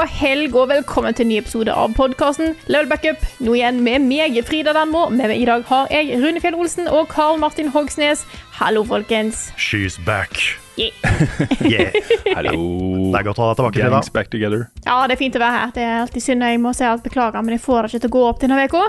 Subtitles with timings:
[0.00, 3.20] Og helg, og velkommen til en ny episode av podkasten Level Backup.
[3.44, 5.08] Nå igjen med meg, Frida Danmo.
[5.12, 8.22] Med meg i dag har jeg Rune Fjell Olsen og Karl Martin Hogsnes.
[8.56, 9.50] Hallo, folkens.
[9.60, 10.38] She's back.
[10.80, 10.94] Yeah.
[11.70, 11.92] Yeah.
[12.32, 12.54] Hallo.
[13.12, 13.90] Det er godt å ha deg tilbake, Frida.
[13.98, 14.62] Gangs back together.
[14.86, 15.74] Ja, det er fint å være her.
[15.76, 18.12] Det er alltid synd jeg må si alt beklager, men jeg får det ikke til
[18.12, 18.86] å gå opp denne uka.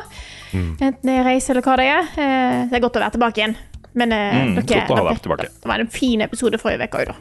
[0.56, 2.08] Enten det er reise eller hva det er.
[2.16, 3.58] Eh, Det er godt å være tilbake igjen.
[4.00, 5.52] Men eh, Mm, dere, godt å ha deg dere- tilbake.
[5.60, 7.20] Det var en fin episode forrige uke òg, da.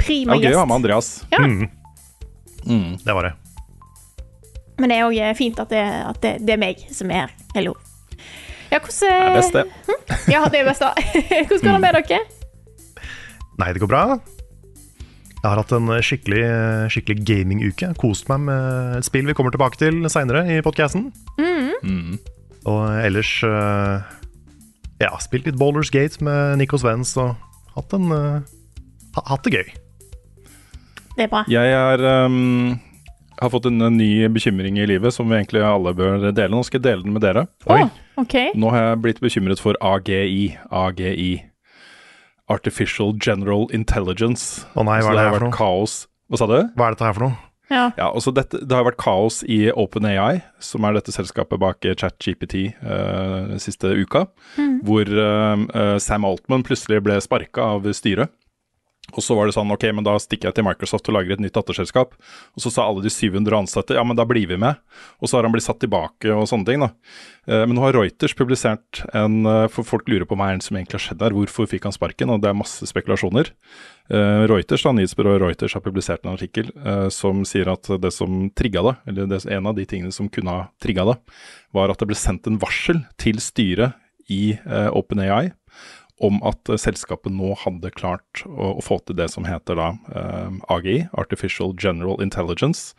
[0.00, 0.78] Prima Det var gøy å ha med.
[0.78, 1.10] Andreas.
[1.34, 1.42] Ja.
[1.42, 1.68] Mm.
[2.64, 3.32] Det var det.
[4.80, 7.32] Men det er òg fint at, det, at det, det er meg som er her.
[7.54, 7.74] Hello.
[8.70, 9.64] Ja, hvordan Det er best, det.
[10.30, 10.92] Ja, det er best, da.
[11.48, 12.20] Hvordan går det med dere?
[13.58, 14.02] Nei, det går bra.
[15.40, 16.44] Jeg har hatt en skikkelig,
[16.92, 17.90] skikkelig gaminguke.
[17.98, 21.08] Kost meg med et spill vi kommer tilbake til seinere i podkasten.
[21.40, 22.18] Mm.
[22.68, 24.16] Og ellers eh,
[25.00, 27.34] Ja, spilt litt Bowler's Gate med Nico Svens og
[27.74, 29.72] hatt, en, eh, hatt det gøy.
[31.20, 31.42] Det er bra.
[31.52, 32.78] Jeg er, um,
[33.36, 36.48] har fått en, en ny bekymring i livet som vi egentlig alle bør dele.
[36.54, 37.42] Nå skal jeg dele den med dere.
[37.68, 37.82] Oi.
[37.84, 38.54] Oh, okay.
[38.56, 40.54] Nå har jeg blitt bekymret for AGI.
[40.72, 41.34] AGI.
[42.48, 44.64] Artificial General Intelligence.
[44.72, 45.58] Å nei, hva er det har her for noe?
[45.58, 45.98] kaos.
[46.32, 46.56] Hva sa du?
[46.72, 47.38] Hva er dette her for noe?
[47.70, 47.84] Ja.
[48.00, 48.08] Ja,
[48.40, 53.60] dette, Det har vært kaos i OpenAI, som er dette selskapet bak ChatGPT uh, den
[53.60, 54.24] siste uka.
[54.88, 58.32] Hvor uh, eh, Sam Altman plutselig ble sparka av styret.
[59.16, 61.42] Og så var det sånn, ok, men da stikker jeg til Microsoft og lager et
[61.42, 62.14] nytt datterselskap.
[62.56, 64.80] Og så sa alle de 700 ansatte ja, men da blir vi med.
[65.20, 66.84] Og så har han blitt satt tilbake og sånne ting.
[66.84, 66.90] da.
[67.46, 70.66] Eh, Men nå har Reuters publisert en eh, For folk lurer på hva er det
[70.66, 71.36] som egentlig har skjedd der.
[71.36, 72.30] Hvorfor fikk han sparken?
[72.30, 73.52] Og det er masse spekulasjoner.
[74.10, 76.70] Eh, Reuters, da, Nyhetsbyrået Reuters har publisert en artikkel
[77.14, 80.52] som sier at det som trigga det, eller det, en av de tingene som kunne
[80.54, 81.16] ha trigga det,
[81.74, 83.94] var at det ble sendt en varsel til styret
[84.30, 85.52] i OpenAI
[86.20, 90.60] om at selskapet nå hadde klart å, å få til det som heter da eh,
[90.72, 92.92] AGI, Artificial General Intelligence.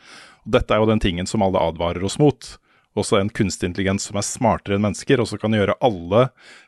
[0.46, 2.56] Og dette er jo den tingen som alle advarer oss mot.
[2.98, 6.26] Også en kunstig intelligens som er smartere enn mennesker, og som kan gjøre alle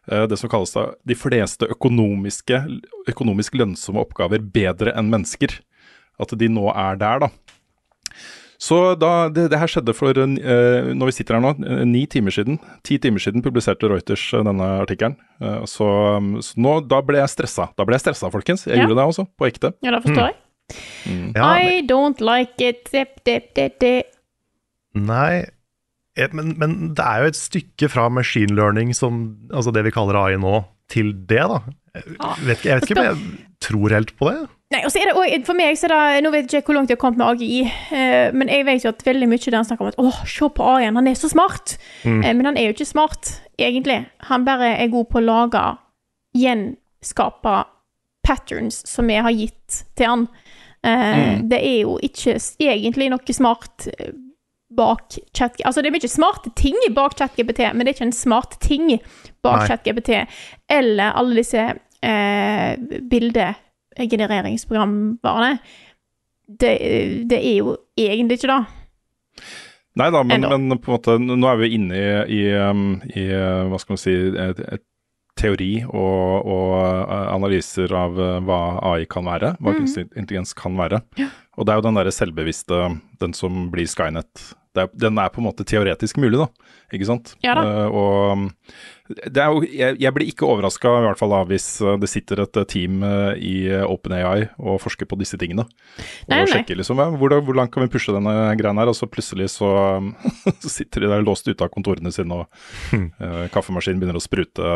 [0.07, 5.57] eh, det som kalles da de fleste økonomisk lønnsomme oppgaver bedre enn mennesker.
[6.21, 7.31] At de nå er der, da.
[8.63, 12.05] Så da, det, det her skjedde for, eh, når vi sitter her nå, eh, ni
[12.07, 12.59] timer siden.
[12.87, 15.17] Ti timer siden publiserte Reuters eh, denne artikkelen.
[15.67, 15.87] Så,
[16.17, 17.65] um, så nå, da ble jeg stressa.
[17.75, 18.63] Da ble jeg stressa, folkens.
[18.69, 18.85] Jeg Ja.
[18.85, 19.73] gjorde det også, på ekte.
[19.83, 20.39] ja, da forstår jeg.
[21.35, 22.87] Ja, I don't like it.
[22.93, 24.13] Dip, dip, dip, dip.
[24.95, 25.43] Nei,
[26.31, 30.15] men, men det er jo et stykke fra machine learning, som, altså det vi kaller
[30.21, 30.61] AI nå,
[30.93, 31.59] til det, da.
[31.97, 34.37] Jeg vet, ikke- jeg vet ikke om jeg tror helt på det.
[34.73, 36.71] Nei, og så er det også, For meg så er det Nå vet jeg ikke
[36.71, 37.59] hvor langt jeg har kommet med AGI,
[37.93, 40.49] eh, men jeg vet jo at veldig mye der han snakker om at åh, se
[40.57, 41.75] på AI-en, han er så smart.
[42.25, 43.29] Eh, men han er jo ikke smart,
[43.61, 43.99] egentlig.
[44.31, 45.63] Han bare er god på å lage,
[46.37, 47.55] gjenskape
[48.25, 50.27] patterns som vi har gitt til han.
[50.83, 54.13] Eh, Det er jo ikke egentlig noe smart eh,
[54.73, 55.59] bak chat...
[55.65, 58.87] Altså, det er mye smarte ting bak ChatGPT, men det er ikke en smart ting
[59.43, 59.67] bak.
[59.67, 60.23] ChatGPT.
[60.69, 61.61] Eller alle disse
[62.01, 62.77] eh,
[63.97, 65.57] bildegenereringsprogramvarene.
[66.47, 66.71] Det,
[67.29, 68.63] det er jo egentlig ikke det.
[69.99, 72.07] Nei da, men, men på en måte, nå er vi inne i,
[72.39, 74.15] i, um, i uh, hva skal man si,
[75.37, 78.59] teori og, og uh, analyser av uh, hva
[78.93, 81.03] AI kan være, hva kunstig intelligens kan være.
[81.57, 82.81] Og det er jo den derre selvbevisste,
[83.21, 84.47] den som blir Skynet.
[84.73, 86.47] Det er, den er på en måte teoretisk mulig, da.
[86.93, 87.33] Ikke sant?
[87.45, 87.63] Ja da.
[87.63, 91.67] Uh, og det er jo, jeg, jeg blir ikke overraska i hvert fall da, hvis
[91.83, 93.03] uh, det sitter et uh, team
[93.37, 93.53] i
[93.85, 95.67] OpenAI og forsker på disse tingene.
[96.29, 96.51] Nei, og nei.
[96.55, 99.51] sjekker liksom ja, hvor, hvor langt kan vi pushe denne greia her, og så plutselig
[99.59, 99.71] så,
[100.63, 104.75] så sitter de der låst ute av kontorene sine, og uh, kaffemaskinen begynner å sprute.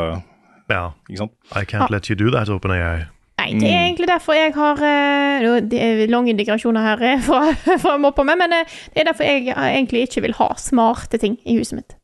[0.67, 1.37] Ja, Ikke sant?
[1.55, 3.07] I can't let you do that, OpenAI.
[3.47, 7.77] Nei, det er egentlig derfor jeg har eh, Det er lange digresjoner her For fra,
[7.83, 11.19] fra moppa med, men eh, det er derfor jeg eh, egentlig ikke vil ha smarte
[11.21, 11.97] ting i huset mitt.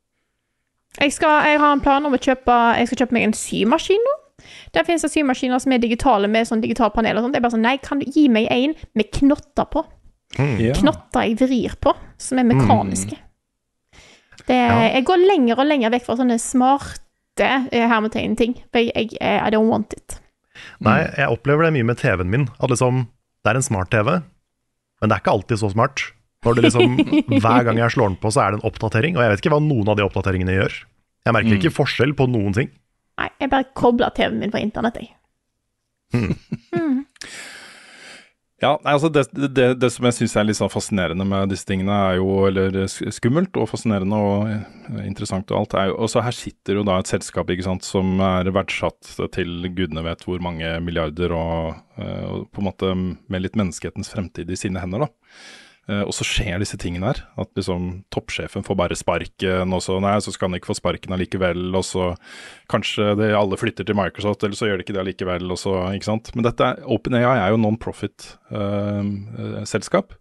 [1.01, 4.07] Jeg, skal, jeg har en plan om å kjøpe Jeg skal kjøpe meg en symaskin
[4.07, 4.15] nå.
[4.75, 7.35] Der finnes det symaskiner som er digitale med sånn digitalpanel og sånt.
[7.35, 9.85] Det er bare sånn, nei, kan du gi meg en med knotter på?
[10.35, 10.73] Ja.
[10.79, 13.19] Knotter jeg vrir på, som er mekaniske.
[14.47, 18.57] Det, Jeg går lenger og lenger vekk fra sånne smarte eh, hermetegn-ting.
[18.73, 20.17] For jeg, jeg, eh, I don't want it.
[20.83, 22.47] Nei, jeg opplever det mye med TV-en min.
[22.59, 23.05] At liksom,
[23.43, 24.11] det er en smart-TV,
[25.01, 26.05] men det er ikke alltid så smart.
[26.43, 26.97] Når det liksom,
[27.43, 29.53] Hver gang jeg slår den på, så er det en oppdatering, og jeg vet ikke
[29.55, 30.79] hva noen av de oppdateringene gjør.
[31.23, 32.71] Jeg merker ikke forskjell på noen ting.
[33.21, 35.13] Nei, jeg bare kobler TV-en min på internett, jeg.
[38.63, 41.95] Ja, altså det, det, det som jeg syns er litt sånn fascinerende med disse tingene,
[42.13, 46.37] er jo Eller skummelt og fascinerende og eh, interessant og alt, er jo også her
[46.37, 50.69] sitter jo da et selskap ikke sant, som er verdsatt til gudene vet hvor mange
[50.85, 55.11] milliarder, og, eh, og på en måte med litt menneskehetens fremtid i sine hender, da.
[55.89, 57.19] Eh, Og så skjer disse tingene her.
[57.37, 61.11] At liksom toppsjefen får bare sparken, og så nei, så skal han ikke få sparken
[61.11, 61.75] allikevel.
[61.75, 62.13] Og så
[62.71, 65.43] kanskje det, alle flytter til Microsoft, eller så gjør de ikke det allikevel.
[65.51, 66.31] Og så, ikke sant?
[66.35, 70.13] Men dette er, OpenAI er jo non-profit-selskap.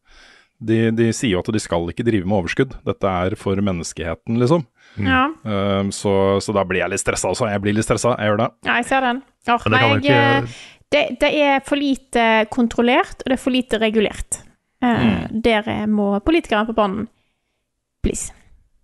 [0.63, 2.73] de, de sier jo at de skal ikke drive med overskudd.
[2.87, 4.63] Dette er for menneskeheten, liksom.
[5.03, 5.25] Ja.
[5.47, 6.13] Uh, så,
[6.45, 7.49] så da blir jeg litt stressa også.
[7.51, 8.51] Jeg blir litt stressa, jeg gjør det.
[8.69, 9.19] ja, jeg ser den.
[9.51, 10.43] Or, det nei, jeg, ikke- eh,
[10.93, 12.23] det, det er for lite
[12.53, 14.31] kontrollert, og det er for lite regulert.
[14.83, 17.09] Eh, Der eh, må politikerne på banen.
[18.03, 18.33] Please.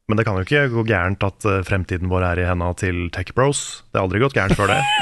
[0.09, 3.09] Men det kan jo ikke gå gærent at eh, fremtiden vår er i henda til
[3.12, 3.83] Tech Bros.
[3.93, 4.79] Det har aldri gått gærent før det.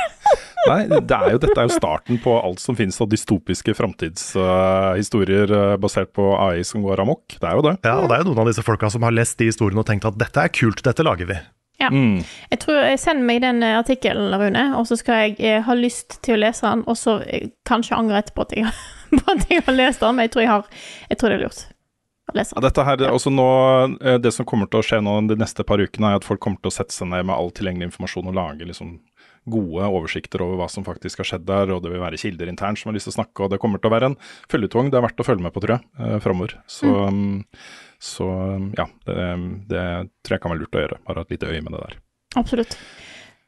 [0.66, 5.52] Nei, det er jo, dette er jo starten på alt som finnes av dystopiske framtidshistorier
[5.54, 7.36] eh, basert på AI som går amok.
[7.38, 7.76] Det er jo det.
[7.86, 9.86] Ja, og det er jo noen av disse folka som har lest de historiene og
[9.86, 11.38] tenkt at dette er kult, dette lager vi.
[11.78, 11.90] Ja.
[11.92, 12.22] Mm.
[12.50, 16.18] Jeg tror, jeg Send meg den artikkelen, Rune, og så skal jeg eh, ha lyst
[16.24, 19.48] til å lese den, og så eh, kanskje angre etterpå at jeg, har- på at
[19.50, 21.64] jeg har lest den, men jeg tror, jeg har, jeg tror det er lurt
[22.26, 23.48] å lese Ja, dette her, også nå,
[24.00, 26.42] eh, Det som kommer til å skje nå de neste par ukene, er at folk
[26.42, 28.98] kommer til å sette seg ned med all tilgjengelig informasjon og lage liksom
[29.46, 32.80] gode oversikter over hva som faktisk har skjedd der, og det vil være kilder internt
[32.80, 34.16] som har lyst til å snakke, og det kommer til å være en
[34.50, 36.56] følgetong det er verdt å følge med på, tror jeg, eh, framover.
[36.66, 37.44] Så, mm,
[38.02, 38.26] så
[38.74, 39.28] ja, det,
[39.70, 39.84] det
[40.26, 40.98] tror jeg kan være lurt å gjøre.
[41.06, 42.00] Bare ha et lite øye med det der.
[42.36, 42.74] Absolutt.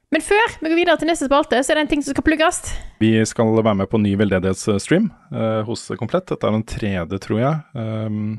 [0.09, 2.25] Men før vi går videre til neste spalte, så er det en ting som skal
[2.25, 2.63] plugges.
[3.03, 6.31] Vi skal være med på ny veldedighetsstream eh, hos Komplett.
[6.31, 8.39] Dette er den tredje, tror jeg, ehm,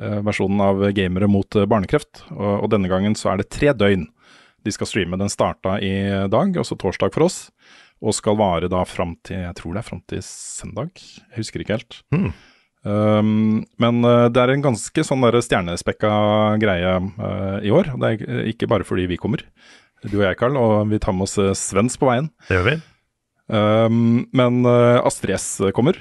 [0.00, 2.24] eh, versjonen av Gamere mot eh, barnekreft.
[2.32, 4.06] Og, og denne gangen så er det tre døgn
[4.64, 5.20] de skal streame.
[5.20, 5.92] Den starta i
[6.32, 7.42] dag, også torsdag for oss,
[8.00, 10.96] og skal vare da fram til jeg tror det er fram til søndag.
[10.96, 12.00] Jeg husker ikke helt.
[12.14, 12.32] Mm.
[12.82, 16.10] Um, men eh, det er en ganske sånn der stjernespekka
[16.62, 17.92] greie uh, i år.
[17.94, 19.44] Det er eh, ikke bare fordi vi kommer,
[20.06, 22.30] du og jeg, Karl, og vi tar med oss eh, Svens på veien.
[22.48, 22.76] Det gjør vi.
[23.52, 25.46] Um, men uh, Astrid S
[25.76, 25.98] kommer,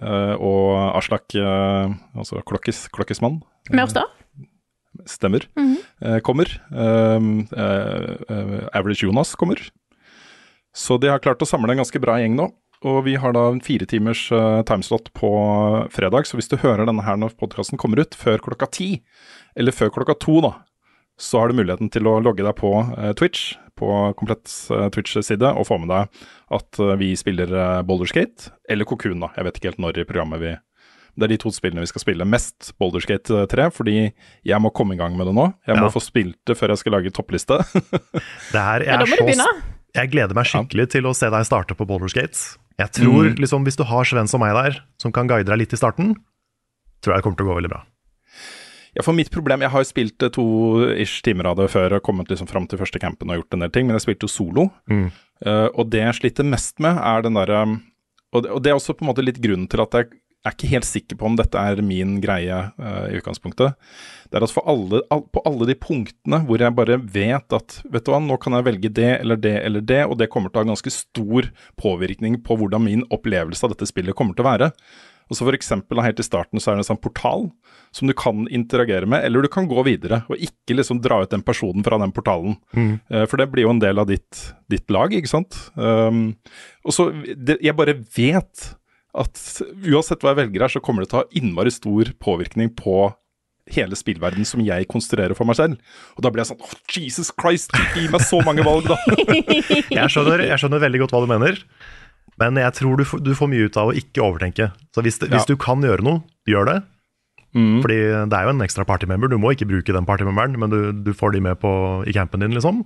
[0.00, 4.08] uh, og Aslak, uh, altså Klokkis, Klokkismann, da?
[5.08, 5.44] stemmer,
[6.02, 6.50] uh, kommer.
[6.72, 9.60] Um, uh, uh, Average Jonas kommer.
[10.76, 12.50] Så de har klart å samle en ganske bra gjeng nå.
[12.80, 15.30] Og vi har da en fire timers uh, timeslot på
[15.92, 18.88] fredag, så hvis du hører denne her når podkasten kommer ut, før klokka ti,
[19.52, 20.54] eller før klokka to, da,
[21.20, 25.50] så har du muligheten til å logge deg på eh, Twitch, på komplett eh, Twitch-side,
[25.52, 26.22] og få med deg
[26.56, 29.28] at eh, vi spiller uh, Boulderskate, eller Cocoon, da.
[29.36, 30.54] Jeg vet ikke helt når i programmet vi
[31.20, 32.24] Det er de to spillene vi skal spille.
[32.28, 33.96] Mest Boulderskate 3, fordi
[34.46, 35.46] jeg må komme i gang med det nå.
[35.68, 35.92] Jeg må Ja.
[35.92, 37.58] få spilt det før jeg skal lage toppliste.
[38.54, 39.48] Det her, jeg, Ja, da er må du så, begynne.
[40.00, 42.56] jeg gleder meg skikkelig til å se deg starte på Boulderskate.
[42.80, 45.74] Jeg tror liksom hvis du har Sven som meg der, som kan guide deg litt
[45.76, 46.14] i starten,
[47.04, 47.82] tror jeg det kommer til å gå veldig bra.
[48.96, 50.44] Ja, for mitt problem, Jeg har jo spilt eh, to
[50.98, 53.60] ish timer av det før og kommet liksom fram til første campen og gjort en
[53.66, 54.68] del ting, men jeg spilte jo solo.
[54.90, 55.10] Mm.
[55.46, 57.60] Uh, og det jeg sliter mest med, er den derre
[58.32, 60.10] og, det- og det er også på en måte litt grunnen til at jeg
[60.46, 63.74] er ikke helt sikker på om dette er min greie uh, i utgangspunktet.
[64.30, 67.80] Det er at for alle, all, på alle de punktene hvor jeg bare vet at
[67.92, 70.48] vet du hva, nå kan jeg velge det eller det eller det, og det kommer
[70.52, 74.46] til å ha ganske stor påvirkning på hvordan min opplevelse av dette spillet kommer til
[74.46, 74.70] å være.
[75.30, 77.46] Og så for eksempel Helt i starten så er det en sånn portal
[77.94, 81.30] som du kan interagere med, eller du kan gå videre og ikke liksom dra ut
[81.32, 82.56] den personen fra den portalen.
[82.74, 82.98] Mm.
[83.30, 85.56] for det blir jo en del av ditt, ditt lag, ikke sant.
[85.74, 86.36] Um,
[86.86, 87.10] og så,
[87.60, 88.70] Jeg bare vet
[89.10, 89.40] at
[89.90, 93.10] uansett hva jeg velger her, så kommer det til å ha innmari stor påvirkning på
[93.70, 95.94] hele spillverden som jeg konstruerer for meg selv.
[96.16, 98.98] Og da blir jeg sånn oh, Jesus Christ, gi meg så mange valg, da!
[100.00, 101.58] Jeg skjønner, jeg skjønner veldig godt hva du mener,
[102.40, 104.70] men jeg tror du, du får mye ut av å ikke overtenke.
[104.96, 106.78] Så hvis, det, hvis du kan gjøre noe, gjør det.
[107.56, 107.80] Mm.
[107.82, 107.98] Fordi
[108.30, 109.30] det er jo en ekstra partymember.
[109.30, 111.70] Du må ikke bruke den partymemberen, men du, du får de med på,
[112.08, 112.84] i campen din, liksom.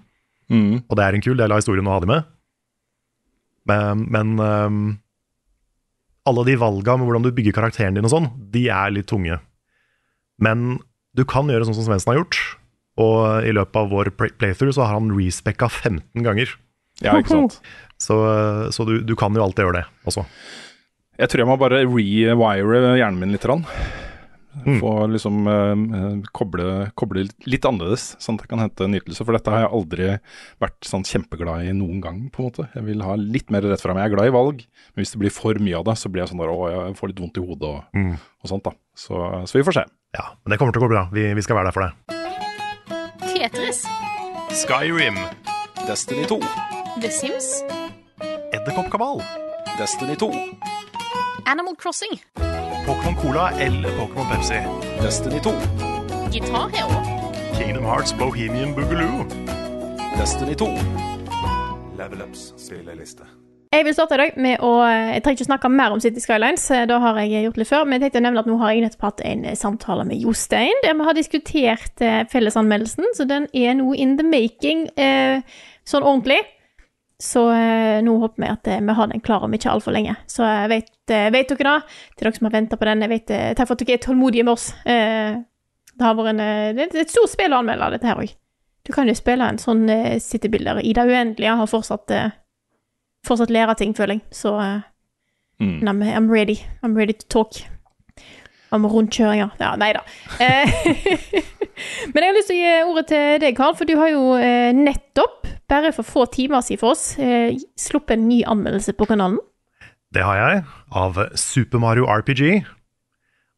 [0.53, 0.83] Mm.
[0.83, 2.27] Og det er en kul del av historien å ha de med.
[3.69, 4.83] Men, men um,
[6.29, 9.39] alle de valga med hvordan du bygger karakteren din og sånn, de er litt tunge.
[10.43, 10.79] Men
[11.15, 12.41] du kan gjøre sånn som Svendsen har gjort,
[13.01, 16.53] og i løpet av vår playthrough så har han respecka 15 ganger.
[17.03, 17.59] Ja, ikke sant.
[18.05, 18.17] Så,
[18.75, 20.27] så du, du kan jo alltid gjøre det også.
[21.21, 22.35] Jeg tror jeg må bare rewire
[22.99, 23.45] hjernen min litt.
[23.49, 23.63] Rann.
[24.65, 24.77] Mm.
[24.79, 26.65] Få liksom eh, koble,
[26.99, 29.25] koble litt annerledes, sånn at jeg kan hente nytelse.
[29.27, 30.11] For dette har jeg aldri
[30.63, 32.67] vært sånn kjempeglad i noen gang, på en måte.
[32.77, 33.99] Jeg vil ha litt mer rett fram.
[33.99, 34.63] Jeg er glad i valg,
[34.95, 36.95] men hvis det blir for mye av det, så blir jeg sånn der, å, jeg
[37.01, 38.15] får litt vondt i hodet og, Mm.
[38.45, 38.77] og sånt, da.
[38.95, 39.19] Så,
[39.51, 39.87] så vi får se.
[40.15, 41.07] Ja, men det kommer til å gå bra.
[41.15, 42.23] Vi, vi skal være der for det.
[43.35, 43.83] Tetris.
[44.63, 45.19] Skyrim.
[45.89, 46.39] Destiny 2.
[47.03, 47.57] The Sims.
[48.65, 49.23] Edderkoppkabal.
[49.79, 50.33] Destiny 2.
[51.47, 52.21] Animal Crossing.
[52.87, 54.55] Pokémon Cola eller Pokémon Pepsi.
[55.03, 55.51] Destiny 2.
[56.33, 56.99] Gitar Hero.
[57.59, 59.27] Kingdom Hearts Bohemian Boogaloo.
[60.19, 60.67] Destiny 2.
[61.99, 63.23] Level Ups spilleliste.
[63.73, 66.71] Jeg vil starte i dag med å Jeg trenger ikke snakke mer om City Skylines,
[66.71, 67.85] eh, da har jeg gjort litt før.
[67.85, 70.25] Men jeg tenkte å nevne at nå har jeg nettopp hatt en eh, samtale med
[70.25, 75.43] Jostein der vi har diskutert eh, fellesanmeldelsen, så den er nå in the making eh,
[75.85, 76.41] sånn ordentlig.
[77.23, 80.17] Så eh, nå håper vi at eh, vi har den klar om ikke altfor lenge.
[80.27, 81.75] Så jeg vet, eh, vet dere da,
[82.17, 84.03] til dere som har venta på den, jeg vet, eh, takk for at dere er
[84.07, 84.71] tålmodige med oss.
[84.85, 85.37] Eh,
[85.95, 88.33] det har vært en, eh, det er et stort spill å anmelde, dette her òg.
[88.85, 92.35] Du kan jo spille en sånn eh, City-bilder i det uendelige, har fortsatt eh,
[93.25, 94.27] fortsatt lære ting, føler jeg.
[94.35, 94.59] Så
[95.61, 95.85] Mm.
[95.87, 96.67] I'm, I'm ready.
[96.83, 97.63] I'm ready to talk.
[98.75, 99.55] Om rundkjøringer.
[99.63, 100.03] Ja, nei da.
[100.43, 100.71] Eh,
[102.13, 104.35] Men jeg har lyst til å gi ordet til deg, Karl, for du har jo
[104.39, 109.09] eh, nettopp, bare for få timer siden for oss, eh, sluppet en ny anmeldelse på
[109.11, 109.41] kanalen.
[110.15, 110.65] Det har jeg,
[110.95, 112.63] av Super Mario RPG.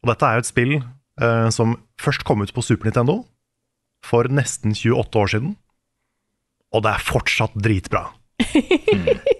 [0.01, 3.19] Og dette er jo et spill eh, som først kom ut på Super Nintendo
[4.05, 5.57] for nesten 28 år siden.
[6.73, 8.07] Og det er fortsatt dritbra.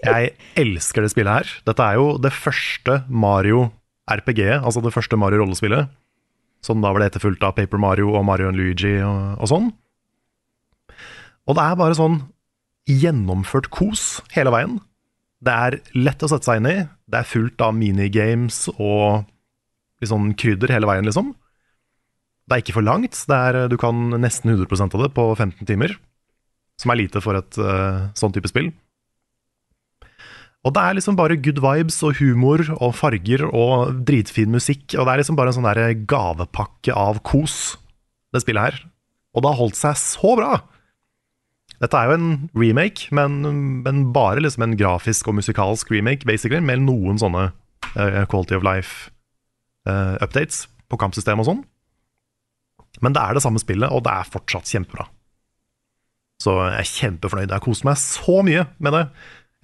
[0.08, 1.50] Jeg elsker det spillet her.
[1.66, 3.68] Dette er jo det første Mario
[4.08, 5.90] RPG-et, altså det første Mario-rollespillet.
[6.64, 9.70] Som da ble etterfulgt av Paper Mario og Mario Luigi og, og sånn.
[11.48, 12.20] Og det er bare sånn
[12.88, 14.78] gjennomført kos hele veien.
[15.44, 16.78] Det er lett å sette seg inn i.
[17.08, 19.28] Det er fullt av minigames og
[20.02, 21.32] litt sånn krydder hele veien, liksom.
[22.48, 23.16] Det er ikke for langt.
[23.28, 25.94] Er, du kan nesten 100% av det på 15 timer.
[26.80, 28.70] Som er lite for et uh, sånn type spill.
[30.66, 34.96] Og det er liksom bare good vibes og humor og farger og dritfin musikk.
[34.96, 37.76] Og det er liksom bare en sånn der gavepakke av kos,
[38.34, 38.80] det spillet her.
[39.36, 40.58] Og det har holdt seg så bra!
[41.78, 43.38] Dette er jo en remake, men,
[43.84, 47.44] men bare liksom en grafisk og musikalsk remake, basically, med noen sånne
[47.94, 51.62] uh, quality of life-updates på kampsystem og sånn.
[53.04, 55.06] Men det er det samme spillet, og det er fortsatt kjempebra.
[56.42, 57.48] Så jeg er kjempefornøyd.
[57.50, 59.04] Jeg har kost meg så mye med det.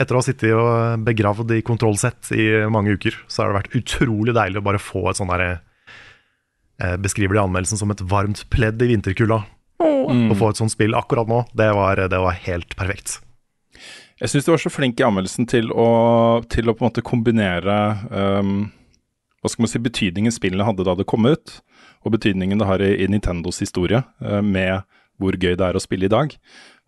[0.01, 3.77] Etter å ha sittet og begravd i kontrollsett i mange uker, så har det vært
[3.79, 5.61] utrolig deilig å bare få et sånn derre
[6.99, 9.37] Beskriver det i anmeldelsen som et varmt pledd i vinterkulda.
[9.79, 13.21] Å få et sånt spill akkurat nå, det var, det var helt perfekt.
[14.19, 15.87] Jeg syns du var så flink i anmeldelsen til å,
[16.51, 17.77] til å på en måte kombinere
[18.11, 18.53] um,
[19.43, 21.59] hva skal man si, betydningen spillene hadde da det kom ut,
[22.07, 24.87] og betydningen det har i, i Nintendos historie, uh, med
[25.21, 26.33] hvor gøy det er å spille i dag.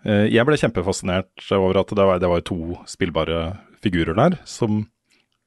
[0.07, 3.49] Uh, jeg ble kjempefascinert over at det var, det var to spillbare
[3.83, 4.85] figurer der, som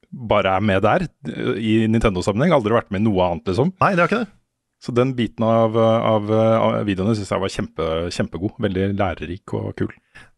[0.09, 2.55] bare er med der, uh, i Nintendo-sammenheng.
[2.55, 3.73] Aldri vært med i noe annet, liksom.
[3.79, 4.33] Nei, det har ikke det.
[4.79, 8.53] Så den biten av, av, av videoene syns jeg var kjempe, kjempegod.
[8.63, 9.91] Veldig lærerik og kul.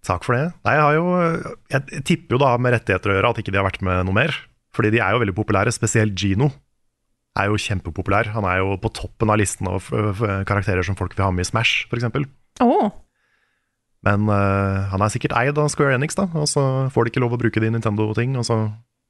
[0.06, 0.48] Takk for det.
[0.66, 1.12] Nei, jeg har jo
[1.70, 4.18] Jeg tipper jo da med rettigheter å gjøre at ikke de har vært med noe
[4.18, 4.34] mer.
[4.74, 5.76] Fordi de er jo veldig populære.
[5.76, 6.50] Spesielt Gino
[7.38, 8.32] er jo kjempepopulær.
[8.34, 9.92] Han er jo på toppen av listen av
[10.50, 12.10] karakterer som folk vil ha med i Smash, f.eks.
[12.66, 12.90] Å,
[14.08, 17.22] Men uh, han er sikkert eid av Square Enix, da, og så får de ikke
[17.22, 18.34] lov å bruke de Nintendo-ting.
[18.40, 18.58] og så...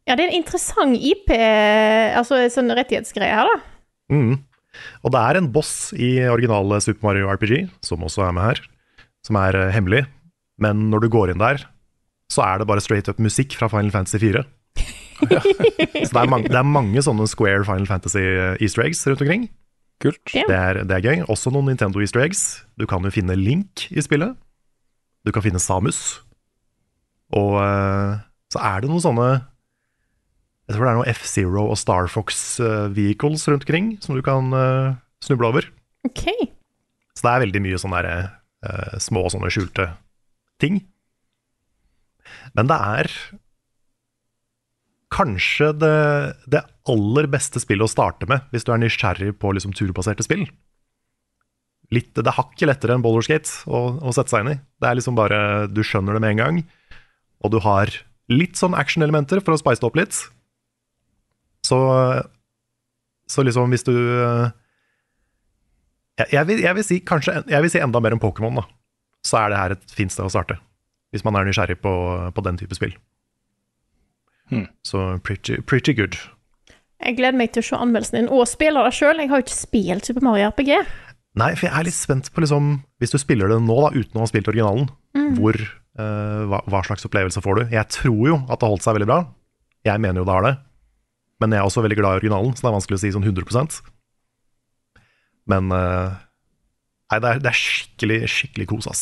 [0.10, 3.60] ja, det er en interessant IP, altså sånn rettighetsgreie her, da.
[4.12, 4.34] Mm.
[5.04, 8.64] Og det er en boss i originale Super Mario RPG, som også er med her,
[9.28, 10.04] som er uh, hemmelig.
[10.62, 11.64] Men når du går inn der,
[12.32, 14.44] så er det bare straight up musikk fra Final Fantasy 4.
[15.22, 19.24] så det er, mange, det er mange sånne Square Final Fantasy eh, easter eggs rundt
[19.24, 19.50] omkring.
[20.02, 20.22] Kult.
[20.34, 20.46] Ja.
[20.50, 21.26] Det er, det er gøy.
[21.30, 22.64] Også noen Nintendo easter eggs.
[22.80, 24.34] Du kan jo finne Link i spillet.
[25.26, 26.22] Du kan finne Samus.
[27.38, 28.20] Og eh,
[28.52, 29.28] så er det noen sånne
[30.68, 34.24] Jeg tror det er noen F-Zero og Star Fox eh, vehicles rundt omkring som du
[34.26, 35.68] kan eh, snuble over.
[36.08, 36.26] OK.
[37.16, 38.30] Så det er veldig mye sånne der,
[39.04, 39.92] små sånne skjulte
[40.62, 40.80] ting.
[42.58, 43.12] Men det er
[45.12, 45.98] kanskje det,
[46.50, 50.48] det aller beste spillet å starte med hvis du er nysgjerrig på liksom turbaserte spill.
[51.92, 54.60] Litt, det er hakket lettere enn Boulderskate å, å sette seg inn i.
[54.80, 56.62] Det er liksom bare, Du skjønner det med en gang,
[57.44, 57.92] og du har
[58.32, 60.16] litt sånn actionelementer for å spice det opp litt.
[61.68, 61.78] Så,
[63.30, 64.54] så liksom hvis du eh,
[66.22, 68.66] jeg, jeg, vil, jeg vil si kanskje Jeg vil si enda mer om Pokémon, da.
[69.26, 70.58] Så er det her et fint sted å starte.
[71.12, 71.92] hvis man er nysgjerrig på,
[72.32, 72.94] på den type spill.
[74.48, 74.68] Hmm.
[74.88, 76.16] Så pretty, pretty good.
[77.02, 79.20] Jeg gleder meg til å se anmeldelsen din, og spille det sjøl.
[79.20, 80.72] Jeg har jo ikke spilt Super Mario RPG.
[81.40, 84.20] Nei, for jeg er litt spent på liksom Hvis du spiller det nå, da, uten
[84.20, 84.90] å ha spilt originalen,
[85.38, 87.64] hvor, uh, hva, hva slags opplevelse får du?
[87.72, 89.22] Jeg tror jo at det har holdt seg veldig bra.
[89.88, 90.56] Jeg mener jo det har det.
[91.42, 93.26] Men jeg er også veldig glad i originalen, så det er vanskelig å si sånn
[93.26, 93.80] 100%
[95.50, 96.20] Men uh,
[97.12, 99.02] Nei, det er, det er skikkelig, skikkelig kos, ass.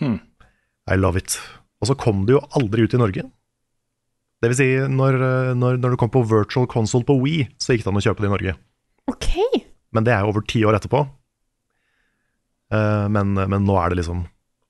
[0.00, 0.20] Hmm.
[0.88, 1.36] I love it.
[1.80, 3.26] Og så kom det jo aldri ut i Norge.
[4.40, 7.74] Det vil si, når, eh, når, når det kom på virtual console på Wii, så
[7.74, 8.54] gikk det an å kjøpe det i Norge.
[9.12, 9.28] OK.
[9.92, 11.02] Men det er jo over ti år etterpå.
[12.70, 14.24] Eh, men, men nå er det liksom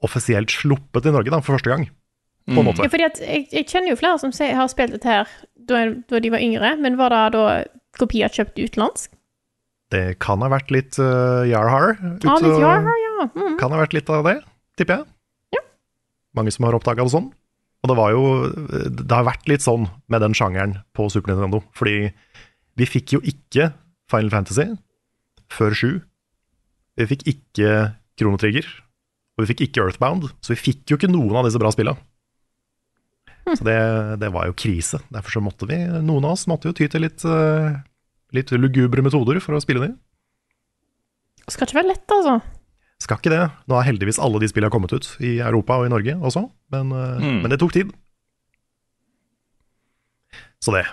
[0.04, 1.86] offisielt sluppet i Norge, da, for første gang.
[2.50, 2.82] På en måte.
[2.82, 5.28] Ja, fordi at jeg, jeg kjenner jo flere som har spilt dette her
[5.68, 7.42] da, da de var yngre, men var det da
[8.00, 9.12] kopier kjøpt utenlandsk?
[9.92, 11.96] Det kan ha vært litt uh, Yarhar.
[11.98, 13.26] ute- Ja, litt Yarhar, ja.
[13.34, 13.58] Mm.
[13.60, 14.36] Kan ha vært litt av det,
[14.80, 15.06] tipper jeg.
[15.58, 15.62] Ja.
[16.38, 17.28] Mange som har oppdaga det sånn.
[17.80, 18.22] Og det var jo
[18.92, 21.62] Det har vært litt sånn med den sjangeren på Super Nintendo.
[21.76, 22.10] Fordi
[22.76, 23.70] vi fikk jo ikke
[24.12, 24.66] Final Fantasy
[25.50, 25.88] før 7.
[27.00, 27.70] Vi fikk ikke
[28.20, 28.66] Kronotrigger,
[29.38, 30.26] Og vi fikk ikke Earthbound.
[30.44, 31.94] Så vi fikk jo ikke noen av disse bra spilla.
[33.50, 33.76] Så det,
[34.20, 35.00] det var jo krise.
[35.10, 37.78] Derfor så måtte vi, noen av oss måtte jo ty til litt, eh,
[38.36, 39.94] litt lugubre metoder for å spille dem.
[41.48, 42.36] Skal ikke være lett, altså.
[43.00, 43.40] Skal ikke det.
[43.66, 46.44] Nå har heldigvis alle de spillene kommet ut i Europa og i Norge også,
[46.76, 47.40] men, Mm.
[47.42, 47.90] men det tok tid.
[50.60, 50.84] Så det.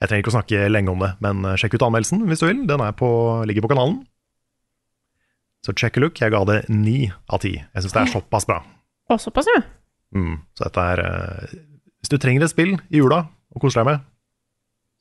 [0.00, 2.46] Jeg trenger ikke å snakke lenge om det, men eh, sjekk ut anmeldelsen hvis du
[2.46, 2.62] vil.
[2.70, 3.08] Den er på,
[3.48, 4.04] ligger på kanalen.
[5.66, 6.20] Så check a look.
[6.22, 7.56] Jeg ga det ni av ti.
[7.58, 8.60] Jeg syns det er såpass bra.
[9.10, 9.64] Og såpass, ja.
[10.14, 10.38] Mm.
[10.54, 11.56] Så dette er uh,
[11.98, 14.04] Hvis du trenger et spill i jula å kose deg med,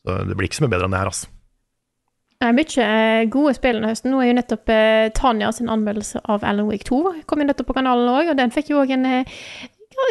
[0.05, 1.29] så det blir ikke så mye bedre enn det her, altså.
[2.35, 4.11] Det er mye eh, gode spill denne høsten.
[4.11, 7.69] Nå er jo nettopp eh, Tanja sin anmeldelse av Alan Wake 2 kom jo nettopp
[7.69, 9.37] på kanalen òg, og den fikk jo òg en eh,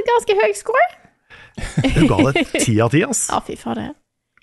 [0.08, 0.86] ganske høy score.
[1.98, 3.26] Hun ga det ti av ti, ass.
[3.30, 3.92] Ja, fy fader.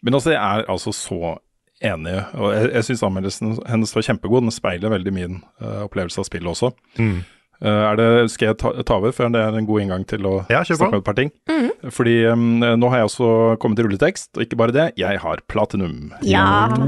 [0.02, 1.36] Men altså, det er altså så
[1.82, 4.46] enig, og jeg, jeg syns anmeldelsen hennes var kjempegod.
[4.46, 6.72] Den speiler veldig min uh, opplevelse av spillet også.
[7.00, 7.22] Mm.
[7.62, 10.26] Uh, er det, skal jeg ta, ta over, før det er en god inngang til
[10.26, 11.30] å Ja, snakke om et par ting?
[11.94, 13.30] Fordi um, nå har jeg også
[13.62, 16.12] kommet til rulletekst, og ikke bare det, jeg har platinum.
[16.26, 16.70] Ja.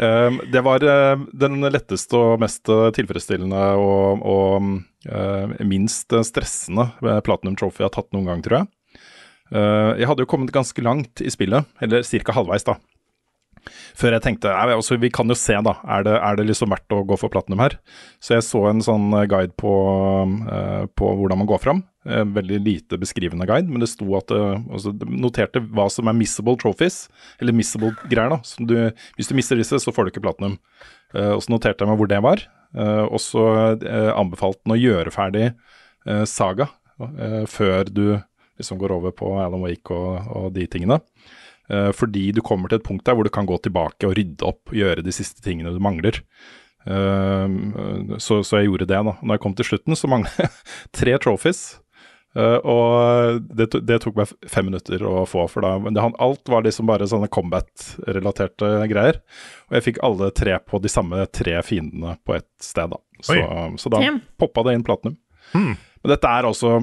[0.00, 4.68] Um, det var uh, den letteste og mest tilfredsstillende og, og
[5.10, 6.86] uh, minst stressende
[7.26, 8.70] Platinum Trophy jeg har tatt noen gang, tror jeg.
[9.50, 12.34] Uh, jeg hadde jo kommet ganske langt i spillet, eller ca.
[12.36, 12.78] halvveis, da.
[13.98, 15.74] Før jeg tenkte altså, vi kan jo se, da.
[15.84, 17.74] Er det, er det liksom verdt å gå for platinum her?
[18.22, 19.72] Så jeg så en sånn uh, guide på,
[20.46, 21.82] uh, på hvordan man går fram.
[22.08, 26.08] En veldig lite beskrivende guide, men det sto at det, altså, det noterte hva som
[26.08, 27.02] er missable trophies,
[27.42, 28.32] eller missable greier.
[28.32, 28.40] da.
[28.64, 28.76] Du,
[29.18, 30.56] hvis du mister disse, så får du ikke platinum.
[31.10, 32.46] Og så noterte jeg meg hvor det var,
[33.10, 33.44] og så
[34.14, 35.48] anbefalte den å gjøre ferdig
[36.30, 36.70] Saga
[37.50, 38.04] før du
[38.60, 41.00] liksom går over på Alan Wake og, og de tingene.
[41.70, 44.46] Uh, fordi du kommer til et punkt der hvor du kan gå tilbake og rydde
[44.46, 46.22] opp og gjøre de siste tingene du mangler.
[46.88, 49.14] Uh, så, så jeg gjorde det, da.
[49.20, 50.52] Når jeg kom til slutten, så manglet jeg
[51.02, 51.62] tre trophies.
[52.30, 56.50] Uh, og det, det tok meg fem minutter å få, for da men det, Alt
[56.52, 59.18] var liksom bare sånne combat-relaterte greier.
[59.70, 63.02] Og jeg fikk alle tre på de samme tre fiendene på ett sted, da.
[63.20, 63.36] Så,
[63.82, 64.00] så da
[64.40, 65.18] poppa det inn platinum.
[65.52, 65.74] Hmm.
[66.00, 66.78] Men dette er altså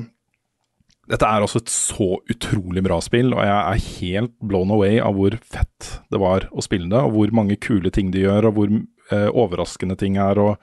[1.08, 5.15] dette er altså et så utrolig bra spill, og jeg er helt blown away av
[5.15, 8.58] hvor fett det var å spille det, og hvor mange kule ting de gjør, og
[8.60, 8.74] hvor
[9.15, 10.56] eh, overraskende ting er, og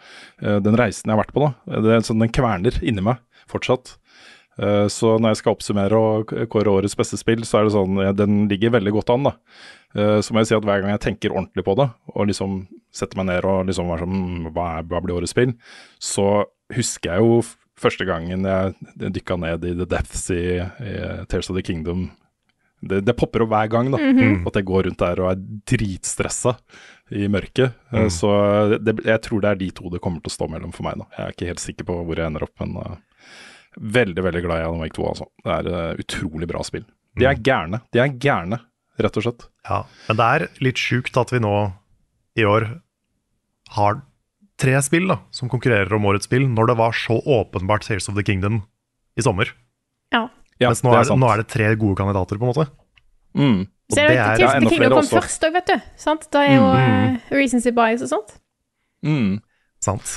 [0.45, 1.81] eh, den reisen jeg har vært på, da.
[1.87, 3.97] Det sånn, den kverner inni meg fortsatt.
[4.61, 7.97] Eh, så når jeg skal oppsummere og kåre årets beste spill, så er det sånn
[8.15, 9.35] Den ligger veldig godt an, da.
[9.97, 12.65] Eh, så må jeg si at hver gang jeg tenker ordentlig på det, og liksom
[12.95, 15.57] setter meg ned og liksom er sånn "Mm, hva, er, hva blir årets spill?
[15.99, 17.41] Så husker jeg jo
[17.81, 20.95] første gangen jeg dykka ned i The Depths i, i
[21.31, 22.09] Tears of the Kingdom.
[22.85, 24.01] Det, det popper opp hver gang, da.
[24.45, 26.57] At jeg går rundt der og er dritstressa
[27.15, 27.77] i mørket.
[27.95, 28.11] Mm.
[28.13, 28.31] Så
[28.77, 31.01] det, jeg tror det er de to det kommer til å stå mellom for meg.
[31.01, 31.09] da.
[31.17, 32.99] Jeg er ikke helt sikker på hvor jeg ender opp, men uh,
[33.99, 35.09] veldig veldig glad i Alan Wake 2.
[35.13, 35.29] Altså.
[35.45, 36.87] Det er et utrolig bra spill.
[37.19, 37.81] De er gærne.
[37.95, 38.59] De er gærne,
[39.01, 39.47] rett og slett.
[39.69, 41.55] Ja, men det er litt sjukt at vi nå
[42.39, 42.69] i år
[43.77, 44.03] har
[44.61, 48.19] tre spill da, som konkurrerer om årets spill, når det var så åpenbart Tales of
[48.19, 48.63] the Kingdom
[49.19, 49.51] i sommer.
[50.15, 50.29] Ja.
[50.63, 52.69] Ja, Mens nå det er, er nå er det tre gode kandidater, på en måte.
[53.35, 53.65] Mm.
[53.65, 55.73] Og Så er det det er Tears ja, of the Kingdom kom først òg, vet
[55.73, 55.89] du.
[56.01, 56.29] Sant?
[56.33, 58.39] Da er jo uh, Reasons of Bias og sånt.
[59.05, 59.43] Mm.
[59.85, 60.15] sant.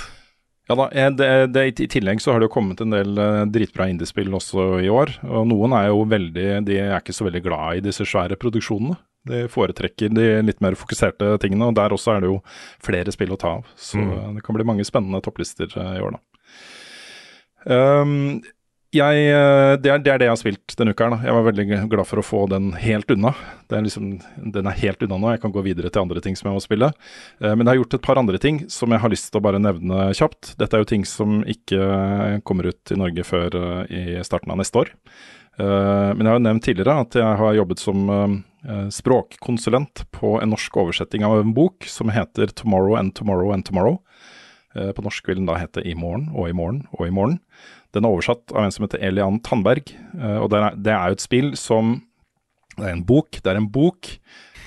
[0.67, 3.45] Ja da, eh, det, det, I tillegg så har det jo kommet en del eh,
[3.51, 5.13] dritbra indiespill også i år.
[5.23, 8.97] Og noen er jo veldig De er ikke så veldig glad i disse svære produksjonene.
[9.27, 12.41] De foretrekker de litt mer fokuserte tingene, og der også er det jo
[12.83, 13.65] flere spill å ta av.
[13.75, 14.35] Så Mm.
[14.35, 16.19] det kan bli mange spennende topplister eh, i år, da.
[17.67, 18.41] Um,
[18.95, 21.03] jeg, eh, det, er, det er det jeg har spilt denne uka.
[21.09, 21.17] her da.
[21.27, 23.33] Jeg var veldig glad for å få den helt unna.
[23.67, 24.05] Det er liksom,
[24.55, 25.33] den er helt unna nå.
[25.35, 26.89] Jeg kan gå videre til andre ting som jeg må spille.
[27.41, 29.43] Eh, Men jeg har gjort et par andre ting som jeg har lyst til å
[29.43, 30.55] bare nevne kjapt.
[30.57, 33.59] Dette er jo ting som ikke kommer ut i Norge før
[33.91, 34.93] i starten av neste år.
[35.59, 40.37] Eh, Men jeg har jo nevnt tidligere at jeg har jobbet som eh, språkkonsulent på
[40.41, 43.99] en norsk oversetting av en bok som heter 'Tomorrow and Tomorrow and Tomorrow'.
[44.75, 47.39] Eh, På norsk vil den da hete 'I morgen og i morgen og i morgen'.
[47.93, 49.89] Den er oversatt av en som heter Elian Tandberg,
[50.19, 52.03] eh, og det er, jo et spill som
[52.77, 53.31] Det er en bok.
[53.31, 54.05] Det er en bok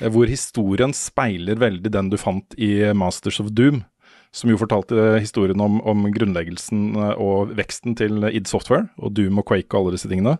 [0.00, 3.85] eh, hvor historien speiler veldig den du fant i Masters of Doom.
[4.33, 9.38] Som jo fortalte historien om, om grunnleggelsen eh, og veksten til id Software, og Doom
[9.38, 10.38] og Quake og alle disse tingene.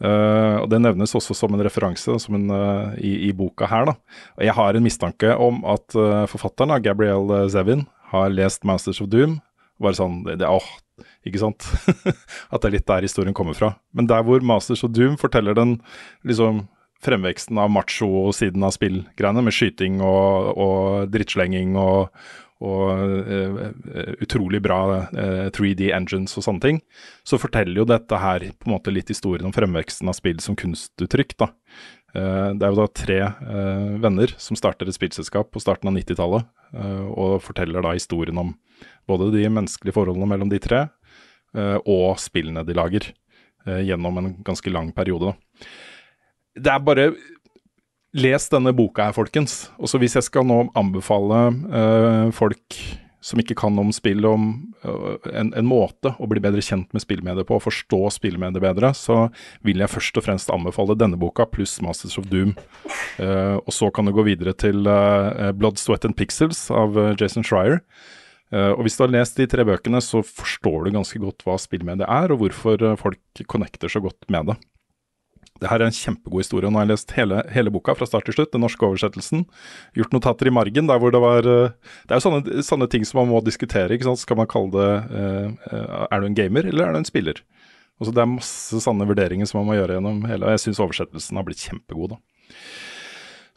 [0.00, 3.90] Eh, og Det nevnes også som en referanse som en, uh, i, i boka her.
[3.90, 3.96] da.
[4.38, 9.00] Og Jeg har en mistanke om at uh, forfatteren, da, Gabrielle Zevin, har lest Masters
[9.00, 9.38] of Doom.
[9.80, 10.66] Bare sånn, det, det, åh,
[11.28, 11.68] ikke sant?
[12.52, 13.74] At det er litt der historien kommer fra.
[13.96, 15.78] Men der hvor Masters of Doom forteller den
[16.26, 16.66] liksom
[17.00, 22.10] fremveksten av macho-siden av spillgreiene, med skyting og, og drittslenging og,
[22.60, 23.60] og eh,
[23.94, 26.80] eh, utrolig bra eh, 3D engines og sånne ting,
[27.24, 30.58] så forteller jo dette her på en måte litt historien om fremveksten av spill som
[30.60, 31.36] kunstuttrykk.
[31.40, 31.50] da.
[32.14, 35.96] Eh, det er jo da tre eh, venner som starter et spillselskap på starten av
[35.96, 38.54] 90-tallet, eh, og forteller da historien om
[39.08, 40.84] både de menneskelige forholdene mellom de tre,
[41.56, 43.12] eh, og spillene de lager,
[43.66, 45.32] eh, gjennom en ganske lang periode.
[45.32, 45.70] da.
[46.60, 47.12] Det er bare
[48.16, 49.68] Les denne boka her, folkens.
[49.78, 52.78] Og så hvis jeg skal nå anbefale uh, folk
[53.22, 54.46] som ikke kan om spill, om
[54.82, 58.90] uh, en, en måte å bli bedre kjent med spillmediet på, og forstå spillmediet bedre,
[58.96, 59.28] så
[59.66, 62.56] vil jeg først og fremst anbefale denne boka pluss Masters of Doom.
[63.20, 67.84] Uh, og så kan du gå videre til Blood, Sweat and Pixels av Jason Schreier.
[68.50, 71.56] Eh, og hvis du har lest de tre bøkene, så forstår du ganske godt hva
[71.60, 74.58] spillmediet er, og hvorfor folk connecter så godt med det.
[75.60, 76.70] Det her er en kjempegod historie.
[76.72, 79.44] Nå har jeg lest hele, hele boka fra start til slutt, den norske oversettelsen.
[79.98, 81.74] Gjort notater i margen der hvor det var eh,
[82.08, 83.92] Det er jo sånne, sånne ting som man må diskutere.
[83.92, 84.22] ikke sant?
[84.22, 87.42] Skal man kalle det eh, eh, Er du en gamer, eller er du en spiller?
[88.00, 90.80] Altså Det er masse sanne vurderinger som man må gjøre gjennom hele Og jeg syns
[90.80, 92.22] oversettelsen har blitt kjempegod, da.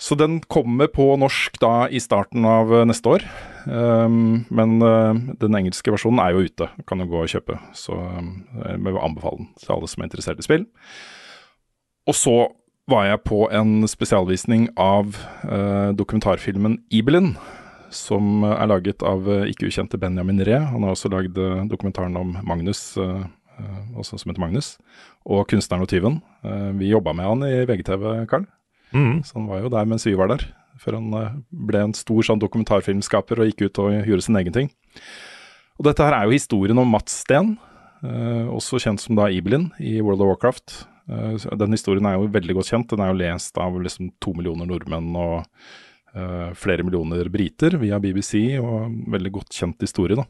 [0.03, 3.23] Så den kommer på norsk da i starten av neste år.
[3.63, 7.55] Um, men uh, den engelske versjonen er jo ute, kan du gå og kjøpe.
[7.77, 10.65] Så um, jeg vil anbefale den til alle som er interessert i spill.
[12.09, 12.35] Og så
[12.91, 15.15] var jeg på en spesialvisning av
[15.47, 17.33] uh, dokumentarfilmen Ibelin,
[17.93, 20.59] som er laget av uh, ikke ukjente Benjamin Ree.
[20.59, 23.23] Han har også lagd uh, dokumentaren om Magnus, eh,
[23.59, 24.77] eh, også som heter Magnus,
[25.23, 26.19] og 'Kunstneren og tyven'.
[26.43, 28.45] Eh, vi jobba med han i VGTV, Karl.
[28.93, 29.23] Mm.
[29.23, 30.43] Så han var jo der mens vi var der,
[30.77, 34.53] før han eh, ble en stor sånn dokumentarfilmskaper og gikk ut og gjorde sin egen
[34.53, 34.73] ting.
[35.79, 37.57] Og dette her er jo historien om Mats Steen,
[38.03, 40.87] eh, også kjent som da Ibelin i World of Warcraft.
[41.09, 42.91] Eh, den historien er jo veldig godt kjent.
[42.93, 45.35] Den er jo lest av liksom to millioner nordmenn og
[46.15, 50.27] eh, flere millioner briter via BBC, og en veldig godt kjent historie, da.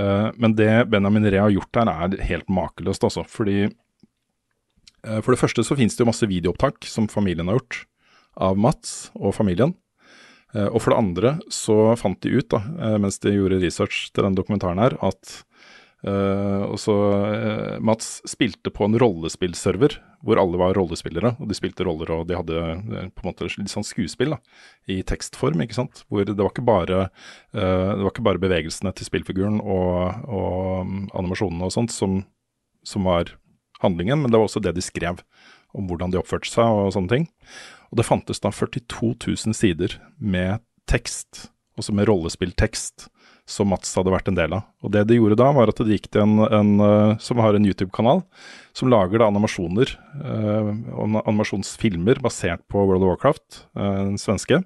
[0.00, 3.26] Eh, men det Benjamin Ree har gjort der, er helt makeløst, altså.
[3.28, 3.70] Fordi
[5.00, 7.86] For det første så finnes det jo masse videoopptak som familien har gjort
[8.36, 9.72] av Mats og familien.
[10.52, 14.36] Og for det andre så fant de ut, da, mens de gjorde research til den
[14.36, 15.38] dokumentaren her, at
[16.06, 16.94] eh, også,
[17.34, 21.34] eh, Mats spilte på en rollespillserver hvor alle var rollespillere.
[21.40, 24.40] Og de spilte roller, og de hadde eh, på en måte litt sånn skuespill da,
[24.90, 25.62] i tekstform.
[25.64, 26.04] ikke sant?
[26.08, 27.02] Hvor det var ikke bare,
[27.52, 32.20] det var ikke bare bevegelsene til spillfiguren og, og mm, animasjonene og sånt som,
[32.86, 33.34] som var
[33.80, 35.22] handlingen, men det var også det de skrev
[35.76, 37.28] om hvordan de oppførte seg og sånne ting.
[37.90, 39.14] Og det fantes da 42
[39.46, 43.08] 000 sider med tekst, også med rollespilltekst,
[43.50, 44.64] som Mats hadde vært en del av.
[44.84, 47.56] Og det de gjorde da, var at de gikk til en, en eh, som har
[47.56, 48.22] en YouTube-kanal,
[48.76, 50.70] som lager da animasjoner, eh,
[51.24, 54.62] animasjonsfilmer basert på World of Warcraft, eh, den svenske,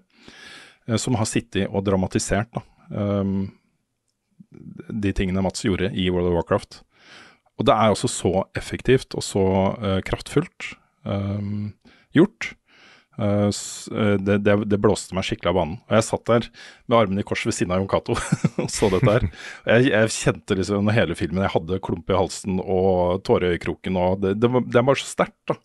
[0.86, 3.36] eh, som har sittet og dramatisert da, eh,
[5.04, 6.82] de tingene Mats gjorde i World of Warcraft.
[7.58, 9.46] Og det er også så effektivt og så
[9.78, 10.74] eh, kraftfullt
[12.16, 12.54] gjort.
[13.18, 13.50] Eh,
[13.98, 15.76] eh, det, det, det blåste meg skikkelig av banen.
[15.86, 16.48] Og jeg satt der
[16.86, 18.16] med armene i kors ved siden av Jon Cato
[18.64, 19.28] og så dette her.
[19.68, 23.58] Jeg, jeg kjente liksom under hele filmen Jeg hadde klump i halsen og tårer i
[23.58, 24.00] øyekroken.
[24.00, 25.58] Og det, det, er bare så sterkt, da.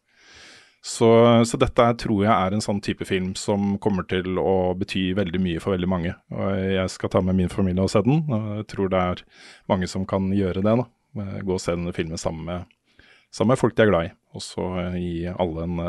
[0.79, 1.09] Så,
[1.43, 5.41] så dette tror jeg er en sånn type film som kommer til å bety veldig
[5.43, 6.13] mye for veldig mange.
[6.31, 8.21] Og jeg skal ta med min familie og se den.
[8.29, 9.25] Og jeg tror det er
[9.71, 10.77] mange som kan gjøre det.
[10.79, 10.87] da.
[11.19, 14.15] Eh, Gå og se denne filmen sammen med, sammen med folk de er glad i.
[14.37, 15.83] Og så gi alle en,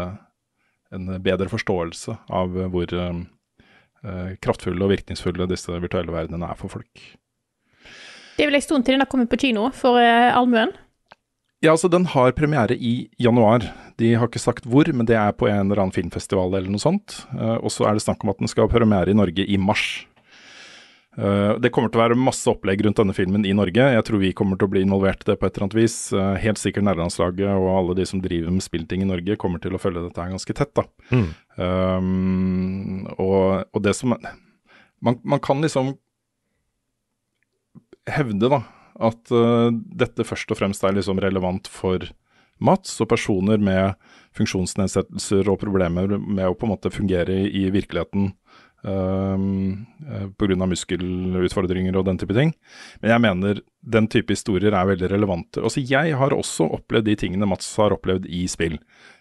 [0.94, 3.22] en bedre forståelse av eh, hvor eh,
[4.04, 7.08] eh, kraftfulle og virkningsfulle disse virtuelle verdenene er for folk.
[8.36, 10.72] Det er vel en stund til den har kommet på kino for allmuen.
[11.60, 13.66] Ja, altså Den har premiere i januar.
[14.00, 16.80] De har ikke sagt hvor, men det er på en eller annen filmfestival eller noe
[16.80, 17.18] sånt.
[17.36, 20.06] Og så er det snakk om at den skal ha premiere i Norge i mars.
[21.18, 23.86] Eh, det kommer til å være masse opplegg rundt denne filmen i Norge.
[23.96, 25.96] Jeg tror vi kommer til å bli involvert i det på et eller annet vis.
[26.14, 29.74] Eh, helt sikkert nærlandslaget og alle de som driver med spillting i Norge kommer til
[29.74, 30.72] å følge dette her ganske tett.
[30.78, 30.86] da.
[31.10, 31.26] Mm.
[31.60, 35.96] Um, og, og det som man, man kan liksom
[38.10, 38.62] hevde da,
[39.10, 42.06] at uh, dette først og fremst er liksom relevant for
[42.60, 43.96] Mats og personer med
[44.36, 48.34] funksjonsnedsettelser og problemer med å på en måte fungere i, i virkeligheten
[48.82, 50.56] um, uh, pga.
[50.66, 52.54] muskelutfordringer og den type ting.
[53.02, 55.62] Men jeg mener den type historier er veldig relevante.
[55.64, 58.76] Altså, jeg har også opplevd de tingene Mats har opplevd i spill.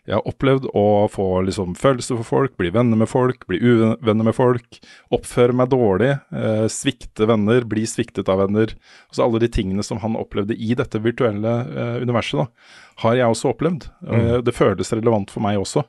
[0.10, 4.26] Jeg har opplevd å få liksom, følelser for folk, bli venner med folk, bli uvenner
[4.26, 4.80] med folk,
[5.16, 8.74] oppføre meg dårlig, eh, svikte venner, bli sviktet av venner.
[9.12, 12.74] Altså Alle de tingene som han opplevde i dette virtuelle eh, universet, da,
[13.06, 13.88] har jeg også opplevd.
[14.10, 15.86] Eh, det føles relevant for meg også.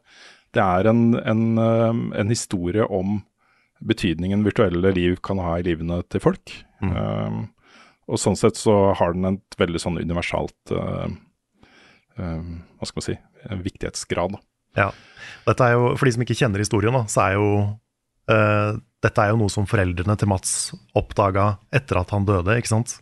[0.55, 3.23] Det er en, en, eh, en historie om
[3.81, 6.53] betydningen virtuelle liv kan ha i livene til folk.
[6.85, 7.41] Eh,
[8.11, 11.07] og sånn sett så har den et veldig sånn universalt uh,
[12.19, 12.41] eh,
[12.75, 13.15] Hva skal man si
[13.69, 14.35] viktighetsgrad.
[14.35, 14.41] da.
[14.81, 14.89] Ja.
[15.47, 17.53] Dette er jo, for de som ikke kjenner historien, da, så er jo
[18.33, 22.73] uh, dette er jo noe som foreldrene til Mats oppdaga etter at han døde, ikke
[22.73, 22.99] sant?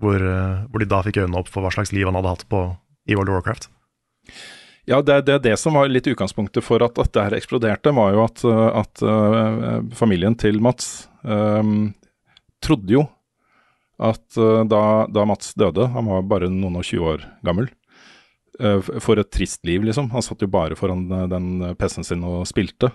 [0.00, 0.22] Hvor,
[0.70, 2.62] hvor de da fikk øynene opp for hva slags liv han hadde hatt på,
[3.10, 3.68] i World of Warcraft.
[4.88, 8.22] Ja, det, det, det som var litt utgangspunktet for at dette her eksploderte, var jo
[8.24, 11.90] at, uh, at uh, familien til Mats um,
[12.64, 13.02] trodde jo
[14.00, 14.80] at uh, da,
[15.12, 17.68] da Mats døde, han var bare noen og 20 år gammel,
[18.64, 20.08] uh, for et trist liv, liksom.
[20.16, 22.94] Han satt jo bare foran den PC-en sin og spilte.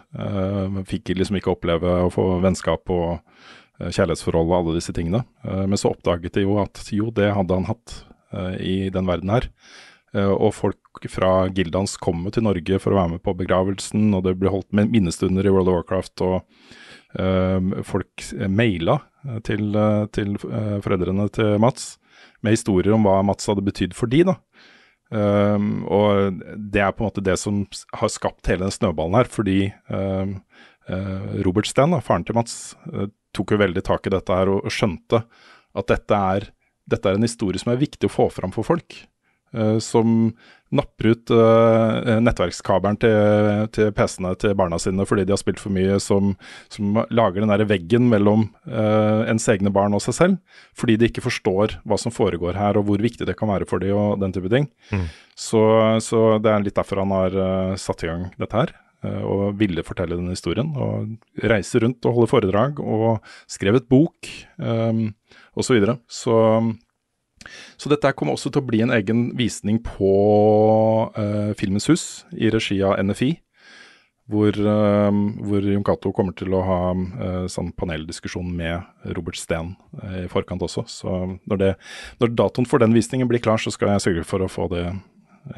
[0.90, 3.20] Fikk liksom ikke oppleve å få vennskap og
[3.84, 5.26] kjærlighetsforhold og alle disse tingene.
[5.44, 8.00] Men så oppdaget de jo at jo, det hadde han hatt
[8.64, 9.50] i den verden her.
[10.14, 14.12] Uh, og folk fra gildet hans kom til Norge for å være med på begravelsen,
[14.14, 16.38] og det ble holdt minnestunder i World of Warcraft, og
[17.18, 21.96] uh, folk maila uh, til, uh, til foreldrene til Mats
[22.44, 24.38] med historier om hva Mats hadde betydd for de, da.
[25.14, 27.62] Um, og det er på en måte det som
[28.00, 30.40] har skapt hele den snøballen her, fordi um,
[30.90, 34.64] uh, Robert da, faren til Mats, uh, tok jo veldig tak i dette her og,
[34.66, 35.24] og skjønte
[35.74, 36.48] at dette er,
[36.90, 38.98] dette er en historie som er viktig å få fram for folk.
[39.54, 40.32] Uh, som
[40.74, 45.74] napper ut uh, nettverkskabelen til, til PC-ene til barna sine fordi de har spilt for
[45.76, 46.32] mye, som,
[46.74, 50.40] som lager den der veggen mellom uh, ens egne barn og seg selv,
[50.74, 53.84] fordi de ikke forstår hva som foregår her og hvor viktig det kan være for
[53.84, 54.66] dem og den type ting.
[55.38, 55.62] Så,
[56.02, 57.38] så det er litt derfor han har
[57.82, 58.74] satt i gang dette her.
[59.04, 60.70] Og ville fortelle denne historien.
[60.80, 64.30] Og reise rundt og holde foredrag og skrevet bok
[64.62, 65.10] um,
[65.58, 65.66] osv.
[65.66, 65.98] Så, videre.
[66.08, 66.38] så
[67.78, 70.12] så dette kommer også til å bli en egen visning på
[71.16, 73.36] uh, Filmens hus i regi av NFI.
[74.32, 75.12] Hvor, uh,
[75.44, 79.74] hvor Jon Cato kommer til å ha uh, sånn paneldiskusjon med Robert Steen
[80.24, 80.86] i forkant også.
[80.88, 81.72] Så når, det,
[82.24, 84.88] når datoen for den visningen blir klar, så skal jeg sørge for å få det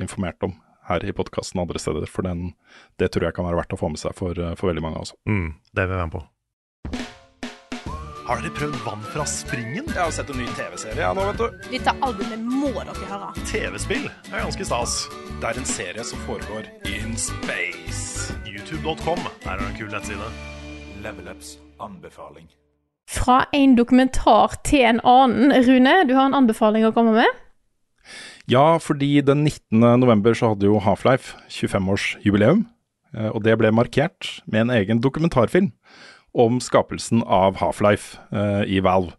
[0.02, 0.58] informert om
[0.90, 2.10] her i podkasten andre steder.
[2.10, 2.54] For den,
[3.02, 5.06] det tror jeg kan være verdt å få med seg for, for veldig mange.
[5.06, 5.20] Også.
[5.30, 6.26] Mm, det vil jeg være med på.
[8.26, 9.86] Har dere prøvd vann fra springen?
[9.92, 11.68] Jeg har sett en ny TV-serie ja, nå, vet du.
[11.76, 13.28] Dette albumet må dere høre.
[13.46, 14.96] TV-spill er ganske stas.
[15.42, 18.34] Det er en serie som foregår in space.
[18.50, 20.30] YouTube.com der er det en kul nettside.
[21.06, 22.48] Level Ups anbefaling.
[23.14, 25.54] Fra en dokumentar til en annen.
[25.68, 27.42] Rune, du har en anbefaling å komme med?
[28.50, 29.86] Ja, fordi den 19.
[30.02, 32.66] november så hadde jo Half-Life 25-årsjubileum.
[33.14, 35.72] eh, Og det ble markert med en egen dokumentarfilm
[36.36, 39.16] om skapelsen av Half-Life eh, i Valve.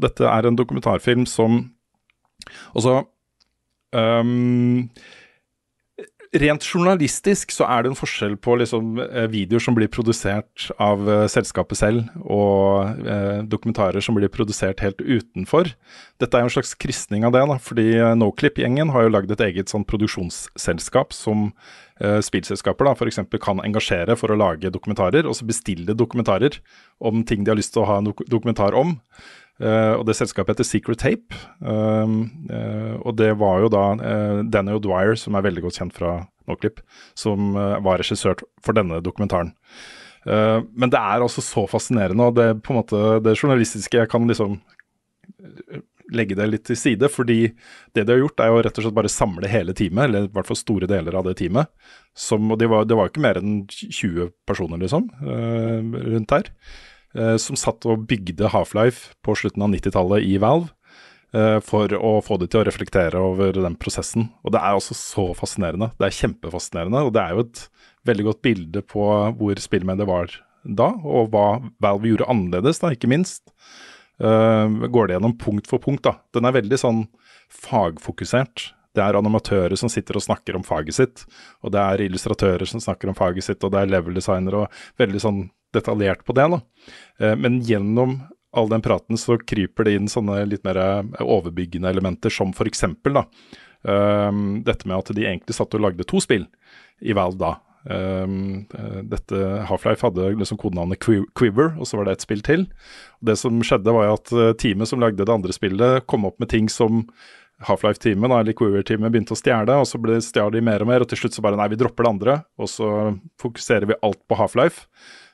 [0.00, 1.62] Dette er en dokumentarfilm som
[2.72, 3.02] Altså
[3.94, 4.88] ehm,
[6.30, 11.02] Rent journalistisk så er det en forskjell på liksom, eh, videoer som blir produsert av
[11.08, 15.72] uh, selskapet selv, og uh, dokumentarer som blir produsert helt utenfor.
[16.22, 17.88] Dette er jo en slags krysning av det, da, fordi
[18.20, 23.24] Noclip-gjengen har jo lagd et eget sånn produksjonsselskap som uh, spillselskaper da, f.eks.
[23.42, 26.62] kan engasjere for å lage dokumentarer, og så bestille dokumentarer
[27.02, 29.00] om ting de har lyst til å ha en dok dokumentar om.
[29.60, 31.40] Eh, og Det selskapet heter Secret Tape.
[31.60, 35.96] Um, eh, og det var jo da uh, Dwyer, O'Dwyer, som er veldig godt kjent
[35.96, 36.20] fra
[36.50, 36.80] Noclip,
[37.14, 39.54] som eh, var regissør for denne dokumentaren.
[40.26, 44.10] Eh, men det er altså så fascinerende, og det, på en måte, det journalistiske Jeg
[44.12, 47.40] kan liksom eh, legge det litt til side, fordi
[47.94, 50.32] det de har gjort, er jo rett og slett bare samle hele teamet, eller i
[50.34, 51.70] hvert fall store deler av det teamet.
[52.18, 56.50] Som, og det var, jo ikke mer enn 20 personer, liksom, eh, rundt her.
[57.16, 60.70] Eh, som satt og bygde Half-Life på slutten av 90-tallet i Valve.
[61.32, 64.32] eh, for å få de til å reflektere over den prosessen.
[64.42, 65.92] Og det er også så fascinerende.
[65.94, 67.60] Det er kjempefascinerende, og det er jo et
[68.08, 69.04] veldig godt bilde på
[69.38, 73.52] hvor spillmediet var da, og hva Valve gjorde annerledes, da, ikke minst.
[74.20, 76.18] Uh, går det gjennom punkt for punkt, da.
[76.34, 77.04] Den er veldig sånn
[77.50, 78.72] fagfokusert.
[78.96, 81.24] Det er animatører som sitter og snakker om faget sitt,
[81.62, 84.82] og det er illustratører som snakker om faget sitt, og det er level designere og
[84.98, 85.40] veldig sånn
[85.74, 86.48] detaljert på det.
[86.50, 86.60] da.
[87.20, 88.20] Eh, Men gjennom
[88.52, 93.14] all den praten så kryper det inn sånne litt mer eh, overbyggende elementer, som eksempel
[93.14, 93.26] da,
[93.86, 94.30] eh,
[94.66, 96.46] dette med at de egentlig satt og lagde to spill
[97.00, 97.56] i Valve da.
[97.80, 98.66] Um,
[99.08, 102.66] dette Half-Life hadde liksom kodenavnet Quiver, og så var det et spill til.
[103.24, 104.28] Det som skjedde, var at
[104.60, 107.06] teamet som lagde det andre spillet, kom opp med ting som
[107.68, 111.10] Half-Life-teamet, eller Queer-teamet begynte å stjele, og så ble stjal de mer og mer, og
[111.10, 112.92] til slutt så bare nei, vi dropper det andre, og så
[113.40, 114.86] fokuserer vi alt på Half-Life.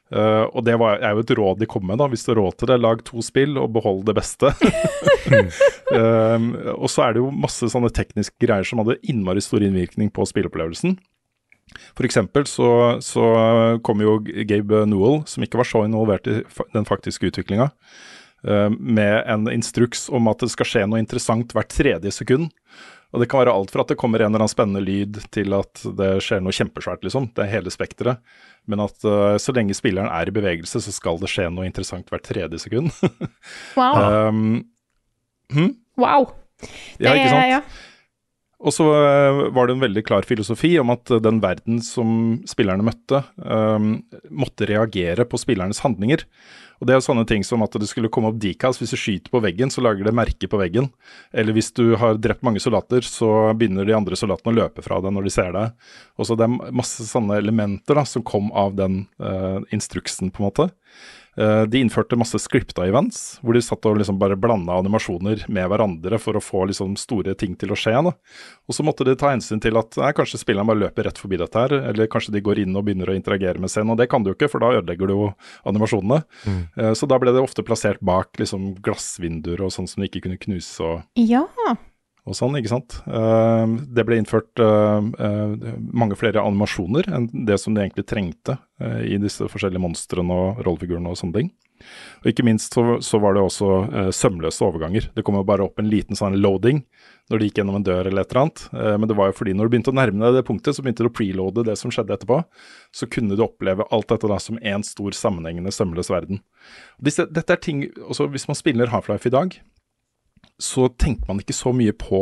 [0.07, 2.07] Uh, og det var, er jo et råd de kom med, da.
[2.11, 4.53] Hvis du har råd til det, lag to spill og behold det beste.
[5.91, 10.13] Um, og så er det jo masse sånne tekniske greier som hadde innmari stor innvirkning
[10.15, 10.95] på spilleopplevelsen.
[11.99, 12.69] For eksempel så,
[13.03, 13.25] så
[13.85, 16.39] kom jo Gabe Newell, som ikke var så involvert i
[16.75, 17.73] den faktiske utviklinga,
[18.47, 22.53] med en instruks om at det skal skje noe interessant hvert tredje sekund.
[23.15, 25.55] Og det kan være alt fra at det kommer en eller annen spennende lyd, til
[25.57, 27.31] at det skjer noe kjempesvært, liksom.
[27.37, 28.23] Det er hele spekteret.
[28.69, 32.11] Men at uh, så lenge spilleren er i bevegelse, så skal det skje noe interessant
[32.13, 32.93] hvert tredje sekund.
[33.77, 34.29] Wow.
[34.29, 34.65] um,
[36.01, 36.27] wow.
[36.99, 37.53] ja, ikke sant?
[37.55, 37.61] Ja.
[38.57, 42.39] Og så eh, var det en veldig klar filosofi om at eh, den verden som
[42.49, 43.99] spillerne møtte, um,
[44.33, 46.25] måtte reagere på spillernes handlinger.
[46.81, 48.81] Og Det er sånne ting som at det skulle komme opp decals.
[48.81, 50.91] Hvis du skyter på veggen, så lager det merke på veggen.
[51.33, 55.01] Eller hvis du har drept mange soldater, så begynner de andre soldatene å løpe fra
[55.01, 55.89] deg når de ser deg.
[56.17, 60.43] Og så Det er masse sånne elementer da, som kom av den uh, instruksen, på
[60.43, 60.69] en måte.
[61.37, 65.69] Eh, De innførte masse scripta events, hvor de satt og liksom bare blanda animasjoner med
[65.71, 67.95] hverandre for å få liksom store ting til å skje.
[68.07, 68.13] Da.
[68.67, 71.41] Og så måtte de ta hensyn til at nei, kanskje spilleren bare løper rett forbi
[71.41, 73.93] dette her, eller kanskje de går inn og begynner å interagere med scenen.
[73.95, 75.27] Og det kan du jo ikke, for da ødelegger du jo
[75.69, 76.23] animasjonene.
[76.47, 76.63] Mm.
[76.97, 80.41] Så da ble det ofte plassert bak liksom glassvinduer og sånn som de ikke kunne
[80.41, 81.05] knuse og
[81.67, 81.77] ja.
[82.27, 82.99] Og sånn, ikke sant.
[83.07, 88.57] Eh, det ble innført eh, eh, mange flere animasjoner enn det som de egentlig trengte
[88.83, 91.53] eh, i disse forskjellige monstrene og rollefigurene og sånne ting.
[92.25, 95.07] Og ikke minst så, var det også eh, sømløse overganger.
[95.15, 96.83] Det kom jo bare opp en liten sånn loading
[97.31, 98.61] når de gikk gjennom en dør eller et eller annet.
[99.03, 101.03] Men det var jo fordi når du begynte å nærme deg det punktet, så begynte
[101.03, 102.37] du å preloade det som skjedde etterpå.
[102.95, 106.39] Så kunne du oppleve alt dette da som én stor sammenhengende sømløs verden.
[107.03, 109.59] Dette er ting, også Hvis man spiller Half-Life i dag,
[110.63, 112.21] så tenker man ikke så mye på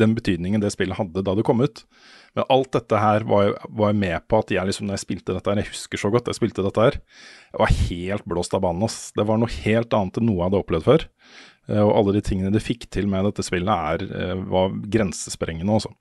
[0.00, 1.84] den betydningen det spillet hadde da det kom ut.
[2.34, 5.04] Men alt dette her var jeg, var jeg med på at jeg liksom, når jeg
[5.04, 6.96] spilte dette her, jeg husker så godt jeg spilte dette her,
[7.52, 8.82] jeg var helt blåst av banen.
[8.88, 9.12] ass.
[9.14, 11.06] Det var noe helt annet enn noe jeg hadde opplevd før.
[11.68, 15.78] Eh, Og alle de tingene det fikk til med dette spillet, er, eh, var grensesprengende,
[15.78, 15.94] altså.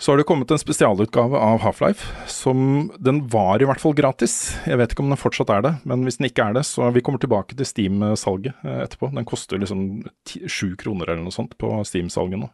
[0.00, 4.54] Så har det kommet en spesialutgave av Half-Life, som den var i hvert fall gratis.
[4.64, 6.86] Jeg vet ikke om den fortsatt er det, men hvis den ikke er det, så
[6.94, 9.10] vi kommer tilbake til Steam-salget eh, etterpå.
[9.12, 9.82] Den koster liksom
[10.24, 12.48] sju kroner eller noe sånt på Steam-salget nå,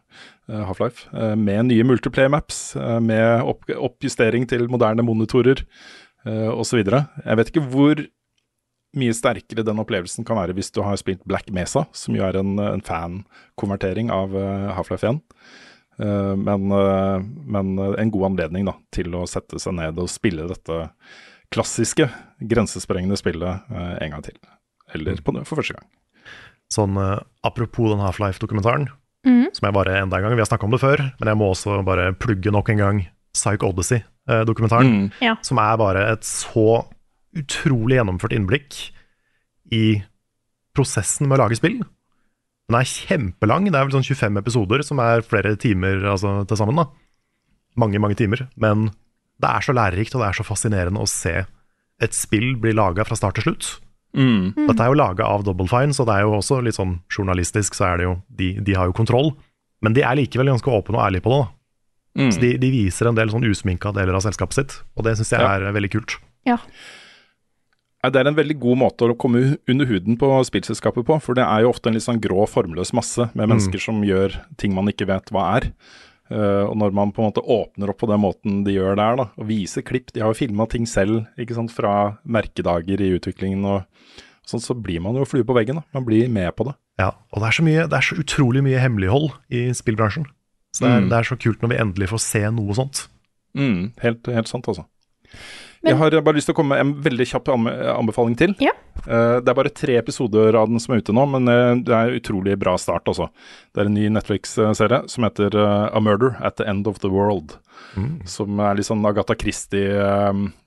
[0.51, 1.07] eh, Half-Life.
[1.15, 5.63] Eh, Med nye multiplayer maps, eh, med opp oppjustering til moderne monitorer
[6.27, 6.81] osv.
[6.83, 8.01] Jeg vet ikke hvor
[8.99, 12.35] mye sterkere den opplevelsen kan være hvis du har spilt Black Mesa, som jo er
[12.41, 14.35] en, en fan-konvertering av
[14.75, 15.21] Half-Life 1.
[16.01, 20.45] Eh, men, eh, men en god anledning da, til å sette seg ned og spille
[20.49, 20.83] dette
[21.53, 22.09] klassiske,
[22.43, 24.37] grensesprengende spillet eh, en gang til.
[24.95, 25.87] Eller på, for første gang.
[26.71, 26.97] Sånn
[27.47, 28.89] apropos den Half-Life-dokumentaren,
[29.23, 29.55] mm.
[29.55, 31.47] som jeg bare enda en gang Vi har snakka om det før, men jeg må
[31.53, 32.99] også bare plugge nok en gang
[33.31, 34.91] Psych Odyssey-dokumentaren.
[34.91, 35.05] Mm.
[35.23, 35.37] Ja.
[35.47, 36.83] Som er bare et så
[37.37, 38.81] utrolig gjennomført innblikk
[39.71, 40.01] i
[40.75, 41.79] prosessen med å lage spill.
[42.67, 46.59] Den er kjempelang, det er vel sånn 25 episoder som er flere timer altså, til
[46.59, 46.75] sammen.
[46.81, 46.87] da.
[47.79, 48.47] Mange, mange timer.
[48.59, 48.89] Men
[49.39, 51.45] det er så lærerikt og det er så fascinerende å se
[52.03, 53.69] et spill bli laga fra start til slutt.
[54.17, 54.53] Mm.
[54.67, 57.75] Dette er jo laga av Double Fine, så det er jo også litt sånn journalistisk,
[57.77, 59.31] så er det jo De, de har jo kontroll.
[59.85, 61.39] Men de er likevel ganske åpne og ærlige på det.
[61.43, 62.23] da.
[62.23, 62.31] Mm.
[62.33, 65.31] Så de, de viser en del sånn usminka deler av selskapet sitt, og det syns
[65.35, 65.51] jeg Ja.
[65.59, 66.17] er veldig kult.
[66.49, 66.57] Ja.
[68.13, 71.43] Det er en veldig god måte å komme under huden på spillselskapet på, for det
[71.45, 74.87] er jo ofte en litt sånn grå, formløs masse med mennesker som gjør ting man
[74.91, 75.71] ikke vet hva er.
[76.27, 79.15] Uh, og når man på en måte åpner opp på den måten de gjør der,
[79.15, 83.13] da, og viser klipp De har jo filma ting selv ikke sant, fra merkedager i
[83.15, 83.85] utviklingen, og
[84.43, 85.79] sånn, så blir man jo flue på veggen.
[85.79, 86.75] da, Man blir med på det.
[86.99, 90.25] Ja, og det er så, mye, det er så utrolig mye hemmelighold i spillbransjen.
[90.75, 91.09] Så det er, Mm.
[91.09, 93.07] det er så kult når vi endelig får se noe sånt.
[93.55, 94.83] Mm, helt, helt sant, altså.
[95.87, 98.55] Men- Jeg har bare lyst til å komme med en veldig kjapp anbefaling til.
[98.59, 98.73] Ja.
[99.07, 101.93] Eh, det er bare tre episoder av den som er ute nå, men eh, det
[101.95, 103.29] er en utrolig bra start, altså.
[103.73, 107.09] Det er en ny Netflix-serie som heter eh, A Murder at the End of the
[107.09, 107.57] World.
[108.27, 109.89] Som er litt sånn Agatha Christie,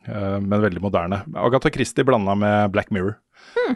[0.06, 1.20] men veldig moderne.
[1.36, 3.18] Agatha Christie blanda med Black Mirror.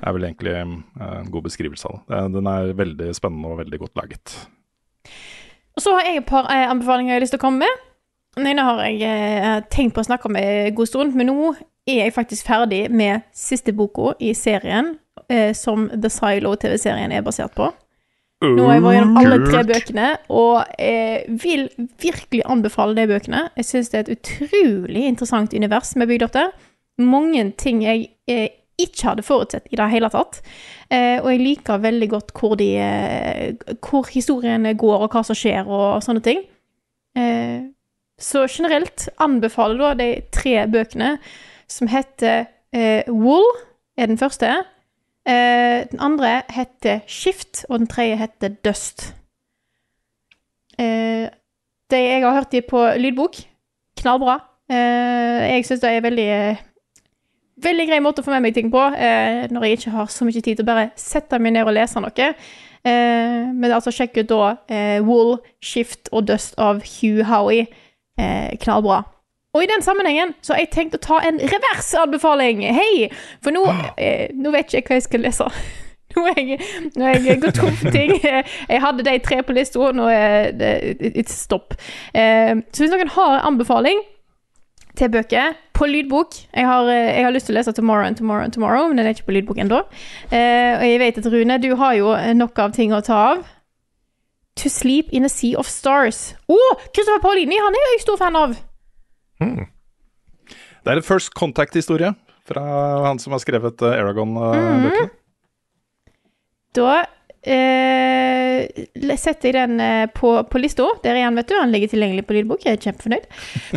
[0.02, 0.84] er vel egentlig en
[1.30, 2.22] god beskrivelse av det.
[2.34, 4.34] Den er veldig spennende og veldig godt laget.
[5.76, 7.84] Og så har jeg et par anbefalinger jeg har lyst til å komme med.
[8.34, 11.54] Den ene har jeg eh, tenkt på å snakke om en god stund, men nå
[11.86, 14.94] er jeg faktisk ferdig med siste boka i serien
[15.28, 17.70] eh, som The Silo-TV-serien er basert på.
[18.44, 21.68] Nå har jeg vært gjennom alle tre bøkene, og eh, vil
[22.02, 23.46] virkelig anbefale de bøkene.
[23.60, 26.50] Jeg syns det er et utrolig interessant univers vi har bygd opp der.
[27.00, 28.48] Mange ting jeg eh,
[28.80, 30.40] ikke hadde forutsett i det hele tatt.
[30.90, 35.38] Eh, og jeg liker veldig godt hvor, de, eh, hvor historiene går, og hva som
[35.38, 36.44] skjer, og sånne ting.
[38.20, 41.16] Så generelt anbefaler da de tre bøkene
[41.70, 43.46] som heter eh, Wool,
[43.96, 44.50] er den første.
[45.26, 49.14] Eh, den andre heter Skift, og den tredje heter Dust.
[50.78, 51.30] Eh,
[51.90, 53.36] de jeg har hørt de på lydbok,
[54.00, 54.38] knallbra.
[54.70, 56.30] Eh, jeg syns det er veldig
[57.64, 60.26] Veldig grei måte å få med meg ting på, eh, når jeg ikke har så
[60.26, 62.26] mye tid til å bare sette meg ned og lese noe.
[62.84, 67.68] Eh, men altså, sjekk ut da eh, Wool, Shift og Dust av Hugh Howie.
[68.18, 69.02] Eh, knallbra.
[69.54, 72.62] Og i den sammenhengen så har jeg tenkt å ta en reversanbefaling.
[72.74, 73.08] Hei!
[73.42, 73.62] For nå,
[73.98, 75.48] eh, nå vet ikke jeg hva jeg skal lese.
[76.14, 78.12] Nå har jeg, jeg gått tom for ting.
[78.70, 80.68] Jeg hadde de tre på lista, nå er det
[81.10, 81.74] et stopp.
[82.14, 83.98] Eh, så hvis noen har anbefaling
[84.94, 88.16] til bøker på lydbok Jeg har, eh, jeg har lyst til å lese 'Tomorrow and
[88.16, 89.82] Tomorrow and Tomorrow', men den er ikke på lydbok ennå.
[90.30, 93.44] Eh, og jeg vet at Rune, du har jo nok av ting å ta av.
[94.56, 96.34] 'To Sleep in a Sea of Stars'.
[96.46, 96.54] Å!
[96.54, 98.54] Oh, Christopher Paulini, han er jo jeg stor fan av.
[100.84, 102.12] Det er en First Contact-historie
[102.44, 102.62] fra
[103.06, 105.10] han som har skrevet uh, Aragon-bøkene.
[106.76, 107.04] Da
[107.46, 110.86] eh, setter jeg den eh, på, på lista.
[111.04, 111.54] Der er han, vet du.
[111.58, 112.64] Han ligger tilgjengelig på lydbok.
[112.66, 113.28] Jeg er kjempefornøyd.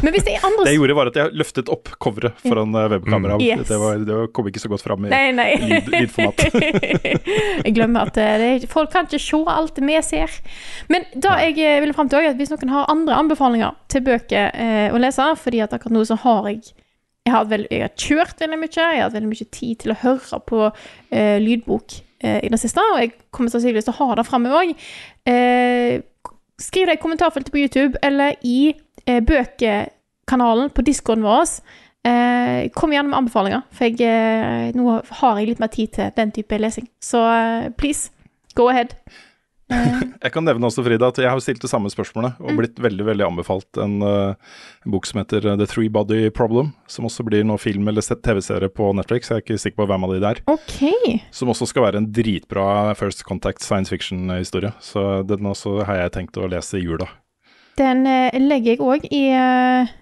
[0.03, 2.76] Men hvis det er andre Det jeg gjorde, var at jeg løftet opp coveret foran
[2.78, 3.43] uh, webkameraet.
[3.45, 3.68] Yes.
[3.70, 5.49] Det, var- det kom ikke så godt fram i Nei, nei.
[5.63, 6.43] lyd, lydformat.
[7.68, 10.39] jeg glemmer at eh, det, folk kan ikke se alt vi ser.
[10.91, 14.03] Men da jeg eh, ville fram til òg, at hvis noen har andre anbefalinger til
[14.07, 16.68] bøker eh, å lese, fordi at akkurat nå så har jeg
[17.28, 19.91] jeg har, veldig, jeg har kjørt veldig mye, jeg har hatt veldig mye tid til
[19.91, 20.59] å høre på
[21.11, 24.53] eh, lydbok eh, i det siste, og jeg kommer sannsynligvis til å ha det framme
[24.53, 24.74] òg.
[25.28, 25.99] Eh,
[26.61, 28.74] skriv det i kommentarfeltet på YouTube eller i
[29.05, 31.57] eh, bøkekanalen på discorden vår.
[32.07, 36.11] Eh, kom gjerne med anbefalinger, for jeg, eh, nå har jeg litt mer tid til
[36.15, 36.88] den type lesing.
[37.03, 38.11] Så eh, please,
[38.55, 38.95] go ahead.
[39.72, 42.45] Eh, Jeg kan nevne også, Frida, at jeg har stilt det samme spørsmålet Mm.
[42.49, 46.72] og blitt veldig veldig anbefalt en, en bok som heter uh, The Three Body Problem,
[46.89, 49.30] som også blir noe film eller TV-serie på Netflix.
[49.30, 50.41] Jeg er ikke sikker på hvem av de der.
[50.49, 51.20] Okay.
[51.32, 54.74] Som også skal være en dritbra First Contact science fiction-historie.
[54.82, 57.07] Så den også har jeg tenkt å lese i jula.
[57.78, 59.93] Den eh, legger jeg òg i uh,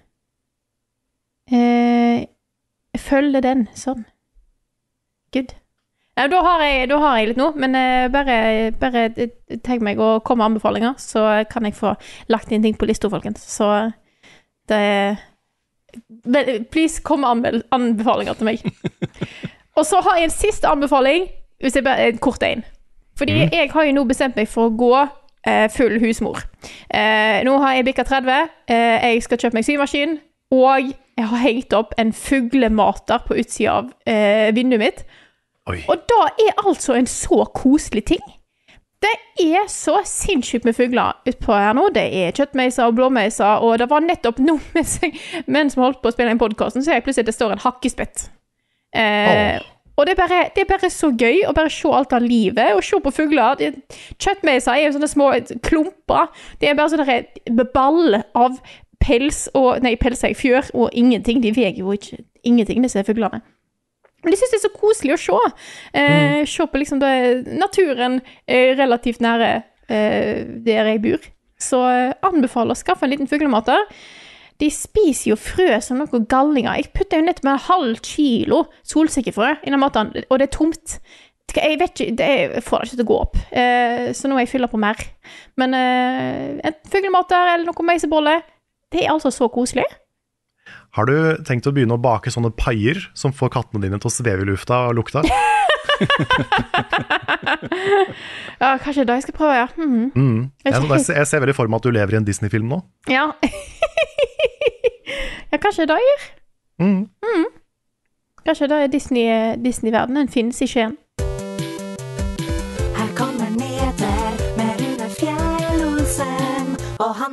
[1.52, 2.24] uh,
[2.96, 4.06] Følger den sånn.
[5.36, 5.52] Good.
[6.16, 8.36] Nei, da, har jeg, da har jeg litt nå, men eh, bare,
[8.80, 9.32] bare eh,
[9.64, 11.92] tenk meg å komme med anbefalinger, så kan jeg få
[12.32, 13.44] lagt inn ting på lista, folkens.
[13.44, 13.68] Så
[14.70, 14.84] det
[16.72, 18.64] Please, kom med anbefalinger til meg.
[19.78, 21.28] Og så har jeg en siste anbefaling,
[21.60, 22.64] hvis jeg bare en kort en.
[23.16, 24.92] Fordi jeg har jo nå bestemt meg for å gå
[25.48, 26.42] eh, full husmor.
[26.92, 30.18] Eh, nå har jeg bikka 30, eh, jeg skal kjøpe meg symaskin,
[30.52, 35.06] og jeg har hengt opp en fuglemater på utsida av eh, vinduet mitt.
[35.70, 35.80] Oi.
[35.90, 38.20] Og da er altså en så koselig ting.
[39.02, 39.12] Det
[39.42, 41.88] er så sinnssykt med fugler utpå her nå.
[41.94, 45.12] Det er kjøttmeiser og blåmeiser, og det var nettopp nå mens, jeg,
[45.46, 47.64] mens vi holdt på å spille inn podkasten, så jeg plutselig at det står en
[47.66, 48.28] hakkespett.
[48.96, 49.58] Eh,
[49.96, 52.74] Og det er, bare, det er bare så gøy å bare se alt av livet,
[52.76, 53.56] og se på fugler.
[53.56, 55.30] Det- Kjøttmeiser er jo sånne små
[55.64, 56.28] klumper.
[56.60, 58.58] Det er bare sånne ball av
[59.00, 61.40] pels og Nei, pels er fjør og ingenting.
[61.44, 63.40] De veier jo ikke ingenting, disse fuglene.
[64.26, 65.38] Men de syns det er så koselig å se.
[65.94, 67.12] Eh, Se på liksom det,
[67.62, 68.18] naturen
[68.50, 69.50] eh, relativt nære
[69.88, 71.28] eh, der jeg bor.
[71.62, 73.86] Så eh, anbefaler å skaffe en liten fuglemater.
[74.58, 76.74] De spiser jo frø som noen gallinger.
[76.80, 80.98] Jeg putter jo nettopp en halv kilo solsikkefrø i den maten, og det er tomt.
[81.56, 84.26] Jeg vet ikke, det er, jeg får det ikke til å gå opp, eh, så
[84.28, 84.98] nå må jeg fylle på mer.
[85.60, 88.34] Men eh, en fuglemater eller noe meisebolle,
[88.92, 89.86] det er altså så koselig.
[90.96, 94.14] Har du tenkt å begynne å bake sånne paier som får kattene dine til å
[94.14, 95.20] sveve i lufta og lukte?
[98.60, 99.66] Ja, kanskje det jeg skal prøve, ja.
[99.76, 100.10] Mhm.
[100.14, 100.50] Mm.
[100.64, 102.80] Jeg Jeg, jeg ser veldig for meg at du lever i en Disney-film nå.
[103.08, 103.30] Ja.
[105.52, 106.22] ja, kanskje det gjør.
[106.80, 107.08] Mm.
[108.46, 110.96] Kanskje det er Disney- Disney-verdenen finnes i Skien.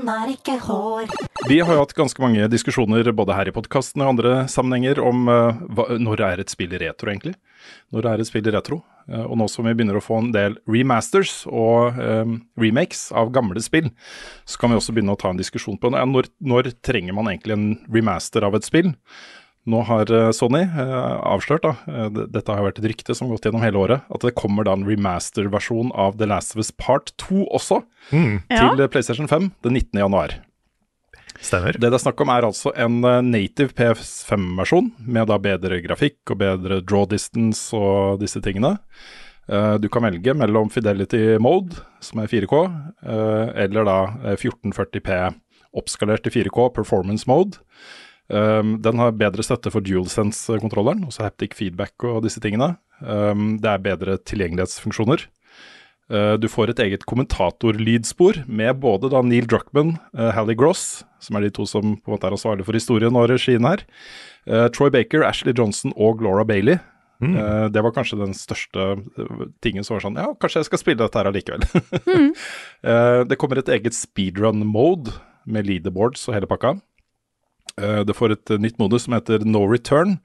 [0.08, 1.12] Han har ikke hår.
[1.48, 5.30] Vi har jo hatt ganske mange diskusjoner både her i podkasten og andre sammenhenger om
[5.32, 7.36] uh, hva, når er et spill retro, egentlig.
[7.96, 8.82] Når er et spill retro?
[9.08, 13.32] Uh, og nå som vi begynner å få en del remasters og um, remakes av
[13.36, 13.90] gamle spill,
[14.44, 17.32] så kan vi også begynne å ta en diskusjon på ja, når, når trenger man
[17.32, 18.94] egentlig en remaster av et spill?
[19.70, 20.94] Nå har eh, Sony eh,
[21.24, 24.26] avslørt, da, eh, dette har vært et rykte som har gått gjennom hele året, at
[24.26, 28.42] det kommer da en remaster-versjon av The Last of Us Part 2 også, Mm.
[28.52, 28.88] Til ja.
[28.92, 30.02] PlayStation 5 den 19.
[30.02, 30.34] januar.
[31.40, 31.72] Stemmer.
[31.72, 33.00] Det det er snakk om er altså en
[33.32, 38.78] native PS5-versjon, med da bedre grafikk og bedre draw distance og disse tingene.
[39.48, 42.60] Eh, Du kan velge mellom Fidelity Mode, som er 4K,
[43.04, 45.34] eh, eller da eh, 1440P
[45.74, 47.60] oppskalert til 4K Performance Mode.
[48.32, 52.76] Um, den har bedre støtte for DualSense-kontrolleren, også haptic feedback og disse tingene.
[53.04, 55.26] Um, det er bedre tilgjengelighetsfunksjoner.
[56.12, 61.36] Uh, du får et eget kommentatorlydspor med både da Neil Druckman, uh, Hallie Gross, som
[61.36, 63.84] er de to som på en måte er ansvarlig for historien og regien her,
[64.48, 66.80] uh, Troy Baker, Ashley Johnson og Laura Bailey.
[67.24, 68.98] Uh, det var kanskje den største
[69.64, 71.64] tingen som var sånn Ja, kanskje jeg skal spille dette her allikevel.
[72.84, 75.14] Uh, det kommer et eget speedrun-mode
[75.48, 76.76] med leaderboards og hele pakka.
[77.74, 80.20] Uh, det får et uh, nytt modus som heter No Return,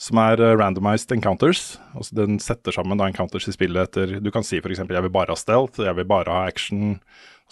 [0.00, 1.76] som er uh, randomized encounters.
[1.92, 5.12] Altså Den setter sammen da encounters i spillet etter Du kan si f.eks.: Jeg vil
[5.12, 7.00] bare ha stealth, jeg vil bare ha action.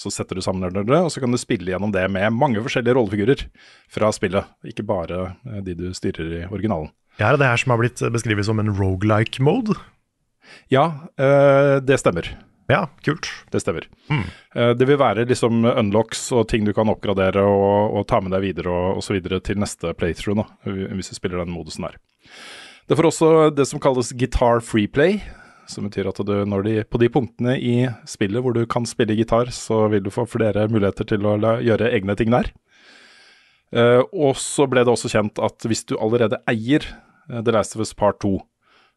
[0.01, 2.97] Så setter du sammen det, og så kan du spille gjennom det med mange forskjellige
[2.97, 3.45] rollefigurer
[3.87, 4.49] fra spillet.
[4.67, 6.91] Ikke bare de du styrer i originalen.
[7.15, 9.77] Ja, er det det her som har blitt beskrevet som en rogelike mode?
[10.67, 12.27] Ja, det stemmer.
[12.71, 13.29] Ja, kult.
[13.53, 13.85] Det stemmer.
[14.11, 18.33] Eh, Det vil være liksom unlocks og ting du kan oppgradere og, og ta med
[18.33, 19.19] deg videre og osv.
[19.45, 20.47] til neste playthrough, nå,
[20.97, 21.99] hvis du spiller den modusen der.
[22.89, 25.21] Det får også det som kalles guitar free play,
[25.67, 29.17] som betyr at du når de, på de punktene i spillet hvor du kan spille
[29.17, 32.51] gitar, så vil du få flere muligheter til å la, gjøre egne ting der.
[33.75, 37.77] Eh, og så ble det også kjent at hvis du allerede eier eh, The Last
[37.77, 38.37] of Us Part 2,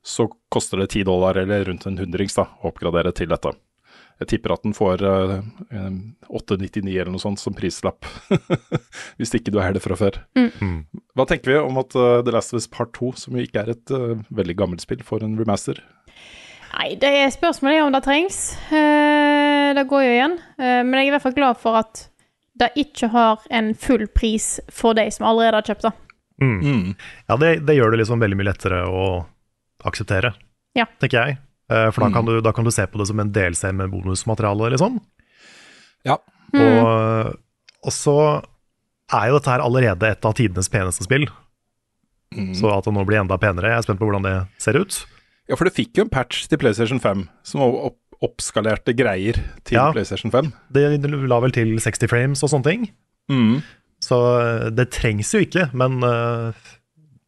[0.08, 3.52] så koster det 10 dollar, eller rundt en hundrings, da, å oppgradere til dette.
[4.18, 5.34] Jeg tipper at den får eh,
[5.78, 5.90] eh,
[6.34, 8.08] 899 eller noe sånt som prislapp,
[9.20, 10.18] hvis ikke du er det fra før.
[10.40, 10.88] Mm.
[11.14, 13.62] Hva tenker vi om at uh, The Last of Us Part 2, som jo ikke
[13.62, 15.84] er et uh, veldig gammelt spill, får en remaster?
[16.74, 18.42] Nei, det er spørsmålet er om det trengs.
[18.72, 20.36] Uh, det går jo igjen.
[20.58, 22.08] Eh, men jeg er i hvert fall glad for at
[22.58, 25.94] det ikke har en full pris for de som allerede har kjøpt det.
[26.42, 26.94] Mm.
[27.30, 29.04] Ja, det, det gjør det liksom veldig mye lettere å
[29.86, 30.34] akseptere,
[30.76, 30.86] Ja.
[31.00, 31.38] tenker jeg.
[31.70, 32.14] Eh, For da Mm.
[32.14, 35.02] kan, du, da kan du se på det som en DLC med bonusmateriale, liksom.
[36.06, 36.18] Ja.
[36.54, 36.62] Mm.
[36.62, 37.36] Og,
[37.84, 38.44] og så
[39.14, 41.28] er jo dette her allerede et av tidenes peneste spill.
[42.36, 42.54] Mm.
[42.56, 45.06] Så at det nå blir enda penere, jeg er spent på hvordan det ser ut.
[45.50, 49.76] Ja, for det fikk jo en patch til PlayStation 5 som opp oppskalerte greier til
[49.78, 49.92] Ja.
[49.94, 50.52] PlayStation 5.
[50.74, 52.88] Det la vel til 60 frames og sånne ting.
[53.30, 53.62] Mm.
[54.02, 56.52] Så eh, det trengs jo ikke, men, eh,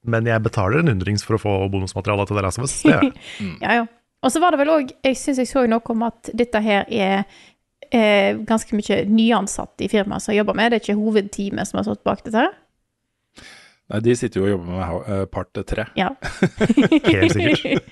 [0.08, 2.76] men jeg betaler en hundrings for å få bonusmateriale til The Last of Us.
[2.84, 3.16] Det gjør jeg.
[3.66, 3.88] Ja, ja.
[4.20, 6.88] Og så var det vel òg Jeg syns jeg så noe om at dette her
[6.92, 7.22] er
[7.88, 10.80] eh, ganske mye nyansatte i firmaet som jobber med det.
[10.80, 12.48] er ikke hovedteamet som har stått bak dette.
[12.48, 13.46] her.
[13.90, 15.88] Nei, de sitter jo og jobber med eh, part 3.
[15.98, 16.12] Ja.
[17.14, 17.90] Helt sikkert.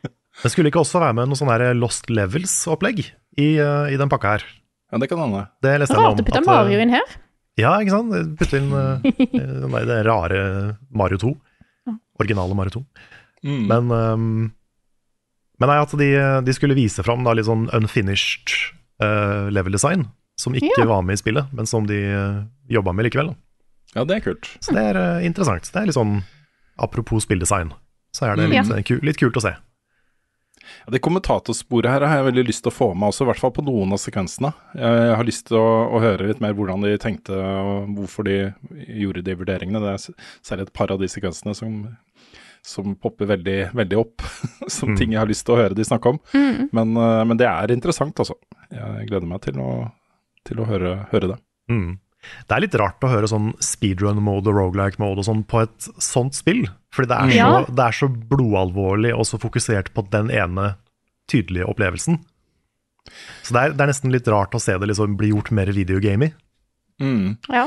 [0.40, 4.08] Det skulle ikke også være med noe sånn her Lost Levels-opplegg i, eh, i den
[4.08, 4.46] pakka her.
[4.90, 5.42] Ja, det kan hende.
[5.62, 6.06] Det leste jeg om.
[6.08, 7.16] Rart å putte eh, Mario inn her.
[7.60, 8.36] Ja, ikke sant?
[8.40, 10.40] Putte inn uh, det rare
[10.96, 11.32] Mario 2.
[12.20, 12.84] Originale Mario 2.
[13.48, 13.60] Mm.
[13.70, 14.52] Men, um,
[15.60, 16.08] men nei, at de,
[16.46, 18.52] de skulle vise fram da, litt sånn unfinished
[19.02, 20.06] uh, level design,
[20.40, 20.88] som ikke Ja.
[20.88, 22.42] var med i spillet, men som de uh,
[22.72, 23.32] jobba med likevel.
[23.32, 23.36] Da.
[23.96, 24.52] Ja, det er kult.
[24.62, 25.66] Så det er uh, interessant.
[25.72, 26.20] Det er litt sånn
[26.80, 27.72] apropos spilldesign,
[28.16, 28.54] så er det Mm.
[28.54, 28.84] litt, mm.
[28.88, 29.56] kult, litt kult å se.
[30.86, 33.40] Ja, det kommentatorsporet her har jeg veldig lyst til å få med også, i hvert
[33.42, 34.52] fall på noen av sekvensene.
[34.78, 35.66] Jeg har lyst til å,
[35.96, 38.36] å høre litt mer hvordan de tenkte og hvorfor de
[39.00, 39.80] gjorde de vurderingene.
[39.82, 41.80] Det er særlig et par av de sekvensene som,
[42.66, 44.22] som popper veldig, veldig opp,
[44.68, 44.96] som Mm.
[44.98, 46.18] ting jeg har lyst til å høre de snakke om.
[46.34, 46.68] Mm.
[46.76, 48.34] Men, eh, men det er interessant, altså.
[48.70, 49.70] Jeg gleder meg til å,
[50.46, 51.38] til å høre, høre det.
[51.70, 51.98] Mm.
[52.46, 55.86] Det er litt rart å høre sånn speedrun-mode og rogelike mode og sånn på et
[56.04, 56.66] sånt spill.
[56.92, 57.46] Fordi det er, Ja.
[57.64, 60.74] så, det er så blodalvorlig og så fokusert på den ene
[61.32, 62.18] tydelige opplevelsen.
[63.42, 65.72] Så det er, det er nesten litt rart å se det liksom bli gjort mer
[65.72, 66.32] videogame i.
[67.00, 67.38] Mm.
[67.48, 67.64] Ja.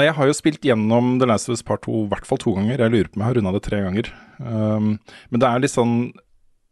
[0.00, 2.40] Nei, Jeg har jo spilt gjennom The Last of Us Part 2 i hvert fall
[2.40, 2.80] to ganger.
[2.80, 4.06] Jeg lurer på om jeg har runda det tre ganger.
[4.40, 4.94] Um,
[5.28, 5.94] men det er litt sånn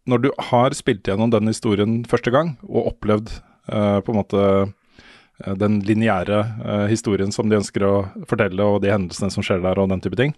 [0.08, 3.28] Når du har spilt gjennom den historien første gang, og opplevd
[3.68, 7.92] uh, på en måte uh, den lineære uh, historien som de ønsker å
[8.30, 10.32] fortelle, og de hendelsene som skjer der, og den type ting,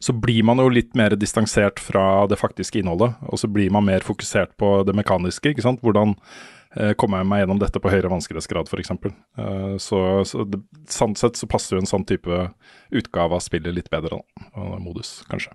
[0.00, 3.20] så blir man jo litt mer distansert fra det faktiske innholdet.
[3.28, 5.52] Og så blir man mer fokusert på det mekaniske.
[5.52, 5.84] ikke sant?
[5.84, 6.16] Hvordan
[6.76, 8.92] eh, kommer jeg meg gjennom dette på høyere vanskelighetsgrad, f.eks.
[9.38, 10.60] Uh, så så det,
[10.92, 12.42] sant sett så passer jo en sånn type
[12.94, 14.50] utgave av spillet litt bedre, da.
[14.62, 15.54] Og modus, kanskje.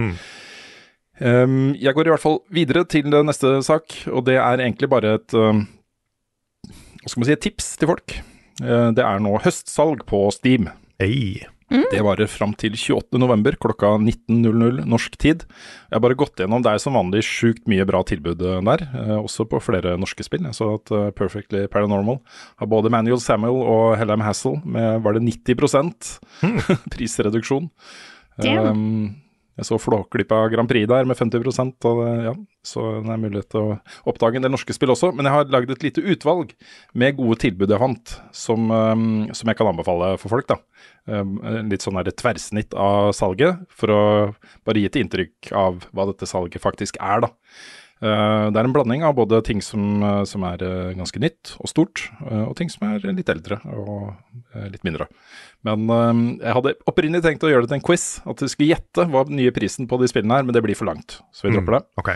[0.00, 0.16] Mm.
[1.22, 5.16] Um, jeg går i hvert fall videre til neste sak, og det er egentlig bare
[5.20, 5.66] et um,
[7.02, 8.18] hva skal man si, et tips til folk.
[8.62, 10.70] Uh, det er nå høstsalg på Steam.
[11.02, 11.42] Hey.
[11.92, 13.56] Det varer fram til 28.11.
[13.62, 15.44] klokka 19.00 norsk tid.
[15.88, 18.84] Jeg har bare gått gjennom, det er som vanlig sjukt mye bra tilbud eh, der,
[18.98, 20.44] eh, også på flere norske spill.
[20.48, 22.20] Jeg så at eh, Perfectly Paranormal
[22.60, 26.16] har både Manuel Samuel og Hellam Hassel med var det 90
[26.94, 27.70] prisreduksjon.
[28.40, 28.68] Damn.
[28.68, 29.21] Um,
[29.58, 32.32] jeg så Flåklypa Grand Prix der med 50 og det, ja,
[32.64, 33.74] så det er mulighet til å
[34.08, 35.10] oppdage en del norske spill også.
[35.12, 36.54] Men jeg har lagd et lite utvalg
[36.96, 39.04] med gode tilbud jeg fant, som, um,
[39.36, 40.48] som jeg kan anbefale for folk.
[40.48, 40.56] da.
[41.04, 41.36] Um,
[41.68, 44.02] litt sånn et tverrsnitt av salget, for å
[44.64, 47.26] bare gi et inntrykk av hva dette salget faktisk er.
[47.26, 47.32] da.
[48.02, 51.54] Uh, det er en blanding av både ting som, uh, som er uh, ganske nytt
[51.62, 54.12] og stort, og ting som er litt eldre og
[54.72, 55.06] litt mindre.
[55.62, 55.86] Men
[56.42, 59.22] jeg hadde opprinnelig tenkt å gjøre det til en quiz, at du skulle gjette hva
[59.28, 61.78] den nye prisen på de spillene er, men det blir for langt, så vi dropper
[61.78, 61.84] det.
[62.02, 62.10] Ok.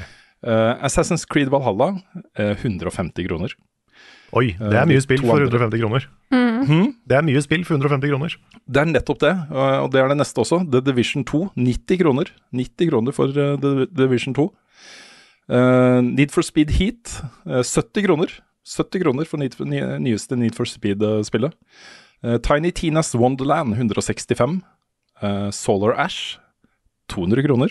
[0.47, 1.97] Uh, Assassin's Creed Valhalla,
[2.39, 3.55] uh, 150 kroner.
[4.37, 6.07] Oi, det Eh, er mye spill for 150 kroner.
[6.33, 6.95] Mm.
[7.07, 8.37] Det er mye spill for 150 kroner.
[8.67, 10.65] Det er nettopp det, og det er det neste også.
[10.71, 12.33] The Division 2, 90 kroner.
[12.53, 14.51] 90 kroner for The Division 2.
[15.49, 18.33] Uh, Need for Speed Heat, uh, 70 kroner.
[18.67, 21.53] 70 kroner for need for, ny, nyeste Need for Speed-spillet.
[22.25, 24.61] Uh, Tiny Tinas Wonderland, 165.
[25.23, 26.39] Uh, Solar Ash,
[27.09, 27.71] 200 kroner.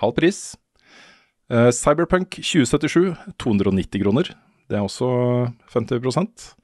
[0.00, 0.56] Halv pris.
[1.52, 4.32] Uh, Cyberpunk 2077, 290 kroner.
[4.70, 6.54] Det er også 50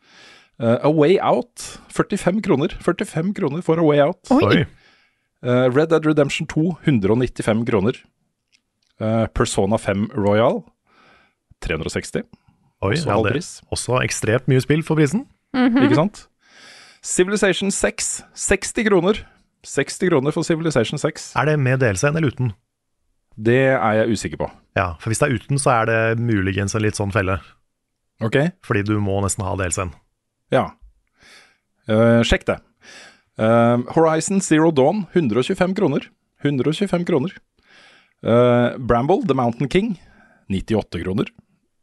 [0.61, 2.69] Uh, A Way Out, 45 kroner.
[2.85, 4.31] 45 kroner for A Way Out.
[4.31, 4.65] Oi.
[5.43, 7.93] Uh, Red Dead Redemption 2, 195 kroner.
[9.01, 10.63] Uh, Persona 5 Royal,
[11.65, 12.25] 360.
[12.81, 13.43] Oi, Også ja, det
[13.73, 15.27] også ekstremt mye spill for prisen.
[15.57, 16.27] Ikke sant?
[17.05, 19.23] Civilization 6, 60 kroner.
[19.65, 21.33] 60 kroner for Civilization 6.
[21.37, 22.53] Er det med DLC-en eller uten?
[23.37, 24.49] Det er jeg usikker på.
[24.77, 27.39] Ja, for hvis det er uten, så er det muligens en litt sånn felle.
[28.25, 28.37] Ok?
[28.65, 29.93] Fordi du må nesten ha DLC-en.
[30.53, 30.71] Ja.
[31.89, 32.59] Uh, sjekk det.
[33.41, 36.09] Uh, Horizon Zero Dawn, 125 kroner.
[36.45, 37.37] 125 kroner.
[38.25, 39.95] Eh, Bramble, The Mountain King,
[40.51, 41.31] 98 kroner.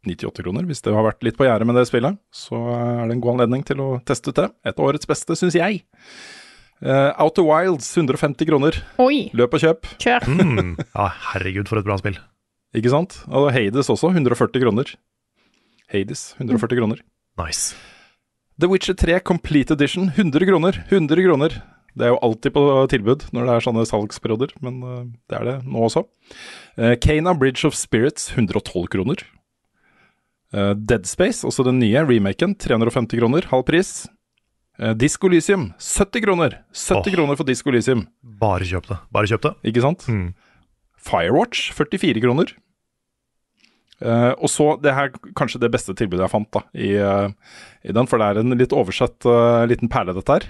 [0.06, 0.64] 98 kroner.
[0.68, 3.34] Hvis det har vært litt på gjerdet med det spillet, så er det en god
[3.38, 4.46] anledning til å teste ut det.
[4.70, 5.82] Et av årets beste, syns jeg.
[6.80, 8.78] Eh, Outer Wilds, 150 kroner.
[9.02, 9.88] Oi, Løp og kjøp.
[9.98, 10.28] kjør.
[10.30, 10.76] Mm.
[10.94, 12.18] Ja, herregud, for et bra spill.
[12.78, 13.18] Ikke sant?
[13.32, 14.94] Og Hades også, 140 kroner.
[15.90, 17.00] Hades, 140 kroner.
[17.40, 17.74] Nice.
[18.60, 20.78] The Witcher 3 Complete Edition, 100 kroner.
[20.90, 21.58] 100 kroner.
[21.98, 25.48] Det er jo alltid på tilbud når det er sånne salgsperioder, men eh, det er
[25.48, 26.04] det nå også.
[26.78, 29.24] Uh, Kana Bridge of Spirits, 112 kroner.
[30.54, 34.06] Uh, Dead Space, også den nye remaken, 350 kroner, halv pris.
[34.78, 36.52] Lysium, 70 kroner.
[36.70, 38.98] 70 oh, kroner for Discolysium Bare kjøp det.
[39.10, 39.50] Bare kjøp det.
[39.66, 40.04] ikke sant?
[40.06, 40.28] Mm.
[41.02, 42.52] Firewatch, 44 kroner.
[43.98, 47.32] Eh, og så det her kanskje det beste tilbudet jeg fant da i, uh,
[47.82, 50.46] i den, for det er en litt oversett uh, liten perle, dette her.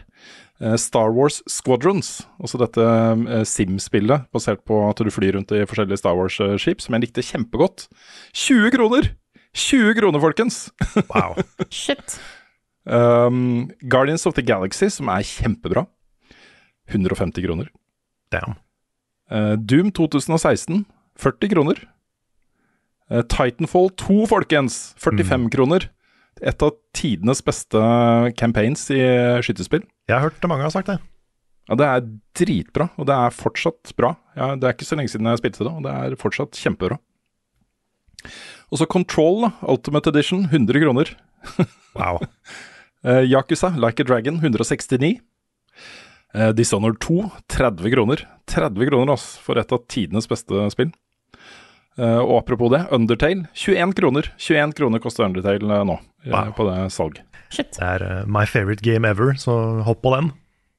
[0.61, 5.63] Eh, Star Wars Squadrons, altså dette eh, Sim-spillet basert på at du flyr rundt i
[5.69, 7.87] forskjellige Star Wars-skip, som jeg likte kjempegodt.
[8.35, 9.13] 20 kroner!
[9.55, 10.67] 20 kroner, folkens!
[11.13, 11.39] Wow.
[11.71, 12.19] Shit.
[12.85, 15.87] Um, Guardians of the Galaxy, som er kjempebra.
[16.91, 17.71] 150 kroner.
[18.33, 18.59] Damn.
[19.31, 20.83] Eh, Doom 2016,
[21.23, 21.87] 40 kroner.
[23.11, 25.89] Eh, Titanfall 2, folkens, 45 kroner.
[26.41, 27.81] Et av tidenes beste
[28.39, 29.01] campaigns i
[29.43, 29.83] skytespill.
[30.09, 30.99] Jeg har hørt det mange har sagt det.
[31.69, 32.07] Ja, Det er
[32.39, 34.15] dritbra, og det er fortsatt bra.
[34.37, 36.99] Ja, det er ikke så lenge siden jeg spilte det, og det er fortsatt kjempebra.
[38.71, 41.15] Og så Control, da, Ultimate Edition, 100 kroner.
[41.95, 42.21] Wow.
[43.07, 45.21] Eh, Yakuza, Like a Dragon, 169.
[46.35, 48.25] Eh, Dishonored 2, 30 kroner.
[48.51, 50.91] 30 kroner, altså, for et av tidenes beste spill.
[51.99, 54.29] Eh, og apropos det, Undertale, 21 kroner.
[54.39, 56.53] 21 kroner koster Undertale eh, nå, eh, Wow.
[56.55, 57.19] på det salg.
[57.51, 57.73] Shit.
[57.79, 60.33] Det er my favorite game ever, så hopp på den.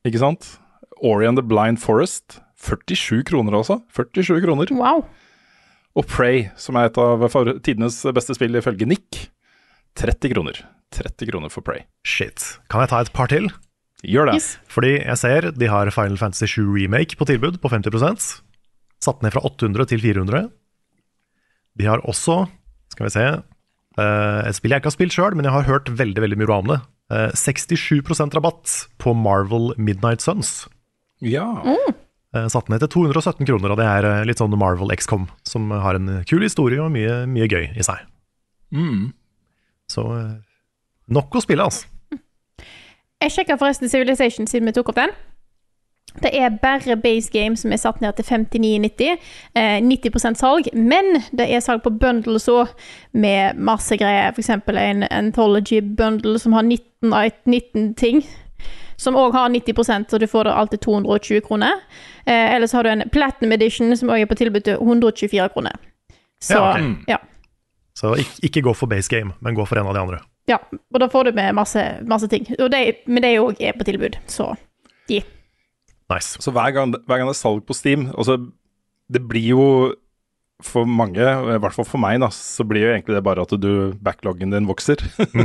[0.08, 0.58] Ikke sant?
[1.04, 3.82] Ori and the Blind Forest, 47 kroner altså.
[3.96, 4.72] 47 kroner.
[4.76, 5.06] Wow.
[5.98, 7.24] Og Prey, som er et av
[7.66, 9.26] tidenes beste spill ifølge Nick,
[10.00, 10.60] 30 kroner.
[10.96, 11.84] 30 kroner for Prey.
[12.08, 12.60] Shit.
[12.70, 13.50] Kan jeg ta et par til?
[14.06, 14.38] Gjør det.
[14.40, 14.54] Yes.
[14.72, 18.30] Fordi jeg ser de har Final Fantasy 7 Remake på tilbud på 50%
[19.04, 20.48] Satt ned fra 800 til 400.
[21.80, 22.44] De har også,
[22.94, 25.92] skal vi se eh, Et spill jeg ikke har spilt sjøl, men jeg har hørt
[26.00, 26.80] veldig veldig mye om det.
[27.14, 30.68] Eh, 67% rabatt på Marvel Midnight Suns.
[31.26, 31.48] Ja.
[32.36, 35.72] Eh, Satt ned til 217 kroner, og det er eh, litt sånn Marvel XCOM, som
[35.72, 38.04] har en kul historie og mye, mye gøy i seg.
[38.76, 39.10] Mm.
[39.90, 40.36] Så eh,
[41.10, 41.88] nok å spille, altså.
[43.20, 45.12] Jeg sjekka forresten Civilization siden vi tok opp den.
[46.24, 49.18] Det er bare base game som er satt ned til 59,90.
[49.56, 52.68] Eh, 90% salg, men det er salg på bundles òg,
[53.14, 54.34] med masse greier.
[54.34, 54.50] F.eks.
[54.50, 57.14] en Anthology bundle som har 19,
[57.46, 58.24] 19 ting.
[58.98, 61.80] Som òg har 90% så du får det alltid 220 kroner.
[62.26, 65.50] Eh, eller så har du en Platinum Edition som òg er på tilbud til 124
[65.54, 65.78] kroner.
[66.42, 66.96] Så Ja, okay.
[67.08, 67.18] ja.
[67.96, 70.20] Så ikke, ikke gå for base game, men gå for en av de andre.
[70.48, 70.58] Ja,
[70.94, 72.48] og da får du med masse, masse ting.
[72.60, 74.54] Og det, men de òg er på tilbud, så
[75.08, 75.20] gi.
[76.10, 76.40] Nice.
[76.42, 78.40] Så hver gang, hver gang det er salg på Steam altså,
[79.10, 79.66] Det blir jo
[80.60, 83.54] for mange, i hvert fall for meg, da, så blir jo egentlig det bare at
[83.64, 85.00] du, backloggen din vokser.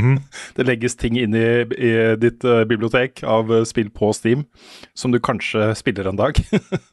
[0.57, 4.43] det legges ting inn i, i ditt uh, bibliotek av uh, spill på Steam
[4.99, 6.41] som du kanskje spiller en dag.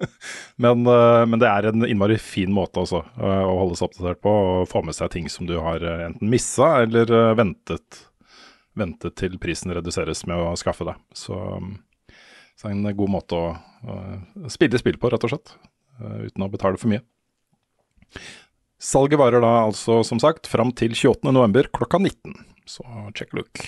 [0.63, 4.38] men, uh, men det er en innmari fin måte også å holde seg oppdatert på
[4.43, 8.03] og få med seg ting som du har enten missa eller ventet,
[8.78, 11.01] ventet til prisen reduseres med å skaffe deg.
[11.17, 11.74] Så, mm,
[12.62, 13.53] så en god måte å,
[13.89, 15.55] å spille spill på, rett og slett.
[15.99, 17.01] eh, uten å betale for mye.
[18.82, 21.72] Salget varer da altså, som sagt, fram til 28.11.
[21.74, 22.36] klokka 19.
[22.70, 22.86] Så
[23.18, 23.62] check look.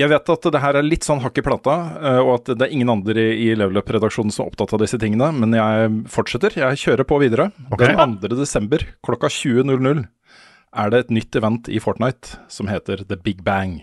[0.00, 2.66] Jeg vet at det her er litt sånn hakk i plata, eh, og at det
[2.66, 6.56] er ingen andre i Level Up-redaksjonen som er opptatt av disse tingene, men jeg fortsetter.
[6.56, 7.50] Jeg kjører på videre.
[7.68, 7.92] Okay.
[7.92, 8.32] Den 2.
[8.38, 10.06] desember klokka 20.00
[10.80, 13.80] er det et nytt event i Fortnite som heter The Big Bang.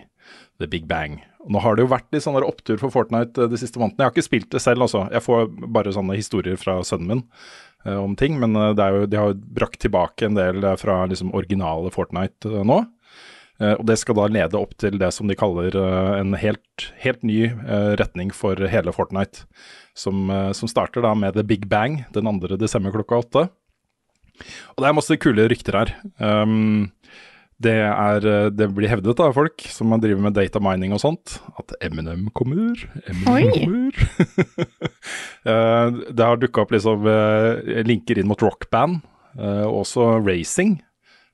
[0.58, 1.20] The Big Bang.
[1.48, 4.04] Og nå har det jo vært litt sånn opptur for Fortnite eh, de siste månedene.
[4.04, 5.06] Jeg har ikke spilt det selv, altså.
[5.16, 7.24] Jeg får bare sånne historier fra sønnen min
[7.88, 8.36] eh, om ting.
[8.42, 12.52] Men eh, jo, de har jo brakt tilbake en del eh, fra liksom originale Fortnite
[12.52, 12.82] eh, nå.
[13.64, 15.80] Eh, og det skal da lede opp til det som de kaller
[16.20, 17.48] en helt, helt ny
[17.98, 19.48] retning for hele Fortnite.
[19.98, 22.60] Som, som starter da med The Big Bang den 2.
[22.62, 23.48] desember klokka åtte.
[24.76, 25.94] Og det er masse kule rykter her.
[26.22, 26.92] Um,
[27.64, 31.40] det, er, eh, det blir hevdet av folk som driver med data mining og sånt,
[31.58, 32.78] at Eminem kommer.
[33.06, 33.94] Eminem kommer.
[35.48, 38.98] Eh, det har dukka opp liksom eh, linker inn mot rockband,
[39.40, 40.74] og også racing.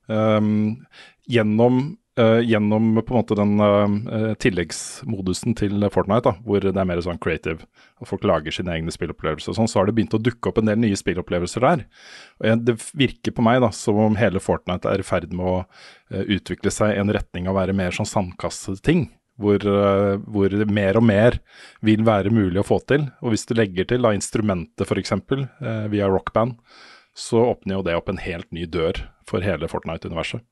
[0.06, 0.84] Um,
[1.26, 6.88] gjennom, eh, gjennom på en måte den uh, tilleggsmodusen til Fortnite, da, hvor det er
[6.88, 7.66] mer sånn creative,
[8.00, 10.60] og folk lager sine egne spillopplevelser og sånn, så har det begynt å dukke opp
[10.62, 11.84] en del nye spillopplevelser der.
[12.40, 15.58] Og det virker på meg da, som om hele Fortnite er i ferd med å
[15.64, 19.08] uh, utvikle seg i en retning av å være mer sånn sandkasseting.
[19.34, 19.64] Hvor,
[20.30, 21.40] hvor mer og mer
[21.82, 23.08] vil være mulig å få til.
[23.18, 25.10] Og hvis du legger til da instrumentet f.eks.
[25.26, 26.54] Uh, via rockband,
[27.18, 30.44] så åpner jo det opp en helt ny dør for hele Fortnite-universet.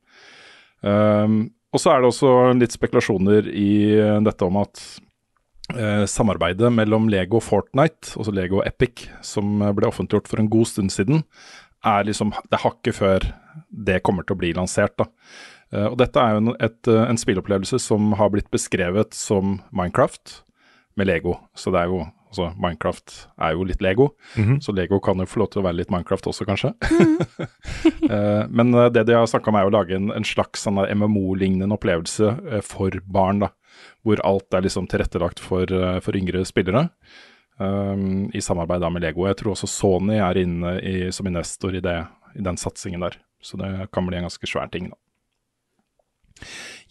[0.82, 4.80] Um, og så er det også litt spekulasjoner i eh, dette om at
[5.72, 10.68] eh, samarbeidet mellom Lego og Fortnite, altså Lego Epic, som ble offentliggjort for en god
[10.68, 11.22] stund siden,
[11.80, 13.26] er liksom det er hakket før
[13.72, 14.94] det kommer til å bli lansert.
[15.00, 15.08] da.
[15.72, 19.60] Eh, og dette er jo en, et, eh, en spillopplevelse som har blitt beskrevet som
[19.72, 20.42] Minecraft
[20.96, 21.38] med Lego.
[21.56, 23.12] Så det er jo Altså, Minecraft
[23.44, 24.06] er jo litt Lego,
[24.64, 26.72] så Lego kan jo få lov til å være litt Minecraft også, kanskje.
[28.12, 30.80] Eh, men eh, det de har snakka om, er å lage en, en slags sånn
[30.98, 33.48] MMO-lignende opplevelse eh, for barn, da.
[34.04, 35.70] Hvor alt er liksom tilrettelagt for,
[36.04, 36.88] for yngre spillere.
[37.62, 39.24] um, I samarbeid da med Lego.
[39.28, 41.94] Jeg tror også Sony er inne i, som investor i, det,
[42.36, 43.16] i den satsingen der.
[43.42, 44.98] Så det kan bli en ganske svær ting, da.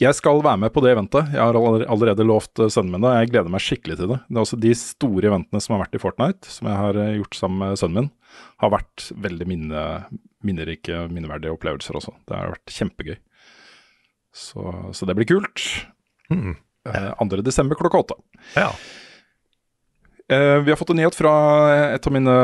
[0.02, 1.34] Jeg skal være med på det eventet.
[1.36, 3.14] Jeg har allerede lovt eh, sønnen min det.
[3.20, 4.20] Jeg gleder meg skikkelig til det.
[4.28, 7.18] Det er også De store eventene som har vært i Fortnite, som jeg har eh,
[7.20, 8.12] gjort sammen med sønnen min,
[8.64, 9.86] har vært veldig minne,
[10.48, 12.16] minnerike, minneverdige opplevelser også.
[12.30, 13.20] Det har vært kjempegøy.
[14.32, 14.64] Så,
[14.96, 15.66] så det blir kult.
[16.32, 16.56] Mm.
[16.90, 17.42] Eh, 2.
[17.46, 18.18] desember klokka åtte.
[18.56, 18.72] Ja.
[20.32, 21.34] Eh, vi har fått en nyhet fra
[21.92, 22.36] et av mine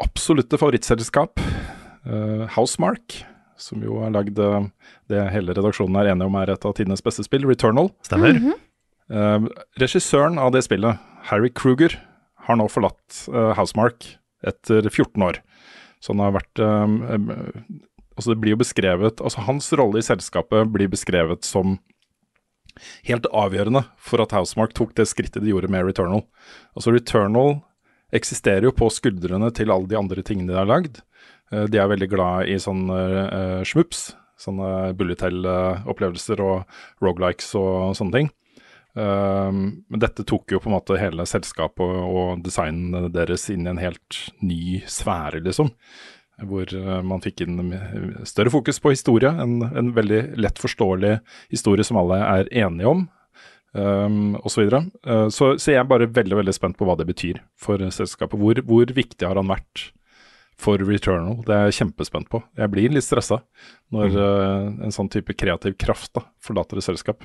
[0.00, 1.40] absolutte favorittselskap,
[2.06, 3.24] eh, Housemark.
[3.60, 4.68] Som jo har lagd eh,
[5.12, 7.92] det hele redaksjonen er enige om er et av tidenes beste spill, Returnal.
[8.06, 8.40] Stemmer.
[9.10, 9.46] Eh,
[9.82, 10.98] regissøren av det spillet,
[11.30, 11.98] Harry Kruger,
[12.46, 14.06] har nå forlatt eh, Housemark
[14.46, 15.40] etter 14 år.
[16.00, 17.30] Så han har vært eh,
[18.20, 21.78] Altså, det blir jo beskrevet Altså, hans rolle i selskapet blir beskrevet som
[23.08, 26.22] helt avgjørende for at Housemark tok det skrittet de gjorde med Returnal.
[26.76, 27.58] Altså, Returnal
[28.16, 31.00] eksisterer jo på skuldrene til alle de andre tingene de har lagd.
[31.52, 37.96] Eh, De er veldig glad i sånn uh, schmups, sånne bullet hell-opplevelser og rogelikes og
[37.98, 38.30] sånne ting.
[38.98, 43.70] Um, dette tok jo på en måte hele selskapet og, og designen deres inn i
[43.70, 45.70] en helt ny sfære, liksom.
[46.40, 51.18] Hvor eh, man fikk inn eh, større fokus på historie, en, en veldig lett forståelig
[51.52, 53.04] historie som alle er enige om.
[53.76, 54.64] um, osv.
[54.72, 57.78] Så, uh, så Så jeg er bare veldig veldig spent på hva det betyr for
[57.92, 58.40] selskapet.
[58.40, 59.92] Hvor, hvor viktig har han vært
[60.60, 61.40] for Returnal?
[61.46, 62.42] Det er jeg kjempespent på.
[62.58, 63.40] Jeg blir litt stressa
[63.94, 67.24] når uh, en sånn type kreativ kraft da, forlater et selskap.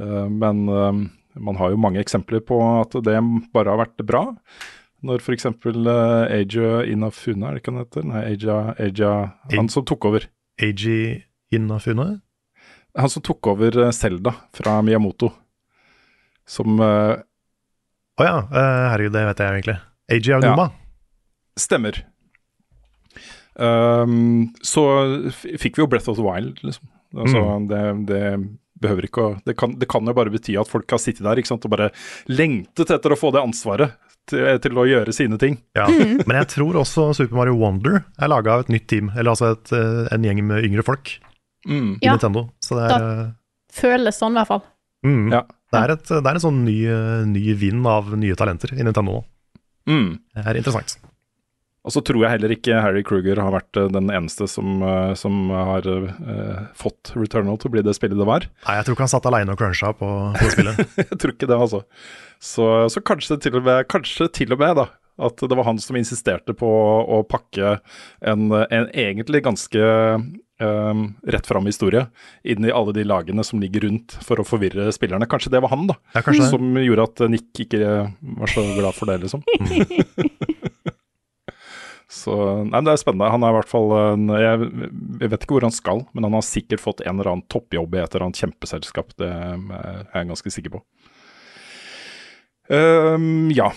[0.00, 0.92] Uh, men uh,
[1.34, 3.18] man har jo mange eksempler på at det
[3.54, 4.24] bare har vært bra.
[5.04, 5.50] Når f.eks.
[5.66, 8.08] Uh, Aja Inafuna, er det ikke han heter?
[8.08, 9.12] Nei, Aja, Aja
[9.52, 10.28] Han som tok over.
[10.62, 12.20] Eiji Inafune?
[12.94, 15.32] Han som tok over Selda fra Miyamoto.
[16.48, 17.18] Som uh,
[18.20, 18.40] oh ja,
[18.94, 19.78] herregud, det vet jeg egentlig.
[20.14, 20.70] Eiji Aonuma.
[21.58, 22.04] stemmer.
[23.56, 24.82] Um, så
[25.32, 26.88] fikk vi jo Breath of the Wild, liksom.
[27.14, 28.22] Altså, det, det
[28.82, 31.38] behøver ikke å det kan, det kan jo bare bety at folk har sittet der
[31.38, 31.92] ikke sant, og bare
[32.26, 33.94] lengtet etter å få det ansvaret
[34.26, 35.60] til, til å gjøre sine ting.
[35.78, 35.86] Ja.
[36.26, 39.52] Men jeg tror også Super Mario Wonder er laga av et nytt team, eller altså
[39.54, 41.14] et, eh, en gjeng med yngre folk
[41.64, 41.94] Mm.
[42.02, 42.12] i Ja.
[42.12, 42.50] Nintendo.
[42.60, 43.22] Så det er, da
[43.72, 44.64] Føles sånn, i hvert fall.
[45.06, 45.38] mm, Ja.
[45.72, 48.82] det er, et, det er en sånn ny, eh, ny vind av nye talenter i
[48.84, 49.22] Nintendo.
[49.88, 50.18] Mm.
[50.34, 50.98] Det er interessant.
[51.84, 55.12] Og så tror jeg heller ikke Harry Kruger har vært eh, den eneste som, eh,
[55.20, 58.48] som har uh, fått Returnal til å bli det spillet det var.
[58.64, 60.80] Nei, jeg tror ikke han satt aleine og cruncha på, på spillet.
[61.02, 61.82] jeg tror ikke det, altså.
[62.40, 64.88] Så, så kanskje, til med, kanskje til og med da,
[65.24, 67.76] at det var han som insisterte på å pakke
[68.26, 69.84] en, en egentlig ganske
[70.60, 72.06] um, rett fram historie
[72.42, 75.28] inn i alle de lagene som ligger rundt for å forvirre spillerne.
[75.30, 78.08] Kanskje det var han da, Ja, som gjorde at Nick ikke
[78.40, 79.44] var så glad for det, liksom.
[82.10, 82.34] Så
[82.66, 83.30] nei, men Det er spennende.
[83.32, 84.68] Han er i hvert fall en, jeg,
[85.22, 87.96] jeg vet ikke hvor han skal, men han har sikkert fått en eller annen toppjobb
[87.96, 89.16] i et eller annet kjempeselskap.
[89.20, 90.84] Det er jeg ganske sikker på.
[92.70, 93.72] Um, ja.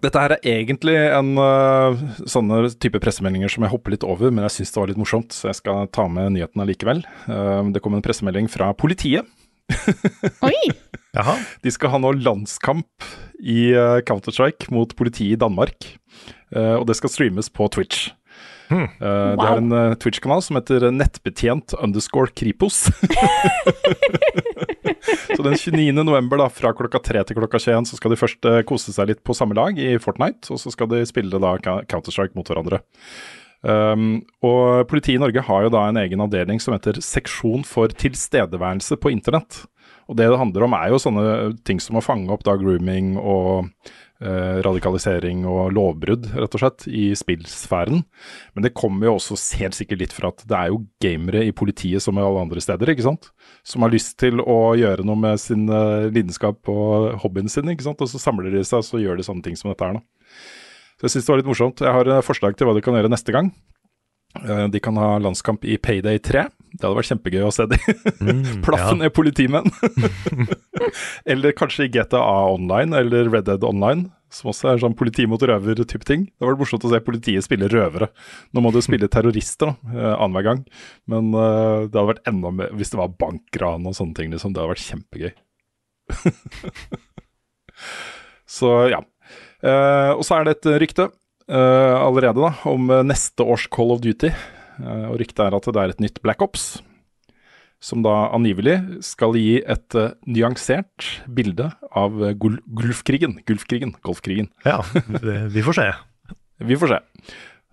[0.00, 1.98] Dette her er egentlig en uh,
[2.30, 5.34] sånne type pressemeldinger som jeg hopper litt over, men jeg syns det var litt morsomt,
[5.34, 7.02] så jeg skal ta med nyheten allikevel.
[7.26, 9.26] Ehm, det kom en pressemelding fra politiet.
[10.46, 10.70] Oi!
[11.16, 11.34] Jaha.
[11.64, 13.10] De skal ha nå landskamp
[13.42, 15.90] i uh, Counter-Strike mot politiet i Danmark.
[16.56, 18.10] Eh, og det skal streames på Twitch.
[18.70, 18.86] Hmm.
[19.00, 19.34] wow.
[19.34, 22.84] Det er en uh, Twitch-kanal som heter nettbetjent underscore Kripos.
[25.34, 25.90] så den 29.
[26.06, 29.10] november da, fra klokka tre til klokka 21 så skal de først uh, kose seg
[29.10, 32.78] litt på samme lag i Fortnite, og så skal de spille da Counter-Strike mot hverandre.
[33.60, 37.92] Um, og Politiet i Norge har jo da en egen avdeling som heter Seksjon for
[37.92, 39.64] tilstedeværelse på internett.
[40.10, 41.24] Og det det handler om er jo sånne
[41.66, 46.84] ting som å fange opp da grooming og eh, radikalisering og lovbrudd, rett og slett,
[46.92, 48.02] i spillsfæren.
[48.54, 51.54] Men det kommer jo også helt sikkert litt fra at det er jo gamere i
[51.56, 53.30] politiet som i alle andre steder, ikke sant.
[53.64, 57.86] Som har lyst til å gjøre noe med sin eh, lidenskap og hobbyen sin, ikke
[57.88, 58.00] sant.
[58.04, 60.04] Og så samler de seg og så gjør de sånne ting som dette her, da.
[61.00, 61.80] Så jeg syns det var litt morsomt.
[61.80, 63.48] Jeg har eh, forslag til hva de kan gjøre neste gang.
[64.44, 66.44] Eh, De kan ha landskamp i Payday 3.
[66.70, 67.78] Det hadde vært kjempegøy å se de
[68.78, 68.94] ja.
[68.94, 69.70] er politimenn.
[71.30, 72.22] eller kanskje i GTA
[72.54, 76.28] Online eller Red Dead Online, som også er sånn politi mot røver-type ting.
[76.28, 78.10] Det hadde vært morsomt å se politiet spille røvere.
[78.54, 80.60] Nå må du spille terrorister da, eh, annenhver gang,
[81.10, 84.28] men uh, det hadde vært enda mer hvis det var bankran og sånne ting.
[84.34, 84.54] Liksom.
[84.54, 85.32] Det hadde vært kjempegøy.
[88.50, 89.00] Så ja.
[89.60, 94.00] Uh, og så er det et rykte uh, allerede da, om neste års Call of
[94.02, 94.30] Duty.
[94.80, 96.80] Eh, og ryktet er at det er et nytt Black Ops.
[97.80, 98.76] Som da angivelig
[99.06, 103.38] skal gi et uh, nyansert bilde av eh, gul Gulfkrigen.
[103.48, 103.94] Gulfkrigen.
[104.04, 104.50] Golfkrigen.
[104.66, 104.82] Ja,
[105.54, 105.86] vi, får se.
[106.70, 106.98] Vi får se.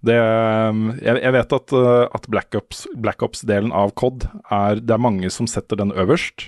[0.07, 1.73] Det, jeg, jeg vet at,
[2.15, 6.47] at Black Ops- Black Ops-delen av COD er Det er mange som setter den øverst.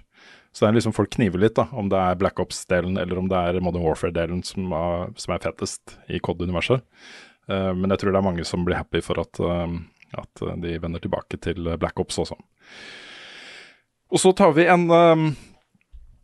[0.53, 3.27] Så det er liksom folk kniver litt, da, om det er Black Ops-delen eller om
[3.29, 4.71] det er Modern Warfare-delen som,
[5.19, 6.85] som er fetest i COD-universet.
[7.49, 9.79] Uh, men jeg tror det er mange som blir happy for at, eh,
[10.17, 12.39] at de vender tilbake til Black Ops også.
[14.09, 15.29] Og så tar vi en eh,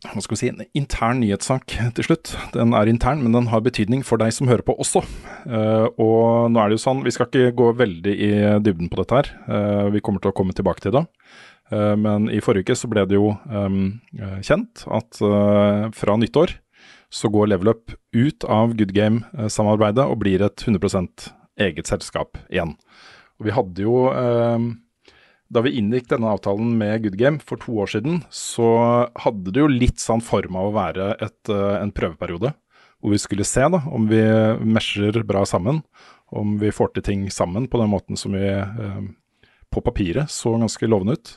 [0.06, 2.34] hva skal vi si, en intern nyhetssak til slutt.
[2.54, 5.02] Den er intern, men den har betydning for deg som hører på også.
[5.46, 8.30] Eh, og nå er det jo sånn, vi skal ikke gå veldig i
[8.62, 9.32] dybden på dette her.
[9.46, 11.06] Eh, vi kommer til å komme tilbake til det.
[11.72, 16.58] Eh, men i forrige uke så ble det jo eh, kjent at eh, fra nyttår
[17.12, 21.30] så går Level Up ut av Good Game-samarbeidet og blir et 100%
[21.62, 22.74] eget selskap igjen.
[23.36, 24.68] Og vi hadde jo ehm,
[25.52, 28.68] da vi inngikk denne avtalen med Good Game for to år siden, så
[29.22, 32.52] hadde det jo litt sånn form av å være et, eh, en prøveperiode.
[33.00, 34.22] Hvor vi skulle se da, om vi
[34.64, 35.82] mesjer bra sammen.
[36.34, 39.00] Om vi får til ting sammen på den måten som vi eh,
[39.70, 41.36] på papiret så ganske lovende ut.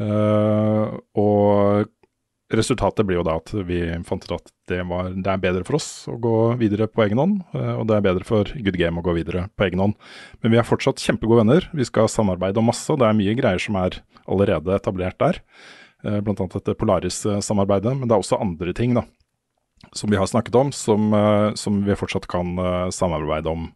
[0.00, 1.90] Eh, og
[2.56, 5.78] resultatet blir jo da at vi fant ut at det, var, det er bedre for
[5.78, 9.00] oss å gå videre på egen hånd, eh, og det er bedre for Good Game
[9.00, 9.96] å gå videre på egen hånd.
[10.42, 11.68] Men vi er fortsatt kjempegode venner.
[11.76, 15.42] Vi skal samarbeide om masse, det er mye greier som er allerede etablert der.
[16.00, 16.20] Bl.a.
[16.24, 17.92] blant annet dette Polaris-samarbeidet.
[17.98, 19.04] Men det er også andre ting da,
[19.92, 23.68] som vi har snakket om, som, eh, som vi fortsatt kan eh, samarbeide om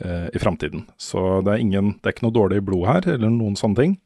[0.00, 0.86] eh, i framtiden.
[0.96, 3.96] Så det er, ingen, det er ikke noe dårlig blod her, eller noen sånne ting.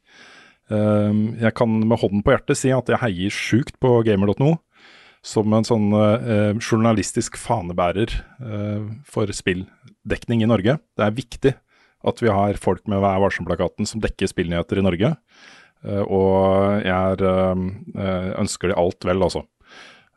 [0.71, 4.55] Eh, jeg kan med hånden på hjertet si at jeg heier sjukt på gamer.no
[5.21, 10.79] som en sånn eh, journalistisk fanebærer eh, for spilldekning i Norge.
[10.97, 11.53] Det er viktig
[12.01, 15.13] at vi har folk med Vær varsom-plakaten som dekker spillnyheter i Norge.
[15.85, 19.45] Eh, og jeg er, eh, ønsker de alt vel, altså.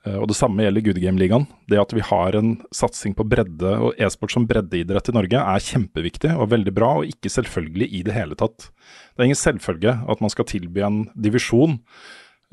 [0.07, 1.47] Eh, Og Det samme gjelder Good Game-ligaen.
[1.69, 5.65] Det at vi har en satsing på bredde og e-sport som breddeidrett i Norge er
[5.65, 8.71] kjempeviktig og veldig bra, og ikke selvfølgelig i det hele tatt.
[9.15, 11.81] Det er ingen selvfølge at man skal tilby en divisjon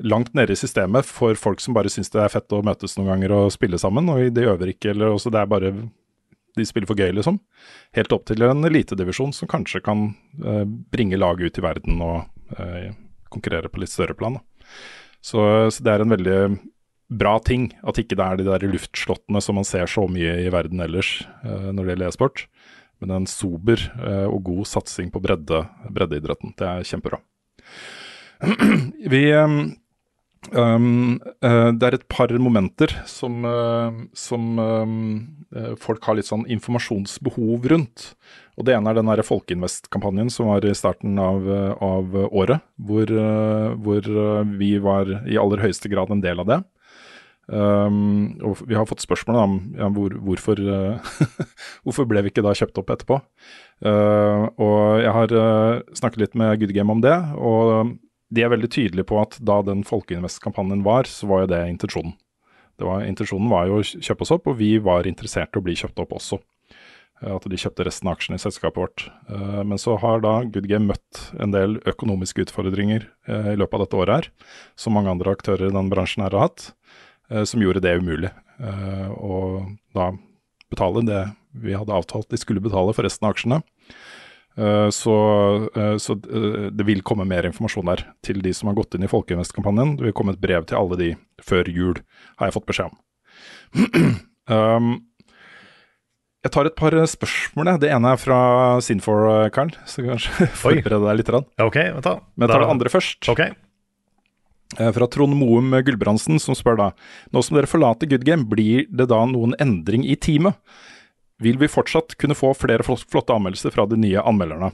[0.02, 3.12] langt nede i systemet for folk som bare syns det er fett å møtes noen
[3.12, 5.72] ganger og spille sammen, og de øver ikke, eller også det er bare
[6.56, 7.38] de spiller for gøy, liksom.
[7.96, 10.10] Helt opp til en elitedivisjon som kanskje kan
[10.44, 12.90] eh, bringe laget ut i verden og eh,
[13.32, 14.36] konkurrere på litt større plan.
[15.22, 16.38] Så, så det er en veldig
[17.18, 20.52] bra ting at ikke det er de der luftslottene som man ser så mye i
[20.52, 22.46] verden ellers uh, når det gjelder e-sport,
[23.02, 26.54] men en sober uh, og god satsing på bredde, breddeidretten.
[26.58, 27.20] Det er kjempebra.
[29.12, 29.58] Vi um,
[30.50, 36.46] um, uh, Det er et par momenter som, uh, som eh, folk har litt sånn
[36.50, 38.12] informasjonsbehov rundt.
[38.56, 41.46] Og Det ene er den Folkeinvest-kampanjen som var i starten av,
[41.82, 42.60] av året.
[42.76, 43.08] Hvor,
[43.80, 44.08] hvor
[44.58, 46.58] vi var i aller høyeste grad en del av det.
[47.50, 51.14] Um, og vi har fått spørsmål om ja, hvor, hvorfor, eh,
[51.82, 53.18] hvorfor ble vi ikke da kjøpt opp etterpå.
[53.82, 57.96] Uh, og jeg har uh, snakket litt med Good Game om det, og
[58.32, 62.14] de er veldig tydelige på at da den Folkeinvest-kampanjen var, så var jo det intensjonen.
[62.78, 65.66] Det var, intensjonen var jo å kjøpe oss opp, og vi var interessert i å
[65.66, 66.38] bli kjøpt opp også.
[67.20, 69.04] Eh, At de kjøpte resten av aksjene i selskapet vårt.
[69.28, 74.00] Men så har da Good Game møtt en del økonomiske utfordringer i løpet av dette
[74.00, 74.30] året her,
[74.78, 76.72] som mange andre aktører i den bransjen her har hatt,
[77.48, 78.30] som gjorde det umulig.
[78.62, 79.36] å
[79.94, 80.10] da
[80.70, 81.22] betale det
[81.52, 83.60] vi hadde avtalt de skulle betale for resten av aksjene.
[84.56, 85.14] Eh, Så,
[85.76, 89.04] eh, så eh, det vil komme mer informasjon der til de som har gått inn
[89.06, 89.96] i Folkeinvest-kampanjen.
[89.98, 92.02] Det vil komme et brev til alle de før jul,
[92.38, 93.00] har jeg fått beskjed om.
[94.52, 94.92] um,
[96.42, 97.76] jeg tar et par spørsmål.
[97.80, 98.38] Det ene er fra
[98.82, 99.72] Sinfor, Karl.
[99.86, 101.30] Så kanskje forbered deg litt.
[101.32, 101.46] Rann.
[101.62, 102.16] Ok, vent da.
[102.34, 103.28] Men jeg tar det andre først.
[103.32, 103.44] Ok.
[104.78, 106.88] Eh, Fra Trond Moum Gulbrandsen, som spør da
[107.32, 110.58] Nå som dere forlater Good Game, blir det da noen endring i teamet?
[111.42, 114.70] Vil vi fortsatt kunne få flere flotte anmeldelser fra de nye anmelderne?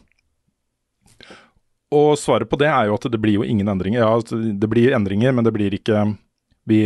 [1.97, 4.03] Og svaret på det er jo at det blir jo ingen endringer.
[4.03, 6.03] Ja, altså, det blir endringer, men det blir ikke
[6.69, 6.83] Vi,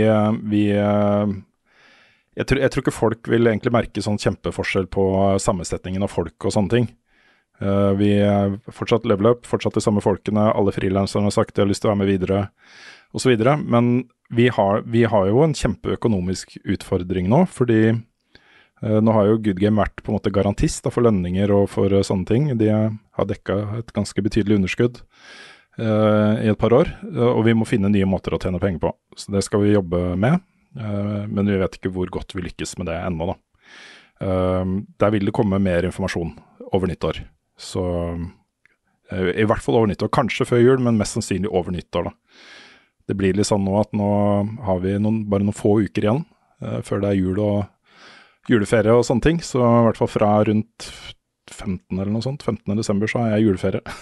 [0.46, 5.04] vi jeg, tror, jeg tror ikke folk vil egentlig merke sånn kjempeforskjell på
[5.42, 6.86] sammensetningen av folk og sånne ting.
[7.62, 10.48] Eh, vi er fortsatt level up, fortsatt de samme folkene.
[10.50, 12.46] Alle frilanserne har sagt de har lyst til å være med videre,
[13.12, 13.36] osv.
[13.64, 13.92] Men
[14.32, 19.62] vi har, vi har jo en kjempeøkonomisk utfordring nå, fordi eh, nå har jo Good
[19.62, 22.48] vært på en måte garantist da, for lønninger og for uh, sånne ting.
[22.60, 27.56] De har dekka et ganske betydelig underskudd uh, i et par år, uh, og vi
[27.56, 28.94] må finne nye måter å tjene penger på.
[29.16, 30.40] Så det skal vi jobbe med,
[30.78, 33.36] eh, men vi vet ikke hvor godt vi lykkes med det ennå, da.
[34.22, 36.32] Eh, der vil det komme mer informasjon
[36.72, 37.22] over nyttår.
[37.58, 37.84] Så
[39.10, 40.12] eh, i hvert fall over nyttår.
[40.14, 42.16] Kanskje før jul, men mest sannsynlig over nyttår, da.
[43.12, 44.10] Det blir litt sånn nå at nå
[44.64, 46.22] har vi noen, bare noen få uker igjen
[46.64, 49.42] uh, før det er jul og juleferie og sånne ting.
[49.44, 50.88] Så i hvert fall fra rundt
[51.52, 51.98] 15.
[51.98, 52.72] eller noe sånt, 15.
[52.78, 53.82] desember, så har jeg juleferie.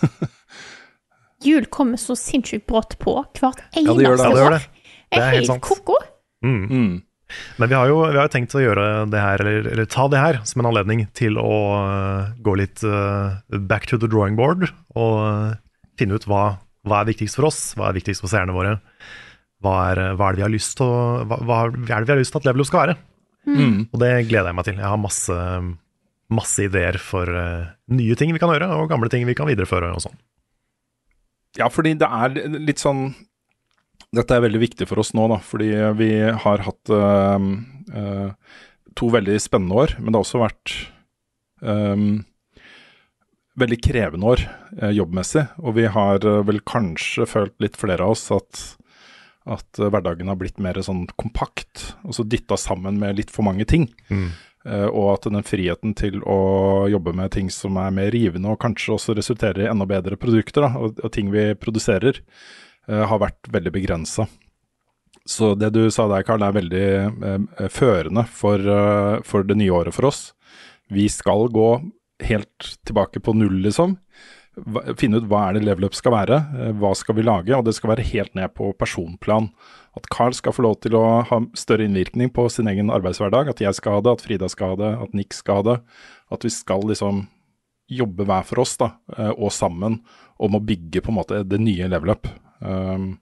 [1.40, 3.40] Jul kommer så sinnssykt brått på hvert
[3.72, 4.24] eneste Ja, det gjør det.
[4.24, 4.56] Ja, det år.
[4.60, 4.66] Er
[5.16, 5.96] Jeg er helt ko-ko.
[6.44, 6.64] Mm.
[6.68, 6.90] Mm.
[7.56, 10.20] Men vi har, jo, vi har tenkt å gjøre det her, eller, eller ta det
[10.20, 13.38] her som en anledning til å øh, gå litt uh,
[13.70, 14.66] back to the drawing board
[14.98, 15.52] og uh,
[16.00, 18.78] finne ut hva, hva er viktigst for oss, hva er viktigst for seerne våre.
[19.60, 20.88] Hva er, hva er det vi har lyst til
[21.28, 22.96] hva, hva er det vi har lyst til at Levelo skal være?
[23.48, 23.76] Mm.
[23.90, 24.80] Og det gleder jeg meg til.
[24.80, 25.36] Jeg har masse,
[26.32, 29.92] masse ideer for uh, nye ting vi kan gjøre, og gamle ting vi kan videreføre
[29.92, 30.16] og sånn.
[31.58, 33.08] Ja, fordi det er litt sånn
[34.14, 35.68] Dette er veldig viktig for oss nå, da, fordi
[35.98, 36.10] vi
[36.44, 37.38] har hatt uh,
[37.94, 38.30] uh,
[38.98, 40.72] to veldig spennende år, men det har også vært
[41.62, 42.02] eh,
[43.60, 44.42] veldig krevende år
[44.80, 45.46] eh, jobbmessig.
[45.62, 48.62] Og vi har eh, vel kanskje følt litt flere av oss at,
[49.50, 53.46] at eh, hverdagen har blitt mer sånn kompakt, og så dytta sammen med litt for
[53.46, 53.90] mange ting.
[54.10, 58.60] Eh, og at den friheten til å jobbe med ting som er mer rivende, og
[58.62, 62.24] kanskje også resulterer i enda bedre produkter, da, og, og ting vi produserer,
[62.90, 64.24] har vært veldig begrensa.
[65.28, 66.86] Så det du sa der, Karl, er veldig
[67.28, 68.64] eh, førende for,
[69.22, 70.32] for det nye året for oss.
[70.90, 71.68] Vi skal gå
[72.26, 73.96] helt tilbake på null, liksom.
[74.98, 77.64] finne ut hva er det level up skal være, eh, hva skal vi lage, og
[77.64, 79.50] det skal være helt ned på personplan.
[79.96, 83.62] At Carl skal få lov til å ha større innvirkning på sin egen arbeidshverdag, at
[83.62, 85.78] jeg skal ha det, at Frida skal ha det, at Nick skal ha det.
[86.30, 87.24] At vi skal liksom
[87.90, 90.00] jobbe hver for oss, da, eh, og sammen,
[90.38, 92.28] om å bygge på en måte det nye level up.
[92.60, 93.18] Um,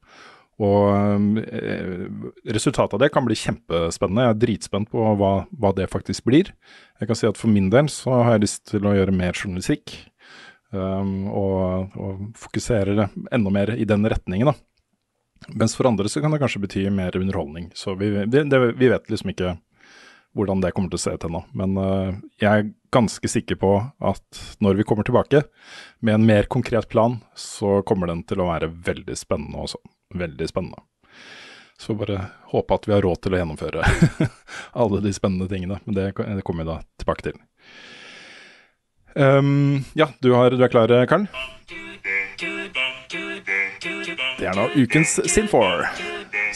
[0.58, 2.06] og eh,
[2.50, 4.24] resultatet av det kan bli kjempespennende.
[4.26, 6.50] Jeg er dritspent på hva, hva det faktisk blir.
[6.98, 9.38] Jeg kan si at for min del så har jeg lyst til å gjøre mer
[9.38, 9.94] journalistikk.
[10.68, 14.58] Um, og, og fokusere enda mer i den retningen, da.
[15.54, 17.70] Mens for andre så kan det kanskje bety mer underholdning.
[17.78, 19.54] Så vi, vi, det, vi vet liksom ikke
[20.36, 21.44] hvordan det kommer til å se ut ennå.
[21.56, 23.70] Men uh, jeg er ganske sikker på
[24.10, 25.44] at når vi kommer tilbake
[26.04, 29.80] med en mer konkret plan, så kommer den til å være veldig spennende også.
[30.14, 30.82] Veldig spennende.
[31.78, 33.84] Så bare håpe at vi har råd til å gjennomføre
[34.82, 35.78] alle de spennende tingene.
[35.84, 37.38] Men det, det kommer vi da tilbake til.
[39.14, 41.26] Um, ja, du, har, du er klar, Karl?
[44.38, 45.86] Det er nå ukens Sinfor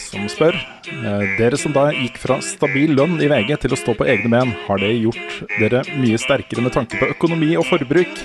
[0.01, 0.55] som spør.
[0.89, 4.31] Eh, dere som da gikk fra stabil lønn i VG til å stå på egne
[4.33, 8.23] ben, har det gjort dere mye sterkere med tanke på økonomi og forbruk?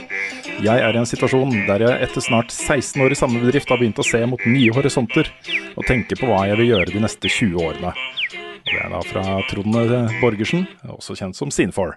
[0.58, 3.78] Jeg er i en situasjon der jeg etter snart 16 år i samme bedrift har
[3.78, 5.30] begynt å se mot nye horisonter,
[5.76, 7.94] og tenke på hva jeg vil gjøre de neste 20 årene.
[7.94, 9.78] Og Det er da fra Trond
[10.20, 10.66] Borgersen,
[10.98, 11.94] også kjent som Sinfor.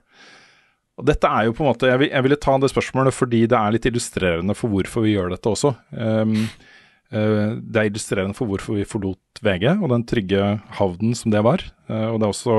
[1.02, 3.58] Og dette er jo på en måte, jeg, vil, ville ta det spørsmålet fordi det
[3.58, 5.74] er litt illustrerende for hvorfor vi gjør dette også.
[5.96, 6.71] Um, eh,
[7.12, 10.46] det er illustrerende for hvorfor vi forlot VG og den trygge
[10.78, 11.64] havnen som det var.
[11.90, 12.58] Eh, og det er også,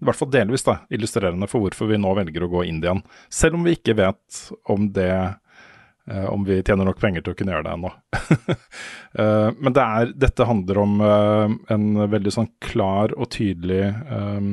[0.00, 3.04] i hvert fall delvis, da, illustrerende for hvorfor vi nå velger å gå inn igjen.
[3.32, 4.42] Selv om vi ikke vet
[4.72, 7.94] om det eh, om vi tjener nok penger til å kunne gjøre det ennå.
[9.10, 14.44] Eh, men det er, dette handler om eh, en veldig sånn klar og tydelig eh,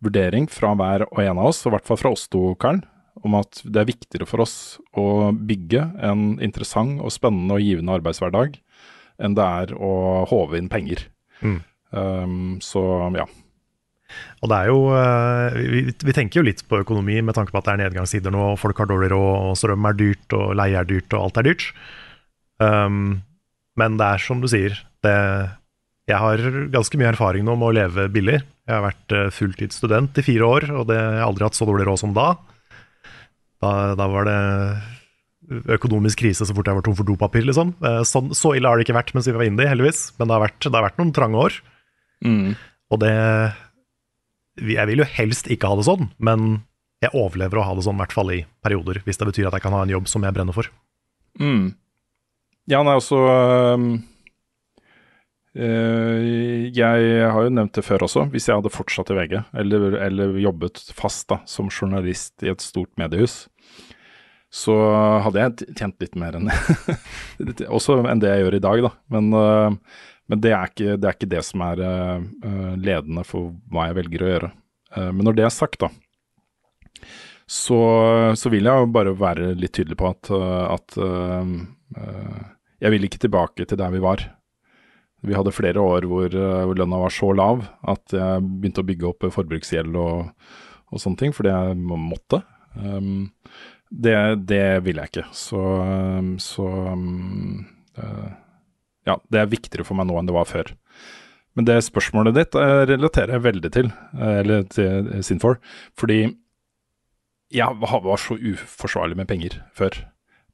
[0.00, 2.80] vurdering fra hver og en av oss, og i hvert fall fra oss to, Karl,
[3.24, 7.96] om at det er viktigere for oss å bygge en interessant og spennende og givende
[7.96, 8.58] arbeidshverdag
[9.22, 9.90] enn det er å
[10.28, 11.06] håve inn penger.
[11.40, 11.58] Mm.
[11.96, 12.82] Um, så
[13.16, 13.26] ja.
[14.44, 17.60] Og det er jo, eh, vi, vi tenker jo litt på økonomi med tanke på
[17.60, 20.52] at det er nedgangstider nå, og folk har dårlig råd, og strøm er dyrt, og
[20.60, 21.66] leie er dyrt, og alt er dyrt.
[22.62, 23.00] Um,
[23.76, 25.16] men det er som du sier, det,
[26.06, 28.38] jeg har ganske mye erfaring nå med å leve billig.
[28.66, 31.68] Jeg har vært eh, fulltidsstudent i fire år, og det, jeg har aldri hatt så
[31.68, 32.30] dårlig råd som da.
[33.62, 34.38] Da, da var det
[35.76, 37.74] økonomisk krise så fort jeg var tom for dopapir, liksom.
[37.84, 40.36] Eh, Sånn, så ille har det ikke vært mens vi var indie, heldigvis, men det
[40.36, 41.60] har vært, det har vært noen trange år.
[42.90, 43.12] Og det
[44.56, 46.62] Jeg vil jo helst ikke ha det sånn, men
[47.04, 49.58] jeg overlever å ha det sånn, i hvert fall i perioder, hvis det betyr at
[49.58, 50.70] jeg kan ha en jobb som jeg brenner for.
[51.36, 51.74] Mm.
[52.72, 54.06] Ja, nei, er um, eh,
[55.56, 58.26] Jeg har jo nevnt det før også.
[58.32, 62.64] Hvis jeg hadde fortsatt i VG, eller, eller jobbet fast da, som journalist i et
[62.64, 63.46] stort mediehus,
[64.52, 64.74] så
[65.24, 66.50] hadde jeg tjent litt mer enn
[67.76, 68.92] Også enn det jeg gjør i dag, da.
[69.16, 69.96] Men, eh,
[70.30, 73.88] men det, er ikke, det er ikke det som er eh, eh, ledende for hva
[73.88, 74.50] jeg velger å gjøre.
[74.96, 75.90] Eh, men når det er sagt, da,
[77.46, 77.78] så,
[78.34, 80.96] så vil jeg jo bare være litt tydelig på at, at
[82.82, 84.24] jeg vil ikke tilbake til der vi var.
[85.26, 88.88] Vi hadde flere år hvor, øh, hvor lønna var så lav at jeg begynte å
[88.88, 90.32] bygge opp forbruksgjeld og,
[90.92, 92.42] og sånne ting, fordi jeg måtte.
[92.76, 93.30] Um,
[93.90, 94.16] det,
[94.46, 95.28] det vil jeg ikke.
[95.34, 97.64] Så, um, så um,
[97.98, 98.28] uh,
[99.06, 100.74] ja, det er viktigere for meg nå enn det var før.
[101.56, 103.86] Men det spørsmålet ditt eh, relaterer jeg veldig til,
[104.18, 105.56] eh, eller til eh, Sinfor,
[105.96, 106.20] fordi
[107.54, 109.96] jeg var så uforsvarlig med penger før.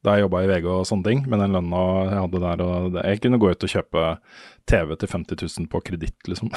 [0.03, 2.63] Da jeg jobba i VG og sånne ting, med den lønna jeg hadde der.
[2.67, 4.07] Og jeg kunne gå ut og kjøpe
[4.67, 6.49] TV til 50 000 på kreditt, liksom.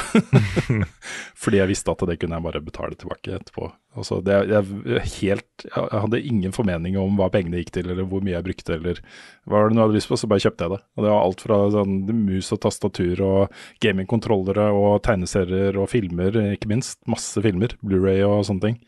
[1.43, 3.67] Fordi jeg visste at det kunne jeg bare betale tilbake etterpå.
[3.95, 8.25] Altså, det, jeg, helt, jeg hadde ingen formening om hva pengene gikk til, eller hvor
[8.25, 9.01] mye jeg brukte, eller
[9.45, 10.79] hva var det jeg hadde lyst på, så bare kjøpte jeg det.
[10.97, 16.41] Og det var alt fra sånn, mus og tastatur og gamingkontrollere og tegneserier og filmer,
[16.55, 16.97] ikke minst.
[17.09, 17.77] Masse filmer.
[17.85, 18.81] Blu-ray og sånne ting.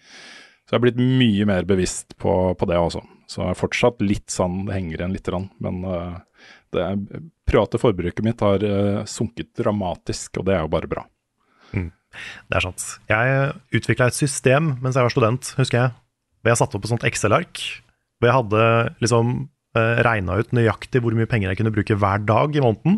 [0.65, 3.05] Så jeg har blitt mye mer bevisst på, på det også.
[3.27, 5.49] Så jeg er fortsatt litt sånn, det henger igjen lite grann.
[5.63, 6.15] Men eh,
[6.75, 6.85] det
[7.47, 11.03] private forbruket mitt har eh, sunket dramatisk, og det er jo bare bra.
[12.47, 12.85] Det er sant.
[13.11, 15.93] Jeg utvikla et system mens jeg var student, husker jeg.
[16.39, 17.61] Hvor jeg satte opp et sånt Excel-ark.
[18.17, 18.63] Hvor jeg hadde
[19.03, 19.35] liksom
[19.77, 22.95] regna ut nøyaktig hvor mye penger jeg kunne bruke hver dag i måneden.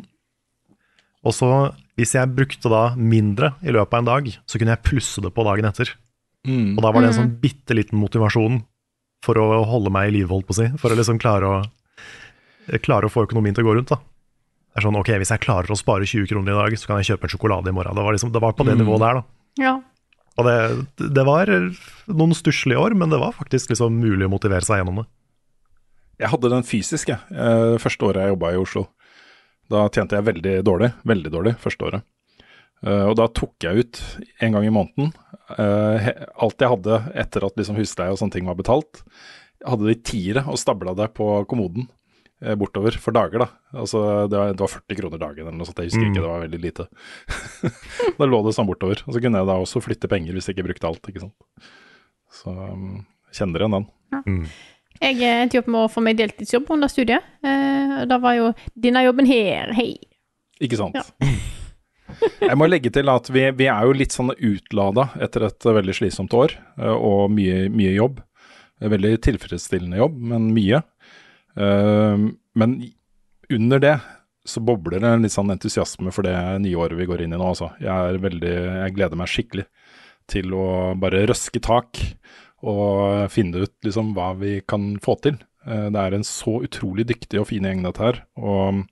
[1.27, 1.49] Og så,
[1.99, 5.33] hvis jeg brukte da mindre i løpet av en dag, så kunne jeg plusse det
[5.35, 5.91] på dagen etter.
[6.77, 8.61] Og da var det en sånn bitte liten motivasjon
[9.25, 10.67] for å holde meg i live, holdt på å si.
[10.79, 11.57] For å liksom klare å,
[12.85, 13.99] klare å få økonomien til å gå rundt, da.
[14.69, 16.99] Det er sånn, ok, Hvis jeg klarer å spare 20 kroner i dag, så kan
[17.01, 17.95] jeg kjøpe en sjokolade i morgen.
[17.97, 18.83] Det var, liksom, det var på det Mm.
[18.85, 19.23] nivået der, da.
[19.59, 19.73] Ja.
[20.39, 21.49] Og det, det var
[22.07, 25.07] noen stusslige år, men det var faktisk liksom mulig å motivere seg gjennom det.
[26.19, 27.19] Jeg hadde den fysisk, jeg.
[27.31, 28.85] eh, første året jeg jobba i Oslo.
[29.69, 30.93] Da tjente jeg veldig dårlig.
[31.05, 32.03] Veldig dårlig første året.
[32.85, 34.01] Eh, og da tok jeg ut
[34.39, 35.09] en gang i måneden
[35.57, 39.01] eh, he- alt jeg hadde etter at liksom husleie og sånne ting var betalt.
[39.59, 41.89] Jeg hadde det i tiere og stabla det på kommoden
[42.41, 43.49] eh, bortover for dager, da.
[43.83, 46.13] Altså det var, det var 40 kroner dagen eller noe sånt, jeg husker Mm.
[46.13, 46.87] ikke, det var veldig lite.
[48.21, 49.03] da lå det sånn bortover.
[49.07, 51.69] Og så kunne jeg da også flytte penger hvis jeg ikke brukte alt, ikke sant.
[52.39, 53.01] Så um,
[53.35, 53.89] kjenner igjen den.
[55.01, 57.27] Jeg eh, endte jo opp med å få meg deltidsjobb under studiet.
[57.43, 59.91] Eh, da var jo denne jobben her, hei.
[60.63, 60.95] Ikke sant?
[60.95, 61.03] Ja.
[62.41, 65.95] Jeg må legge til at vi, vi er jo litt sånn utlada etter et veldig
[65.97, 68.21] slitsomt år eh, og mye, mye jobb.
[68.79, 70.81] Veldig tilfredsstillende jobb, men mye.
[71.59, 72.29] Eh,
[72.59, 72.77] Men
[73.51, 73.97] under det
[74.49, 76.33] så bobler det en litt sånn entusiasme for det
[76.63, 77.49] nye året vi går inn i nå.
[77.51, 77.69] Altså.
[77.81, 78.53] Jeg, er veldig,
[78.83, 79.65] jeg gleder meg skikkelig
[80.29, 80.65] til å
[81.01, 81.99] bare røske tak
[82.65, 85.37] og finne ut liksom hva vi kan få til.
[85.65, 88.23] Eh, Det er en så utrolig dyktig og fin gjeng dette her.
[88.37, 88.85] og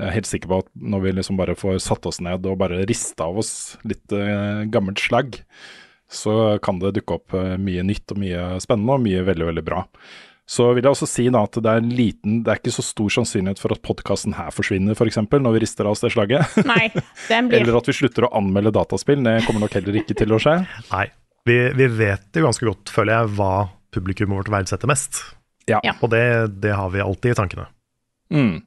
[0.00, 2.58] jeg er helt sikker på at når vi liksom bare får satt oss ned og
[2.60, 3.52] bare rista av oss
[3.84, 5.42] litt eh, gammelt slagg,
[6.10, 9.64] så kan det dukke opp eh, mye nytt og mye spennende og mye veldig, veldig
[9.66, 9.84] bra.
[10.50, 12.82] Så vil jeg også si da at det er en liten, det er ikke så
[12.82, 16.56] stor sannsynlighet for at podkasten her forsvinner, f.eks., når vi rister av oss det slaget.
[16.66, 16.88] Nei,
[17.28, 19.22] den blir Eller at vi slutter å anmelde dataspill.
[19.22, 20.56] Det kommer nok heller ikke til å skje.
[20.90, 21.04] Nei.
[21.46, 23.52] Vi, vi vet jo ganske godt, føler jeg, hva
[23.94, 25.22] publikummet vårt verdsetter mest.
[25.70, 25.78] Ja.
[25.86, 25.94] Ja.
[26.02, 26.24] Og det,
[26.64, 27.68] det har vi alltid i tankene.
[28.34, 28.58] Mm.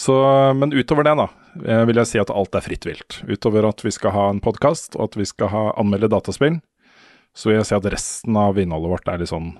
[0.00, 0.14] Så,
[0.56, 1.28] men utover det, da,
[1.66, 3.18] eh, vil jeg si at alt er fritt vilt.
[3.28, 6.56] Utover at vi skal ha en podkast, og at vi skal ha anmelde dataspill,
[7.36, 9.50] så vil jeg si at resten av innholdet vårt er litt sånn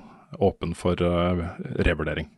[0.41, 1.37] åpen for uh,
[1.85, 2.31] revurdering.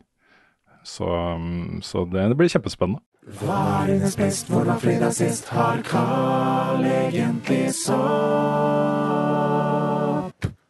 [0.83, 2.99] Så, mm, så det, det blir kjempespennende.
[3.39, 5.47] Hva er dines best, hvor var fredag sist?
[5.55, 7.93] Har Carl egentlig sopp?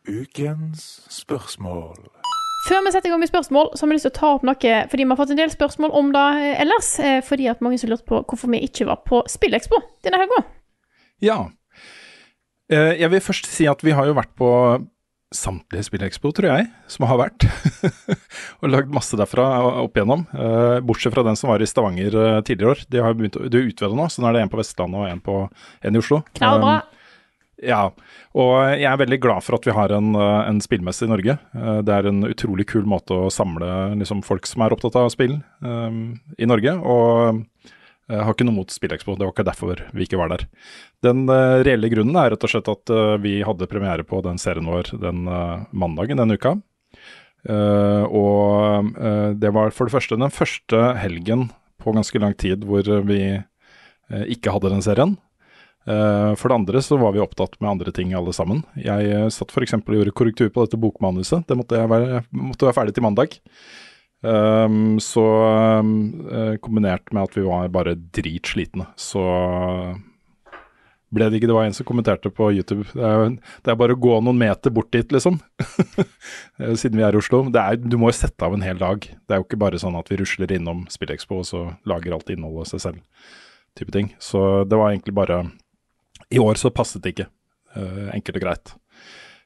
[0.06, 1.98] Ukens spørsmål.
[2.64, 4.46] Før vi setter i gang med spørsmål, så har vi lyst til å ta opp
[4.48, 6.94] noe fordi vi har fått en del spørsmål om det eh, ellers.
[7.04, 10.40] eh, Fordi at mange som lurte på hvorfor vi ikke var på Spillekspo denne helga.
[11.24, 11.38] Ja.
[12.72, 14.50] Eh, jeg vil først si at vi har jo vært på
[15.34, 17.48] samtlige Spillekspo, tror jeg, som har vært.
[18.62, 19.48] og lagd masse derfra
[19.82, 20.28] opp igjennom.
[20.86, 22.84] Bortsett fra den som var i Stavanger tidligere år.
[22.86, 25.24] De har begynt å, utvida nå, så nå er det en på Vestlandet og en,
[25.26, 25.40] på,
[25.82, 26.22] en i Oslo.
[26.38, 26.76] Knallbra.
[26.86, 27.03] Um,
[27.64, 27.82] ja,
[28.34, 31.38] og jeg er veldig glad for at vi har en, eh, en spillmesse i Norge.
[31.56, 35.10] Eh, Det er en utrolig kul måte å samle liksom, folk som er opptatt av
[35.14, 36.74] spill um, i Norge.
[36.80, 37.46] Og
[38.10, 40.46] jeg har ikke noe mot Spillekspo, det var ikke derfor vi ikke var der.
[41.02, 44.38] Den uh, reelle grunnen er rett og slett at uh, vi hadde premiere på den
[44.38, 46.58] serien vår den uh, mandagen denne uka.
[47.44, 48.94] Og
[49.36, 51.50] det var for det første den første helgen
[51.84, 53.42] på ganske lang tid hvor vi
[54.32, 55.18] ikke hadde den serien.
[55.84, 58.64] Eh, for det andre så var vi opptatt med andre ting alle sammen.
[58.80, 59.76] Jeg uh, satt f.eks.
[59.82, 61.44] og gjorde korrektur på dette bokmanuset.
[61.50, 63.36] Det måtte, jeg være, måtte være ferdig til mandag.
[64.24, 65.24] Um, så
[65.84, 69.24] um, eh, kombinert med at vi var bare dritslitne, så
[71.14, 72.88] ble det ikke Det var en som kommenterte på YouTube.
[72.94, 75.42] Det er, det er bare å gå noen meter bort dit, liksom.
[76.62, 77.44] Eh, Siden vi er i Oslo.
[77.50, 79.04] Er, du må jo sette av en hel dag.
[79.04, 82.30] Det er jo ikke bare sånn at vi rusler innom SpillExpo og så lager alt
[82.30, 83.30] innholdet seg selv.
[83.78, 84.12] Type ting.
[84.22, 85.40] Så det var egentlig bare
[86.34, 87.28] I år så passet det ikke.
[87.76, 88.74] eh, enkelt og greit.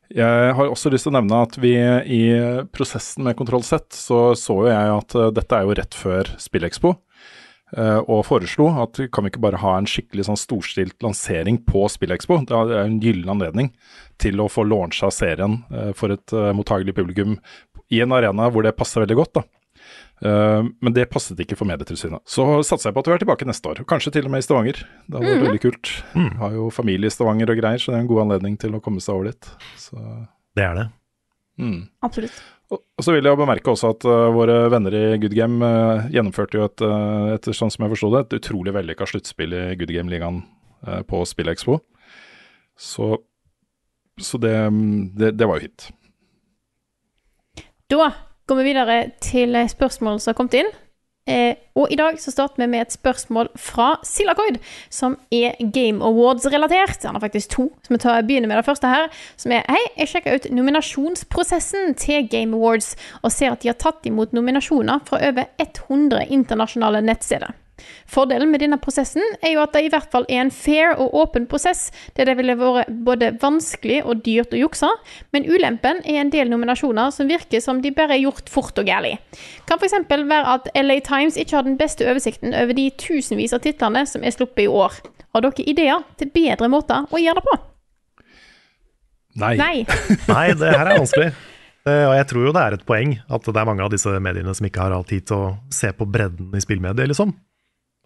[0.07, 2.21] Jeg har også lyst til å nevne at vi i
[2.71, 6.31] prosessen med Kontroll Z, så så jo jeg at eh, dette er jo rett før
[6.39, 6.93] Spillekspo,
[7.75, 11.83] eh, og foreslo at kan vi ikke bare ha en skikkelig sånn storstilt lansering på
[11.91, 12.39] Spillekspo?
[12.47, 13.73] Det er en gyllen anledning
[14.17, 15.59] til å få launcha serien
[15.93, 17.35] for et mottagelig publikum
[17.93, 19.35] i en arena hvor det passer veldig godt.
[19.37, 19.43] da.
[20.25, 22.23] Eh, men det passet ikke for Medietilsynet.
[22.29, 24.47] Så satser jeg på at vi er tilbake neste år, kanskje til og med i
[24.47, 24.83] Stavanger.
[25.07, 25.93] Det hadde vært veldig kult.
[26.41, 28.83] Har jo familie i Stavanger og greier, så det er en god anledning til å
[28.83, 29.49] komme seg over dit.
[29.79, 29.97] Så,
[30.57, 30.87] Det er det.
[31.61, 31.81] mm.
[32.07, 32.43] Absolutt.
[32.73, 36.07] Og og så vil jeg bemerke også at uh, våre venner i Good Game uh,
[36.09, 39.63] gjennomførte jo et, uh, et, sånn som jeg forsto det, et utrolig vellykka sluttspill i
[39.77, 40.41] Good Game-ligaen
[40.87, 41.77] uh, på SpillExpo.
[42.73, 43.11] Så,
[44.17, 44.55] så det,
[45.13, 45.91] det, det var jo hit.
[47.93, 48.09] Da
[48.47, 50.75] går vi videre til spørsmål som har kommet inn.
[51.27, 55.99] Eh, og i dag så starter vi med et spørsmål fra Silakoid, som er Game
[55.99, 57.03] Awards-relatert.
[57.03, 59.11] Han har faktisk to, så vi tar, begynner med det første her.
[59.35, 63.79] Som er Hei, jeg sjekka ut nominasjonsprosessen til Game Awards, og ser at de har
[63.79, 67.51] tatt imot nominasjoner fra over 100 internasjonale nettsteder.
[68.09, 71.15] Fordelen med denne prosessen er jo at det i hvert fall er en fair og
[71.17, 71.87] åpen prosess,
[72.17, 74.89] der det ville vært både vanskelig og dyrt å jukse,
[75.35, 78.89] men ulempen er en del nominasjoner som virker som de bare er gjort fort og
[78.89, 79.17] gærlig.
[79.69, 79.97] Kan f.eks.
[80.09, 84.25] være at LA Times ikke har den beste oversikten over de tusenvis av titlene som
[84.25, 84.97] er sluppet i år.
[85.35, 87.57] Har dere ideer til bedre måter å gjøre det på?
[89.37, 89.53] Nei.
[89.59, 89.75] Nei.
[90.33, 91.29] Nei, det her er vanskelig.
[91.87, 94.55] Og jeg tror jo det er et poeng at det er mange av disse mediene
[94.57, 97.31] som ikke har all tid til å se på bredden i spillmediet, liksom.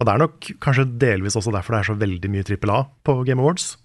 [0.02, 2.80] Og det er nok kanskje delvis også derfor det er så veldig mye trippel A
[3.06, 3.76] på Game Awards.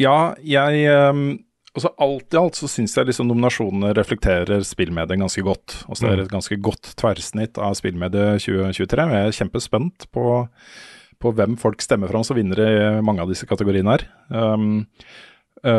[0.00, 1.26] Ja, jeg ehm,
[1.76, 5.76] altså Alt i alt så syns jeg liksom nominasjonene reflekterer spillmediet ganske godt.
[5.86, 9.06] Altså Det er et ganske godt tverrsnitt av spillmediet 2023.
[9.12, 10.24] Jeg er kjempespent på,
[11.22, 12.72] på hvem folk stemmer fram som vinner i
[13.04, 14.08] mange av disse kategoriene her.
[14.32, 14.82] Um,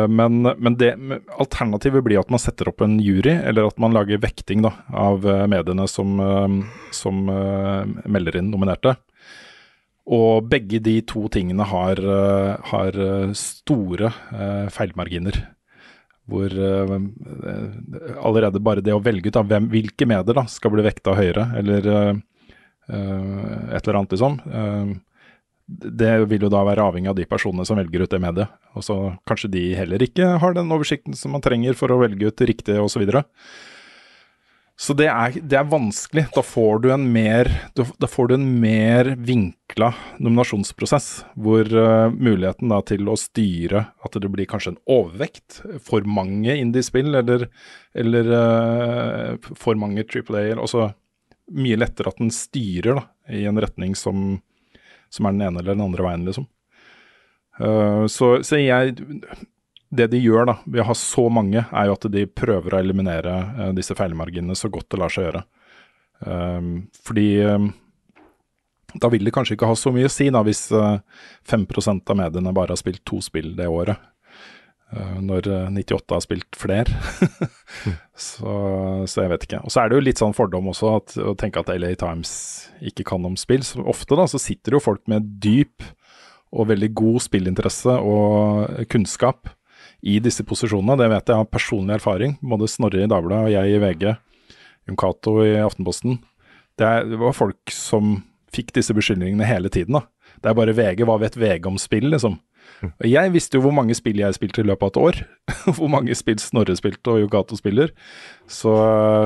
[0.08, 0.94] men, men det,
[1.36, 5.26] alternativet blir at man setter opp en jury, eller at man lager vekting da, av
[5.28, 6.54] eh, mediene som, eh,
[6.94, 8.94] som eh, melder inn nominerte.
[10.04, 15.40] Og begge de to tingene har, eh, har eh, store eh, feilmarginer.
[16.28, 20.72] Hvor eh, eh, allerede bare det å velge ut av hvem, hvilke medier da, skal
[20.72, 22.12] bli vekta høyere, eller eh,
[22.88, 23.32] eh,
[23.76, 24.40] et eller annet, liksom.
[25.66, 28.56] Det vil jo da være avhengig av de personene som velger ut det mediet.
[28.76, 28.96] Og så
[29.28, 32.76] kanskje de heller ikke har den oversikten som man trenger for å velge ut riktig,
[32.76, 32.92] osv.
[32.94, 33.24] Så, videre.
[34.76, 36.26] så det er, det er vanskelig.
[36.36, 41.08] Da får du en mer, da får du en mer vinkla nominasjonsprosess,
[41.40, 46.58] hvor uh, muligheten da til å styre at det blir kanskje en overvekt, for mange
[46.60, 47.48] indie-spill, eller,
[47.96, 50.90] eller uh, for mange Triple A, altså
[51.56, 54.36] mye lettere at den styrer da, i en retning som
[55.14, 56.48] som er den ene eller den andre veien, liksom.
[57.60, 58.96] Uh, så, så jeg
[59.94, 62.80] Det de gjør da, ved å ha så mange, er jo at de prøver å
[62.82, 65.44] eliminere uh, disse feilmarginene så godt det lar seg gjøre.
[66.26, 66.60] Eh,
[67.06, 67.58] fordi eh,
[68.94, 71.00] da vil det kanskje ikke ha så mye å si, da, hvis uh,
[71.50, 71.64] 5
[72.06, 73.98] av mediene bare har spilt to spill det året.
[74.92, 77.00] Eh, når eh, 98 har spilt flere.
[78.28, 78.54] så,
[79.08, 79.62] så jeg vet ikke.
[79.64, 82.34] Og så er det jo litt sånn fordom også at, å tenke at LA Times
[82.84, 83.64] ikke kan om spill.
[83.66, 85.86] Så ofte da så sitter jo folk med dyp
[86.54, 89.50] og veldig god spillinteresse og kunnskap
[90.06, 90.98] i disse posisjonene.
[91.00, 92.36] Det vet jeg av personlig erfaring.
[92.44, 94.06] Både Snorre i Dagbladet og jeg i VG,
[94.86, 96.20] Jon Cato i Aftenposten.
[96.78, 98.20] Det, er, det var folk som
[98.54, 99.98] fikk disse beskyldningene hele tiden.
[99.98, 100.06] da.
[100.42, 101.02] Det er bare VG.
[101.08, 102.38] Hva vet VG om spill, liksom?
[103.04, 105.22] Jeg visste jo hvor mange spill jeg spilte i løpet av et år.
[105.78, 107.94] hvor mange spill Snorre spilte og Yogato spiller.
[108.50, 108.74] Så,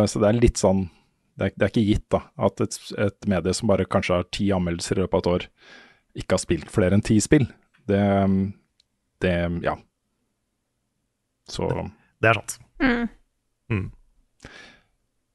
[0.06, 0.86] så det er litt sånn
[1.38, 4.24] det er, det er ikke gitt da, at et, et medie som bare kanskje har
[4.34, 5.44] ti anmeldelser i løpet av et år,
[6.18, 7.46] ikke har spilt flere enn ti spill.
[7.86, 8.00] Det,
[9.22, 9.76] det Ja.
[11.48, 11.68] Så
[12.20, 12.58] Det er sant.
[12.82, 13.06] Mm.
[13.70, 13.86] Mm.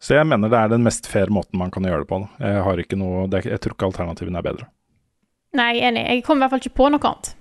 [0.04, 2.20] Så jeg mener det er den mest fair måten man kan gjøre det på.
[2.20, 2.52] Da.
[2.52, 4.68] Jeg har ikke noe Jeg tror ikke alternativene er bedre.
[5.56, 6.04] Nei, enig.
[6.10, 7.32] Jeg kommer i hvert fall ikke på noe annet.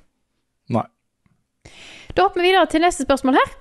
[2.15, 3.53] Da hopper vi videre til neste spørsmål her.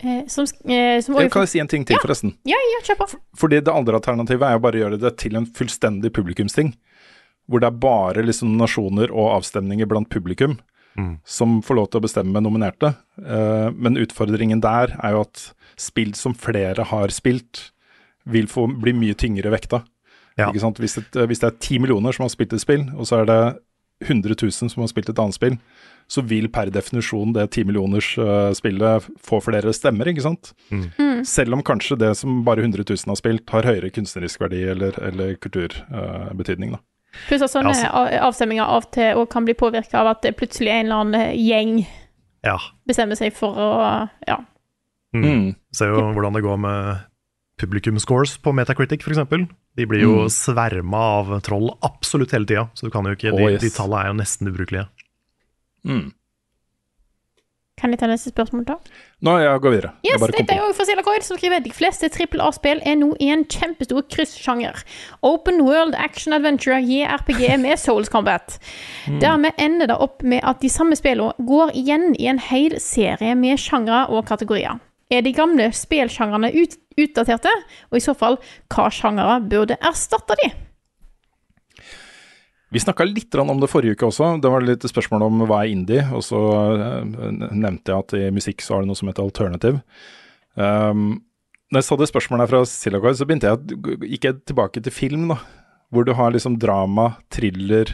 [0.00, 2.00] Eh, som, eh, som Jeg kan jeg si en ting til, Ja.
[2.00, 2.34] forresten?
[2.48, 3.18] Ja, ja, kjør på.
[3.36, 6.74] Fordi det andre alternativet er jo bare å gjøre det til en fullstendig publikumsting.
[7.50, 10.58] Hvor det er bare liksom nasjoner og avstemninger blant publikum
[11.24, 12.94] som får lov til å bestemme nominerte.
[13.18, 17.70] Eh, men utfordringen der er jo at spill som flere har spilt,
[18.26, 19.82] vil få bli mye tyngre vekta.
[20.36, 20.50] Ja.
[20.50, 20.76] Ikke sant?
[20.78, 23.24] Hvis, det, hvis det er ti millioner som har spilt et spill, og så er
[23.30, 23.58] det
[24.08, 25.58] 100 000 som har spilt et annet spill,
[26.10, 30.50] så vil per definisjon det timillionersspillet millioners eh, spillet få flere stemmer, ikke sant?
[31.28, 34.96] Selv om kanskje det som bare 100 000 har spilt, har høyere kunstnerisk verdi eller,
[35.06, 36.72] eller kulturbetydning.
[36.74, 36.80] da.
[37.28, 40.22] Pluss at sånne Ja, a- avstemminger av og til òg kan bli påvirka av at
[40.22, 41.86] det plutselig en eller annen gjeng
[42.46, 42.56] Ja.
[42.88, 44.38] bestemmer seg for å Ja.
[45.14, 45.24] Mm.
[45.24, 45.54] Mm.
[45.72, 47.00] Ser jo hvordan det går med
[47.58, 49.48] publikum-scores på Metacritic, f.eks.
[49.76, 50.30] De blir jo Mm.
[50.30, 53.60] sverma av troll absolutt hele tida, så du kan jo ikke, de, yes.
[53.60, 54.88] de tallene er jo nesten ubrukelige.
[55.86, 56.08] Mm.
[57.80, 58.74] Kan jeg ta neste spørsmål, da?
[59.24, 59.90] Nå, jeg går videre.
[60.04, 60.84] Yes, dette er på.
[60.84, 64.82] fra Coid, som skriver de fleste trippel A-spill er nå i en kjempestor kryssjanger.
[65.24, 68.58] Open World Action Adventure JRPG med Souls Combat.
[69.22, 73.32] Dermed ender det opp med at de samme spillene går igjen i en hel serie
[73.34, 74.76] med sjangre og kategorier.
[75.10, 77.52] Er de gamle spillsjangrene ut utdaterte,
[77.88, 78.36] og i så fall,
[78.68, 80.50] hva sjangere burde erstatte de?
[82.70, 84.36] Vi snakka litt om det forrige uke også.
[84.42, 86.38] Det var litt spørsmål om hva er indie, og så
[86.70, 89.80] eh, nevnte jeg at i musikk så har det noe som heter alternative.
[90.54, 91.22] Um,
[91.70, 94.82] når jeg så det spørsmålet her fra Silagard, så begynte jeg at gikk jeg tilbake
[94.86, 95.40] til film, da.
[95.90, 97.90] Hvor du har liksom drama, thriller,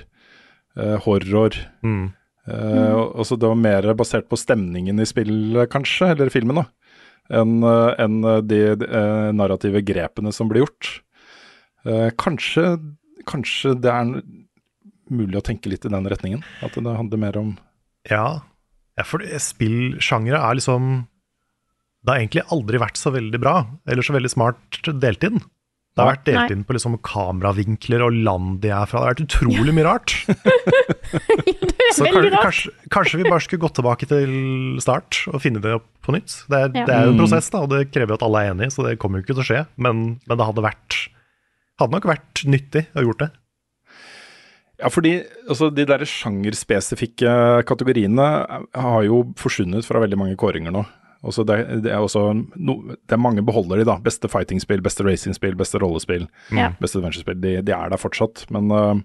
[0.76, 1.56] uh, horror.
[1.84, 2.10] Mm.
[2.46, 6.60] Uh, og- og så det var mer basert på stemningen i spillet, kanskje, eller filmen,
[6.60, 6.66] da.
[7.32, 7.56] Enn
[7.98, 11.00] enn de eh, narrative grepene som ble gjort.
[11.82, 12.76] Uh, kanskje,
[13.26, 14.12] kanskje det er
[15.10, 16.42] mulig å tenke litt i den retningen.
[16.62, 17.56] At det handler mer om
[18.10, 18.42] Ja,
[18.98, 21.06] ja for spillsjangre er liksom
[22.06, 25.40] Det har egentlig aldri vært så veldig bra, eller så veldig smart delt inn.
[25.96, 29.00] Det har vært delt inn på liksom kameravinkler og land de er fra.
[29.00, 30.12] Det har vært utrolig mye rart.
[31.96, 34.32] Så kanskje, kanskje vi bare skulle gått tilbake til
[34.82, 36.34] start og finne det opp på nytt.
[36.50, 36.84] Det er, Ja.
[36.84, 37.22] det er jo en Mm.
[37.24, 39.34] prosess, da, og det krever jo at alle er enige, så det kommer jo ikke
[39.38, 39.66] til å skje.
[39.78, 41.08] Men, men det hadde vært
[41.80, 43.30] hadde nok vært nyttig å gjort det.
[44.76, 45.14] Ja, fordi
[45.48, 47.32] altså, de der sjangerspesifikke
[47.68, 48.28] kategoriene
[48.76, 50.84] har jo forsvunnet fra veldig mange kåringer nå.
[51.26, 53.96] Også det, det, er også no, det er mange beholder de, da.
[54.04, 56.76] Beste fighting-spill, beste racing-spill, beste rollespill, mm.
[56.82, 57.40] beste adventure-spill.
[57.42, 58.44] De, de er der fortsatt.
[58.54, 59.00] Men, øh,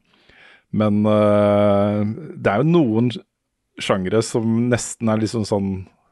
[0.76, 2.04] men øh,
[2.36, 3.10] det er jo noen
[3.82, 5.72] sjangere som nesten er liksom sånn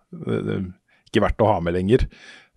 [0.10, 2.08] Ikke verdt å ha med lenger.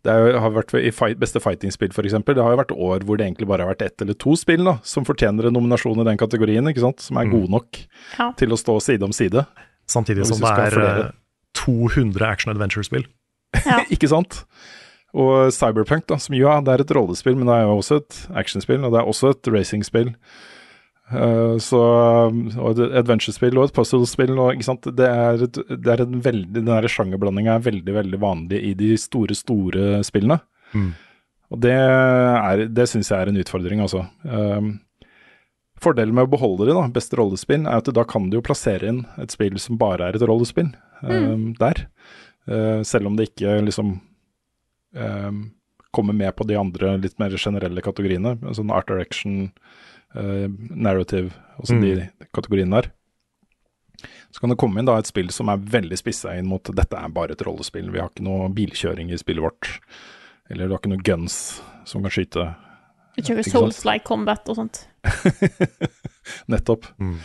[0.02, 2.16] Det jo, har vært i fight, beste fighting-spill f.eks.
[2.26, 4.64] Det har jo vært år hvor det egentlig bare har vært ett eller to spill
[4.66, 7.00] da, som fortjener en nominasjon i den kategorien, ikke sant?
[7.04, 7.78] som er gode nok
[8.18, 8.32] Ja.
[8.36, 9.46] til å stå side om side.
[9.86, 11.12] Samtidig som det er flere- eh,
[11.54, 13.04] 200 action adventure-spill.
[13.64, 13.84] Ja.
[13.94, 14.44] ikke sant?
[15.14, 17.98] Og Cyberpunk, da, som jo ja, det er et rollespill, men det er jo også
[18.00, 20.14] et actionspill, og det er også et racingspill.
[21.10, 21.80] Eh, så,
[22.30, 24.34] og et adventure-spill og et puzzle-spill.
[24.38, 24.86] Og, ikke sant?
[24.96, 28.92] Det er, det er en veldig, den der sjangerblandinga er veldig veldig vanlig i de
[29.00, 30.38] store, store spillene.
[30.72, 30.92] Mm.
[31.52, 34.06] Og det, er- det syns jeg er en utfordring, altså.
[34.24, 34.78] Um,
[35.82, 38.88] fordelen med å beholde det, da, beste rollespill, er at da kan du jo plassere
[38.88, 40.70] inn et spill som bare er et rollespill
[41.02, 41.86] um, der.
[42.48, 43.98] Uh, selv om det ikke liksom
[44.96, 45.42] um,
[45.92, 48.38] kommer med på de andre litt mer generelle kategoriene.
[48.56, 51.82] Sånn art direction, uh, narrative, altså Mm.
[51.82, 52.90] de kategoriene der.
[54.32, 56.96] Så kan det komme inn da et spill som er veldig spissa inn mot dette
[56.96, 57.90] er bare et rollespill.
[57.92, 59.78] Vi har ikke noe bilkjøring i spillet vårt.
[60.50, 62.46] Eller du har ikke noe guns som kan skyte.
[63.16, 64.86] Vi kjører Souls-like combat og sånt.
[66.48, 66.86] Nettopp.
[67.00, 67.18] Mm.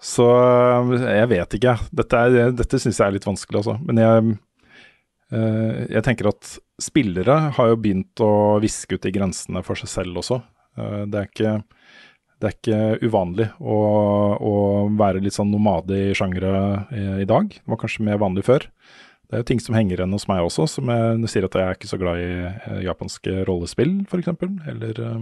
[0.00, 1.74] Så øh, jeg vet ikke.
[1.92, 3.76] Dette, er- dette syns jeg er litt vanskelig, altså.
[3.86, 4.38] Men jeg,
[5.94, 8.30] jeg tenker at spillere har jo begynt å
[8.62, 10.40] viske ut de grensene for seg selv også.
[10.80, 11.54] Eh, det, er ikke,
[12.40, 13.76] det er ikke uvanlig å,
[14.40, 14.52] å
[14.96, 16.52] være litt sånn nomade i sjangere
[16.96, 17.50] i, i dag.
[17.52, 18.64] Det var kanskje mer vanlig før.
[19.28, 21.68] Det er jo ting som henger igjen hos meg også, som jeg sier at jeg
[21.68, 24.32] er ikke så glad i eh, japanske rollespill, f.eks.
[24.72, 25.20] Eller eh,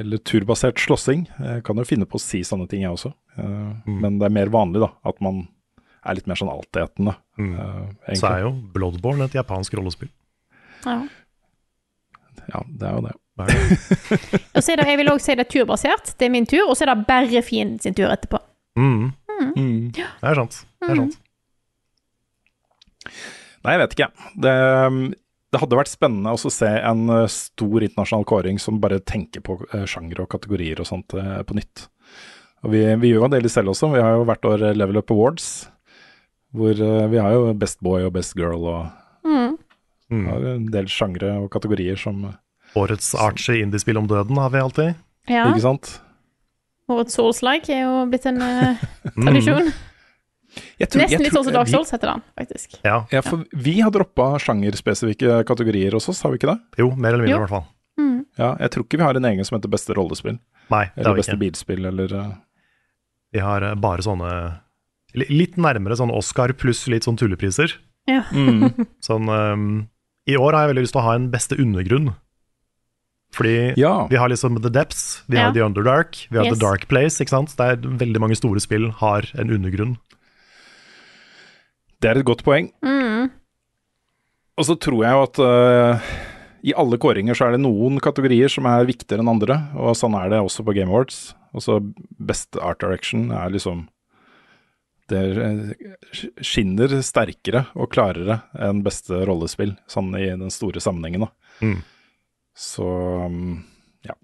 [0.00, 1.24] eller turbasert slåssing.
[1.42, 3.10] Jeg kan jo finne på å si sånne ting, jeg også.
[3.36, 3.96] Mm.
[4.00, 5.42] Men det er mer vanlig da, at man
[6.06, 7.16] er litt mer sånn altetende.
[7.40, 7.50] Mm.
[7.58, 10.12] eh, Så er jo Bloodborne et japansk rollespill.
[10.86, 11.02] Ja.
[12.48, 13.16] Ja, det er jo det.
[14.56, 16.12] Og så er det, jeg vil også si det er turbasert.
[16.18, 16.66] Det er min tur.
[16.68, 18.38] Og så er det bare fienden sin tur etterpå.
[18.78, 19.90] Mm, Mm.
[19.96, 20.56] det er sant.
[20.84, 21.14] Det er sant.
[23.64, 24.08] Nei, jeg vet ikke.
[24.44, 24.52] Det,
[25.52, 29.42] det hadde vært spennende også å se en eh, stor internasjonal kåring som bare tenker
[29.44, 29.58] på
[29.88, 31.86] sjangre og kategorier og sånt eh, på nytt.
[32.64, 33.88] Og vi, vi gjør jo en del selv også.
[33.94, 35.48] Vi har jo hvert år Level Up Awards.
[36.52, 39.52] Hvor vi har jo Best Boy og Best Girl og Mm.
[40.10, 40.22] Mm.
[40.26, 42.22] har en del sjangre og kategorier som
[42.78, 44.94] Årets Archie indiespill om døden har vi alltid.
[45.30, 45.46] Ja.
[45.50, 46.00] Ikke sant?
[46.90, 48.38] Årets Souls-like er jo blitt en
[49.16, 49.26] Mm.
[49.26, 49.72] tradisjon.
[50.80, 52.78] Jeg tror- jeg Nesten litt sånn som Dark Souls heter den, faktisk.
[52.84, 53.04] Ja.
[53.12, 56.60] Ja, for vi har droppa sjangerspesifikke kategorier hos oss, har vi ikke det?
[56.82, 57.36] Jo, mer eller mindre Jo.
[57.36, 57.66] i hvert fall.
[58.00, 58.24] Mm.
[58.38, 60.38] Ja, jeg tror ikke vi har en egen som heter beste rollespill.
[60.70, 61.44] Nei, det Eller har vi beste ikke.
[61.44, 62.32] bilspill, eller uh...
[63.32, 64.60] Vi har eh, bare sånne
[65.14, 67.72] Litt nærmere sånn Oscar pluss litt sånn tullepriser.
[68.06, 68.22] Ja.
[68.30, 68.86] mm.
[69.06, 69.88] Sånn um,
[70.26, 72.12] I år har jeg veldig lyst til å ha en beste undergrunn.
[73.32, 74.06] Fordi Ja.
[74.10, 75.44] vi har liksom The Depths, vi Ja.
[75.46, 76.58] har The Underdark, vi har Yes.
[76.58, 77.20] The Dark Place.
[77.20, 77.56] ikke sant?
[77.56, 79.96] Det er veldig mange store spill har en undergrunn.
[82.00, 82.70] Det er et godt poeng.
[82.82, 83.30] Mm.
[84.58, 86.00] Og så tror jeg jo at uh,
[86.64, 90.16] i alle kåringer så er det noen kategorier som er viktigere enn andre, og sånn
[90.18, 91.34] er det også på Game Awards.
[91.56, 91.78] Også
[92.20, 93.88] Best Art Direction er liksom
[95.10, 95.70] Det eh,
[96.40, 101.30] skinner sterkere og klarere enn beste rollespill, sånn i den store sammenhengen, da.
[101.66, 101.80] Mm.
[102.56, 102.84] Så
[103.30, 103.62] mm,
[104.08, 104.14] ja.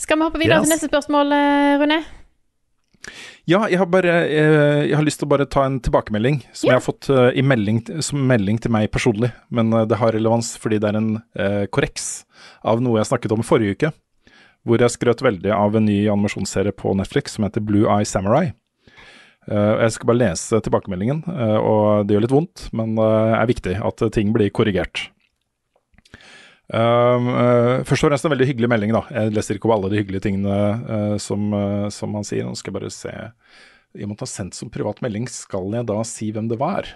[0.00, 0.68] Skal vi hoppe videre Yes.
[0.68, 2.00] til neste spørsmål, eh, Rune?
[3.48, 6.68] Ja, jeg har bare eh, Jeg har lyst til å bare ta en tilbakemelding som
[6.68, 6.74] Ja.
[6.74, 9.32] jeg har fått eh, i melding, som melding til meg personlig.
[9.50, 11.10] Men det har relevans fordi det er en
[11.72, 12.24] korreks
[12.64, 13.92] av noe jeg snakket om i forrige uke.
[14.66, 18.52] Hvor jeg skrøt veldig av en ny animasjonsserie på Netflix som heter Blue Eye Samurai.
[19.48, 21.22] Jeg skal bare lese tilbakemeldingen,
[21.64, 23.06] og det gjør litt vondt, men det
[23.40, 25.08] er viktig at ting blir korrigert.
[26.70, 28.94] Eh, først og fremst en veldig hyggelig melding.
[28.94, 30.56] da Jeg leser ikke opp alle de hyggelige tingene
[30.86, 32.46] uh, som, uh, som han sier.
[32.46, 33.14] Nå skal jeg bare se
[33.98, 36.86] I og med sendt som privat melding, skal jeg da si hvem det var?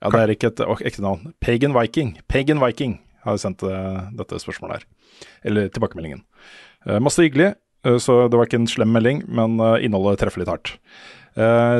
[0.00, 1.34] Ja, det er ikke et å, ekte navn.
[1.40, 2.16] Pagan Viking.
[2.28, 4.88] Pagan Viking har sendt dette spørsmålet her.
[5.48, 6.20] Eller tilbakemeldingen.
[7.00, 7.54] Masse hyggelig,
[8.04, 10.74] så det var ikke en slem melding, men innholdet treffer litt hardt.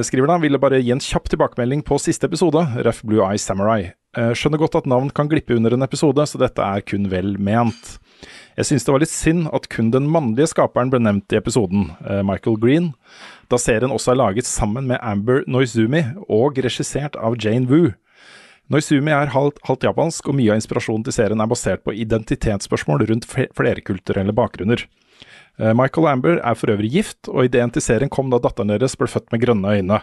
[0.08, 3.92] Skriver da, ville bare gi en kjapp tilbakemelding på siste episode, Ref Blue Eye Samurai.
[4.14, 7.34] Eh, skjønner godt at navn kan glippe under en episode, så dette er kun vel
[7.42, 7.96] ment.
[8.54, 11.88] Jeg synes det var litt synd at kun den mannlige skaperen ble nevnt i episoden,
[12.06, 12.92] eh, Michael Green,
[13.50, 17.92] da serien også er laget sammen med Amber Noizumi og regissert av Jane Wu.
[18.70, 23.04] Noizumi er halvt, halvt japansk, og mye av inspirasjonen til serien er basert på identitetsspørsmål
[23.10, 24.86] rundt fle- flerkulturelle bakgrunner.
[25.58, 28.70] Eh, Michael og Amber er for øvrig gift, og ideen til serien kom da datteren
[28.72, 30.00] deres ble født med grønne øyne.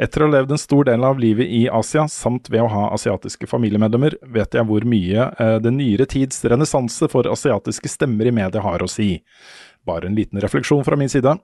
[0.00, 2.86] Etter å ha levd en stor del av livet i Asia, samt ved å ha
[2.96, 8.34] asiatiske familiemedlemmer, vet jeg hvor mye eh, den nyere tids renessanse for asiatiske stemmer i
[8.34, 9.18] media har å si.
[9.84, 11.36] Bare en liten refleksjon fra min side,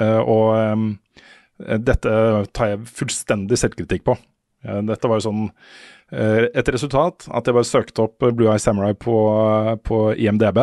[0.00, 2.14] eh, og eh, dette
[2.52, 4.18] tar jeg fullstendig selvkritikk på.
[4.66, 5.44] Eh, Dette var jo sånn
[6.12, 9.16] eh, et resultat at jeg bare søkte opp Blue Eye Samurai på,
[9.88, 10.60] på IMDb,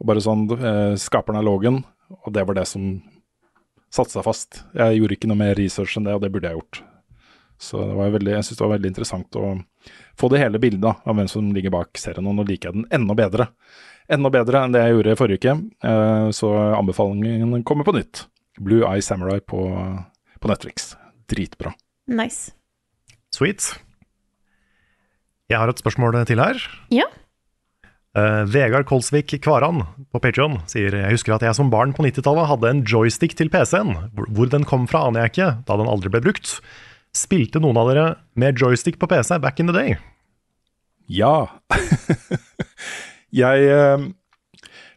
[0.00, 1.82] og bare sånn eh, skaperen av Logan,
[2.24, 2.94] og det var det som
[3.94, 4.64] satte seg fast.
[4.74, 6.82] Jeg gjorde ikke noe mer research enn det, og det burde jeg gjort.
[7.64, 9.50] Så det var veldig, jeg syns det var veldig interessant å
[10.18, 12.88] få det hele bildet av hvem som ligger bak serien, og nå liker jeg den
[12.98, 13.48] enda bedre.
[14.12, 15.54] Enda bedre enn det jeg gjorde i forrige uke,
[15.88, 18.26] eh, så anbefalingen kommer på nytt.
[18.60, 19.62] Blue Eye Samurai på,
[20.40, 20.92] på Netflix.
[21.30, 21.72] Dritbra.
[22.10, 22.52] Nice.
[23.34, 23.72] Sweet.
[25.50, 26.60] Jeg har et spørsmål til her.
[26.94, 27.08] Ja.
[28.14, 29.80] Eh, Vegard Kolsvik Kvaran
[30.14, 33.50] på Patreon sier Jeg husker at jeg som barn på 90-tallet hadde en joystick til
[33.50, 34.10] PC-en.
[34.14, 36.60] Hvor- den kom fra aner jeg ikke, da den aldri ble brukt.
[37.14, 38.06] Spilte noen av dere
[38.38, 39.96] med joystick på PC back in the day?
[41.10, 41.48] Ja.
[43.34, 43.98] jeg uh,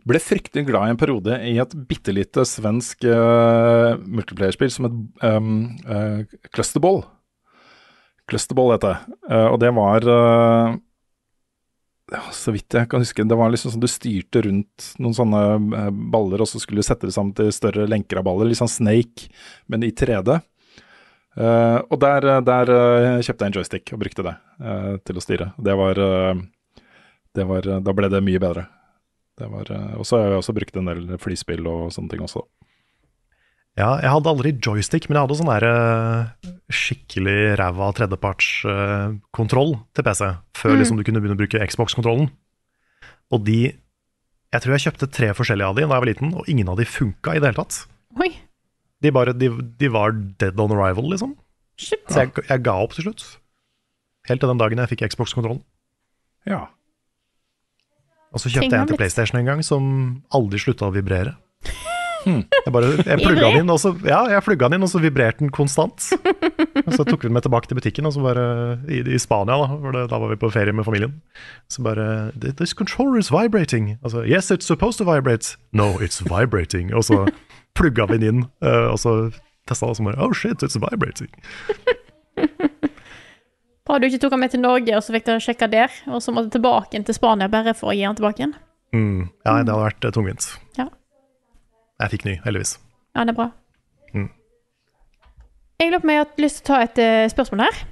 [0.06, 5.26] ble fryktelig glad i en periode i et bitte lite svensk uh, multiplayerspill som het
[5.26, 7.02] um, Clusterball.
[8.30, 9.22] Clusterball heter det.
[9.48, 10.06] Og det var
[12.12, 15.42] ja, Så vidt jeg kan huske, det var liksom sånn du styrte rundt noen sånne
[15.58, 18.50] eh, baller, og så skulle du sette det sammen til større lenker av baller.
[18.50, 19.28] Litt sånn Snake,
[19.68, 20.40] men i 3D.
[21.38, 25.22] Uh, og der, der uh, kjøpte jeg en joystick og brukte det uh, til å
[25.22, 25.52] styre.
[25.62, 26.40] Det var, eh,
[27.38, 28.64] det var Da ble det mye bedre.
[29.38, 32.24] Det var, eh, og så har jeg også brukt en del flyspill og sånne ting
[32.26, 32.42] også.
[33.78, 40.04] Ja, jeg hadde aldri joystick, men jeg hadde sånn der eh, skikkelig ræva tredjepartskontroll til
[40.08, 40.80] PC, før Mm.
[40.82, 42.32] liksom du kunne begynne å bruke Xbox-kontrollen.
[43.32, 43.76] Og de
[44.54, 46.78] Jeg tror jeg kjøpte tre forskjellige av de da jeg var liten, og ingen av
[46.78, 47.82] de funka i det hele tatt.
[48.18, 48.30] Oi.
[49.04, 51.34] De, bare, de, de var dead on arrival, liksom.
[51.78, 52.00] Shit.
[52.08, 53.26] Så jeg, jeg ga opp til slutt.
[54.30, 55.60] Helt til den dagen jeg fikk Xbox-kontrollen.
[56.48, 56.70] Ja.
[58.32, 61.36] Og så kjøpte jeg en til PlayStation en gang som aldri slutta å vibrere.
[62.28, 62.42] Hmm.
[62.66, 65.00] Jeg bare, jeg plugga den inn, og så, ja, jeg plugga den inn, og så
[65.00, 66.10] vibrerte den konstant.
[66.84, 68.46] Og så tok vi den med tilbake til butikken, og så bare,
[68.92, 71.18] i, i Spania, da, for det, da var vi på ferie med familien.
[71.72, 72.08] Så bare
[72.60, 73.96] This controller is vibrating.
[74.04, 75.56] Altså, yes, it's supposed to vibrate.
[75.72, 76.94] No, it's vibrating.
[76.94, 77.24] Og så
[77.78, 79.16] plugga vi den inn, eh, og så
[79.68, 81.32] testa det, og så bare Oh shit, it's vibrating.
[83.88, 86.20] Bra du ikke tok den med til Norge, og så fikk dere sjekka der, og
[86.24, 88.56] så måtte tilbake til Spania bare for å gi den tilbake igjen.
[88.96, 90.48] Mm, ja, det hadde vært eh, tungvint.
[90.80, 90.90] Ja.
[91.98, 92.78] Jeg fikk ny, heldigvis.
[93.16, 93.50] Ja, det er bra.
[94.14, 94.30] Mm.
[95.80, 97.86] Jeg lurer på om jeg har lyst til å ta et uh, spørsmål her.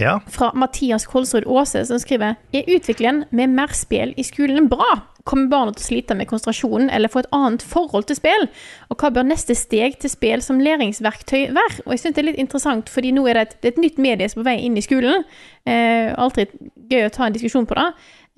[0.00, 4.88] Ja, Fra Mathias Kolsrud Aase, som skriver Er utviklingen med mer spill i skolen bra?
[5.28, 8.46] Kommer barna til å slite med konsentrasjonen eller få et annet forhold til spill?
[8.88, 11.84] Og hva bør neste steg til spill som læringsverktøy være?
[11.84, 13.84] Og jeg synes det er litt interessant, fordi nå er det et, det er et
[13.84, 15.28] nytt medie som er på vei inn i skolen.
[15.68, 16.56] Eh, alltid
[16.90, 17.86] gøy å ta en diskusjon på det.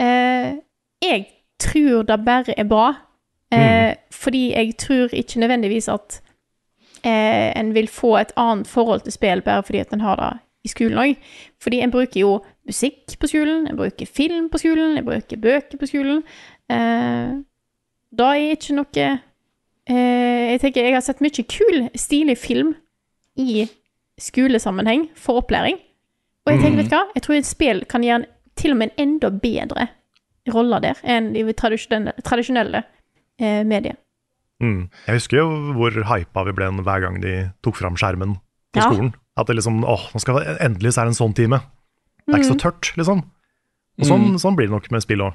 [0.02, 0.50] Eh,
[1.06, 1.26] jeg
[1.62, 2.88] tror det bare er bra,
[3.54, 6.20] eh, fordi jeg tror ikke nødvendigvis at
[7.04, 10.32] eh, en vil få et annet forhold til spill bare fordi at en har det
[10.64, 11.14] i skolen òg.
[11.62, 12.36] Fordi en bruker jo
[12.66, 16.22] musikk på skolen, en bruker film på skolen, en bruker bøker på skolen.
[16.70, 17.32] Eh,
[18.12, 22.74] da er ikke noe eh, Jeg tenker jeg har sett mye kul, stilig film
[23.40, 23.66] i
[24.20, 25.80] skolesammenheng for opplæring.
[26.46, 28.78] Og jeg tenker, vet du hva, jeg tror et spill kan gjøre en, til og
[28.78, 29.88] med en enda bedre
[30.52, 32.82] rolle der enn i tradisjonelle, tradisjonelle
[33.40, 33.96] eh, medier.
[34.62, 34.88] Mm.
[35.08, 38.36] Jeg husker jo hvor hypa vi ble hver gang de tok fram skjermen
[38.72, 38.88] på Ja.
[38.88, 39.12] skolen.
[39.36, 41.58] At det liksom åh, nå skal, endelig så er det en sånn time.
[42.26, 42.62] Det er ikke så Mm.
[42.62, 43.22] tørt, liksom.
[43.98, 45.34] Og sånn, sånn blir det nok med spill òg.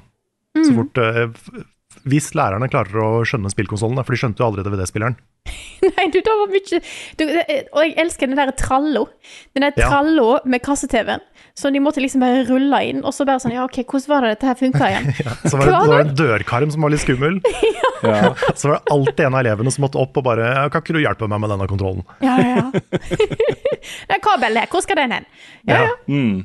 [0.56, 1.64] Så fort eh, f-
[2.06, 5.16] Hvis lærerne klarer å skjønne spillkonsollen, for de skjønte jo aldri DVD-spilleren.
[5.96, 6.78] Nei, du, det var mye
[7.16, 7.22] du,
[7.72, 9.06] Og jeg elsker den der trallo.
[9.56, 9.88] Den der Ja.
[9.88, 11.22] tralla med kasse-TV-en.
[11.58, 14.22] Så de måtte liksom bare rulle inn, og så bare sånn Ja, OK, hvordan var
[14.26, 15.08] det dette her funka igjen?
[15.50, 17.40] Så var det, så var det en dørkarm som var litt skummel.
[17.98, 18.28] Ja.
[18.54, 20.94] Så var det alltid en av elevene som måtte opp og bare «Ja, 'Kan ikke
[20.94, 23.16] du hjelpe meg med denne kontrollen?' Ja, ja, ja.
[24.12, 25.26] Den kabelen her, hvor skal den hen?
[25.66, 25.96] Ja, ja.
[26.06, 26.44] Mm.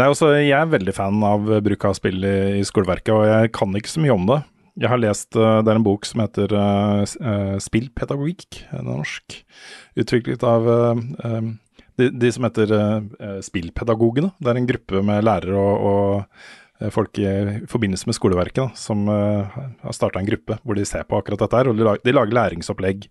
[0.00, 3.52] Er også, jeg er veldig fan av bruk av spill i, i skoleverket, og jeg
[3.52, 4.38] kan ikke så mye om det.
[4.80, 9.36] Jeg har lest, eh, Det er en bok som heter uh, Spillpedagogikk, er norsk.
[10.00, 11.52] Utviklet av uh,
[12.00, 14.32] de, de som heter uh, Spillpedagogene.
[14.40, 18.68] Det er en gruppe med lærere og, og folk i, i forbindelse med skoleverket da,
[18.78, 21.68] som uh, har starta en gruppe hvor de ser på akkurat dette her.
[21.68, 23.10] og De lager, de lager læringsopplegg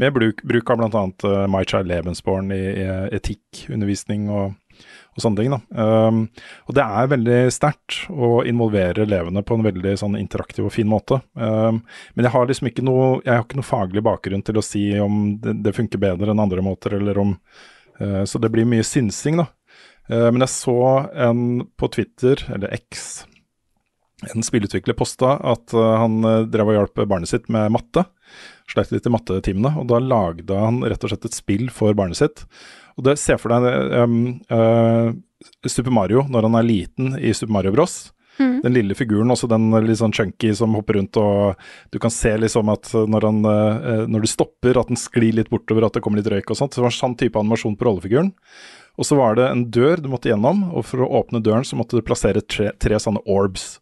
[0.00, 1.06] med bruk, bruk av bl.a.
[1.20, 2.88] Uh, My Child Lebensborn i, i
[3.20, 4.56] etikkundervisning og,
[5.14, 5.54] og sånne ting.
[5.54, 5.84] Da.
[6.08, 6.22] Um,
[6.68, 10.90] og det er veldig sterkt å involvere elevene på en veldig sånn interaktiv og fin
[10.90, 11.20] måte.
[11.38, 11.82] Um,
[12.14, 14.86] men jeg har liksom ikke noe, jeg har ikke noe faglig bakgrunn til å si
[15.00, 17.36] om det, det funker bedre enn andre måter, eller om
[18.00, 19.50] uh, Så det blir mye synsing, da.
[20.10, 20.80] Uh, men jeg så
[21.28, 21.44] en
[21.80, 23.24] på Twitter, eller X,
[24.32, 28.06] en spillutvikler posta at uh, han uh, drev og hjalp barnet sitt med matte.
[28.70, 32.20] Sleit litt i mattetimene, og da lagde han rett og slett et spill for barnet
[32.20, 32.46] sitt.
[32.98, 34.18] Og det ser for deg um,
[34.52, 35.10] uh,
[35.66, 38.14] Super Mario når han er liten i Super Mario Bros.
[38.38, 38.62] Mm.
[38.64, 41.60] Den lille figuren, også den litt sånn chunky som hopper rundt, og
[41.94, 45.52] du kan se liksom at når, han, uh, når du stopper, at den sklir litt
[45.52, 46.74] bortover, at det kommer litt røyk og sånt.
[46.74, 48.32] Så det var sånn type animasjon på rollefiguren.
[48.98, 51.78] Og så var det en dør du måtte gjennom, og for å åpne døren så
[51.78, 53.76] måtte du plassere tre, tre sånne orbs.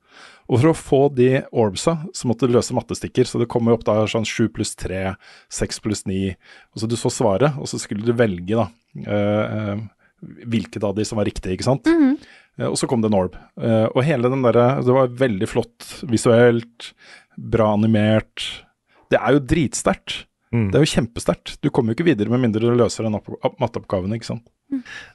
[0.50, 3.28] Og for å få de orbsa, så måtte du løse mattestikker.
[3.28, 5.14] Så det kom jo opp da sånn 7 pluss 3,
[5.52, 6.34] 6 pluss 9.
[6.74, 11.18] Og så du så svaret, og så skulle du velge da hvilket av de som
[11.18, 11.84] var riktig, ikke sant.
[11.88, 12.16] Mhm.
[12.58, 13.34] Eh, og så kom det Norb.
[13.34, 13.64] orb.
[13.64, 16.92] Eh, og hele den derre Det var veldig flott visuelt,
[17.38, 18.62] bra animert.
[19.10, 20.24] Det er jo dritsterkt.
[20.52, 20.70] Mm.
[20.70, 21.56] Det er jo kjempesterkt.
[21.62, 24.44] Du kommer jo ikke videre med mindre du løser den opp- opp- matteoppgaven, ikke sant.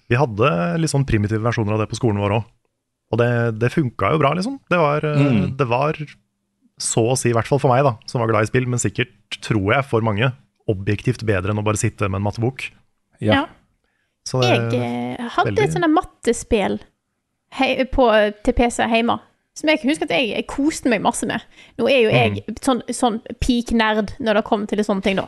[0.10, 2.46] Vi hadde litt sånn primitive versjoner av det på skolen vår òg.
[3.14, 4.60] Og det, det funka jo bra, liksom.
[4.70, 5.56] Det var, eh, Mm.
[5.58, 5.94] det var
[6.80, 8.80] så å si, i hvert fall for meg, da, som var glad i spill, men
[8.80, 10.34] sikkert, tror jeg, for mange,
[10.68, 12.72] objektivt bedre enn å bare sitte med en mattebok.
[13.22, 13.46] Ja.
[14.44, 16.80] Jeg eh, hadde veldig- et sånt mattespill
[17.92, 18.06] på,
[18.44, 19.20] til PC hjemme.
[19.58, 21.42] Som jeg kan huske at jeg, jeg koste meg masse med.
[21.80, 25.26] Nå er jo jeg sånn, sånn peak nerd når det kommer til sånne ting, da.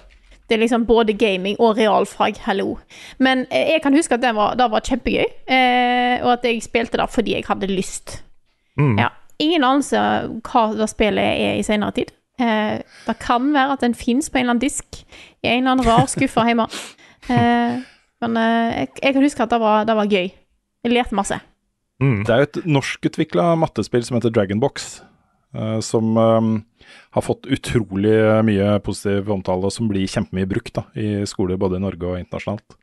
[0.50, 2.76] Det er liksom både gaming og realfag, hallo.
[3.22, 6.62] Men eh, jeg kan huske at det var, det var kjempegøy, eh, og at jeg
[6.66, 8.20] spilte det fordi jeg hadde lyst.
[8.78, 8.98] Mm.
[9.00, 9.10] Ja.
[9.40, 10.00] Ingen anelse
[10.50, 12.14] hva det spillet er i senere tid.
[12.42, 15.02] Eh, det kan være at den fins på en eller annen disk
[15.44, 16.68] i en eller annen rar skuffe hjemme.
[17.30, 17.74] Eh,
[18.22, 20.32] men eh, jeg, jeg kan huske at det var, det var gøy.
[20.86, 21.38] Jeg lærte masse.
[22.02, 22.24] mm.
[22.28, 25.02] Det er jo et norskutvikla mattespill som heter Dragonbox,
[25.56, 26.52] uh, som um,
[27.16, 28.14] har fått utrolig
[28.48, 32.20] mye positiv omtale, og som blir kjempemye brukt da, i skoler både i Norge og
[32.22, 32.78] internasjonalt.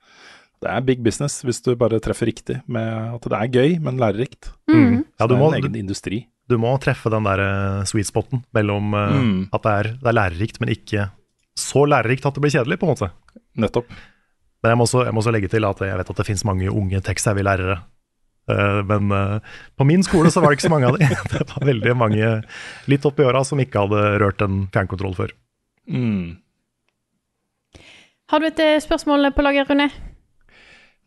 [0.65, 2.87] Det er big business hvis du bare treffer riktig med
[3.19, 4.51] at det er gøy, men lærerikt.
[4.73, 5.03] Mm.
[5.05, 6.21] Ja, Så du det må, er en egen du, industri.
[6.49, 9.43] du må treffe den der eh, sweet spoten mellom eh, Mm.
[9.53, 11.11] at det er, det er lærerikt, men ikke
[11.61, 13.11] så lærerikt at det blir kjedelig, på en måte.
[13.57, 13.93] Nettopp.
[14.63, 16.47] Men jeg må også, jeg må også legge til at jeg vet at det finnes
[16.49, 17.77] mange unge tech-savvy-lærere.
[18.51, 19.39] Eh, men eh,
[19.77, 21.11] på min skole så var det ikke så mange av de.
[21.33, 22.33] Det var veldig mange
[22.91, 25.37] litt oppi åra som ikke hadde rørt en fjernkontroll før.
[25.91, 26.39] Mm.
[28.31, 29.91] Har du et eh, spørsmål på lager, Rune?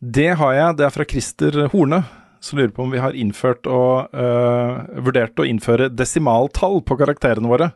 [0.00, 0.76] Det har jeg.
[0.78, 2.04] Det er fra Christer Horne,
[2.40, 7.50] som lurer på om vi har innført og øh, vurdert å innføre desimaltall på karakterene
[7.50, 7.74] våre.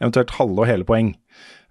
[0.00, 1.12] Eventuelt halve og hele poeng.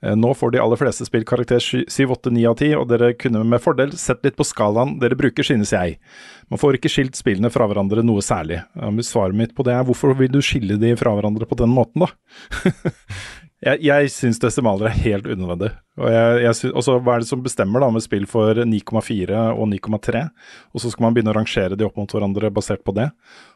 [0.04, 3.14] Eh, Nå får de aller fleste spill karakter 7, 8, 9 av 10, og dere
[3.20, 5.98] kunne med fordel sett litt på skalaen dere bruker, synes jeg.
[6.52, 8.62] Man får ikke skilt spillene fra hverandre noe særlig.
[9.06, 12.06] Svaret mitt på det er hvorfor vil du skille de fra hverandre på den måten,
[12.06, 12.12] da?
[13.66, 15.72] jeg jeg syns desimaler er helt unødvendig.
[15.98, 18.62] Og, jeg, jeg synes, og så hva er det som bestemmer da med spill for
[18.68, 20.26] 9,4 og 9,3?
[20.76, 23.10] Og så skal man begynne å rangere de opp mot hverandre basert på det.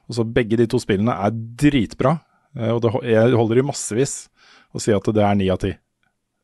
[0.10, 2.16] Og så Begge de to spillene er dritbra,
[2.58, 4.18] eh, og det, jeg holder i massevis
[4.74, 5.78] å si at det er 9 av 10.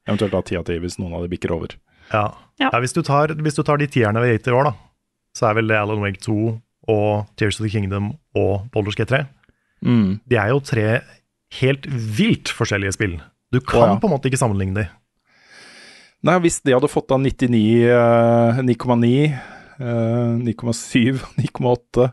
[0.06, 1.77] Eventuelt da 10 av 10 hvis noen av de bikker over.
[2.11, 2.27] Ja.
[2.61, 2.69] Ja.
[2.69, 4.76] Ja, hvis, du tar, hvis du tar de tierne vi har gitt i år, da,
[5.36, 6.36] så er vel det Alan Wake 2
[6.94, 9.23] og Tears of the Kingdom og Baldur's Gate 3.
[10.30, 10.86] De er jo tre
[11.60, 13.18] helt vilt forskjellige spill.
[13.53, 13.98] Du kan ja.
[14.02, 14.86] på en måte ikke sammenligne de.
[16.26, 17.52] Nei, hvis de hadde fått da 99,
[17.94, 19.11] eh, 9,9,
[19.77, 22.07] eh, 9,7, 9,8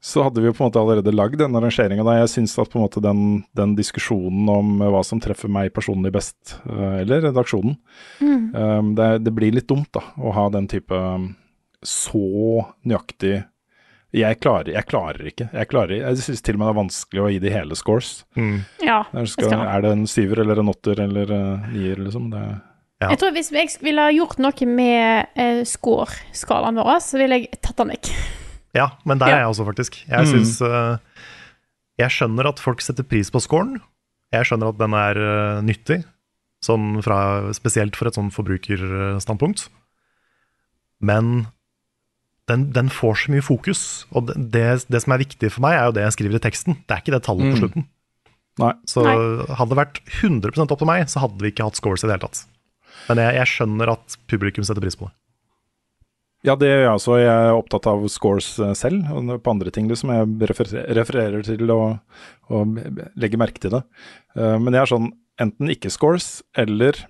[0.00, 2.04] så hadde vi jo på en måte allerede lagd den rangeringa.
[2.22, 5.74] Jeg syns at på en måte den, den diskusjonen om eh, hva som treffer meg
[5.76, 7.76] personlig best, eh, eller redaksjonen,
[8.24, 11.34] eh, det, det blir litt dumt da, å ha den type um,
[11.84, 13.42] så nøyaktig
[14.10, 15.46] jeg klarer, jeg klarer ikke.
[15.54, 18.08] Jeg, klarer, jeg syns til og med det er vanskelig å gi de hele scores.
[18.82, 19.04] Ja.
[19.12, 22.26] Der jeg skal, er det en syver eller en åtter eller uh, nier, liksom?
[22.32, 22.42] Det,
[23.00, 23.12] Ja.
[23.14, 27.78] Jeg tror Hvis jeg ville gjort noe med eh, score-skalaen vår, så ville jeg tatt
[27.80, 28.10] den vekk.
[28.74, 29.34] Ja, men der Ja.
[29.34, 29.96] er jeg også, faktisk.
[30.08, 30.30] Jeg Mm.
[30.34, 30.98] synes, eh,
[31.98, 33.80] Jeg skjønner at folk setter pris på scoren.
[34.32, 36.04] Jeg skjønner at den er uh, nyttig,
[36.64, 39.68] sånn fra, spesielt for et sånn forbrukerstandpunkt.
[41.00, 41.48] Men
[42.48, 43.82] den, den får så mye fokus,
[44.12, 46.44] og det, det, det som er viktig for meg, er jo det jeg skriver i
[46.46, 46.78] teksten.
[46.86, 47.60] Det er ikke det tallet på Mm.
[47.60, 47.86] slutten.
[48.60, 48.72] nei.
[48.86, 49.54] Så Nei.
[49.56, 52.16] hadde det vært 100% opp til meg, så hadde vi ikke hatt scores i det
[52.18, 52.44] hele tatt.
[53.08, 55.14] Men jeg, jeg skjønner at publikum setter pris på det.
[56.46, 57.16] Ja, det gjør jeg også.
[57.20, 60.52] Jeg er opptatt av scores eh, selv, og på andre ting liksom jeg
[60.96, 61.98] refererer til og,
[62.48, 62.78] og
[63.20, 63.82] legger merke til det.
[64.38, 65.10] Eh, men jeg er sånn
[65.40, 67.06] enten ikke scores, eller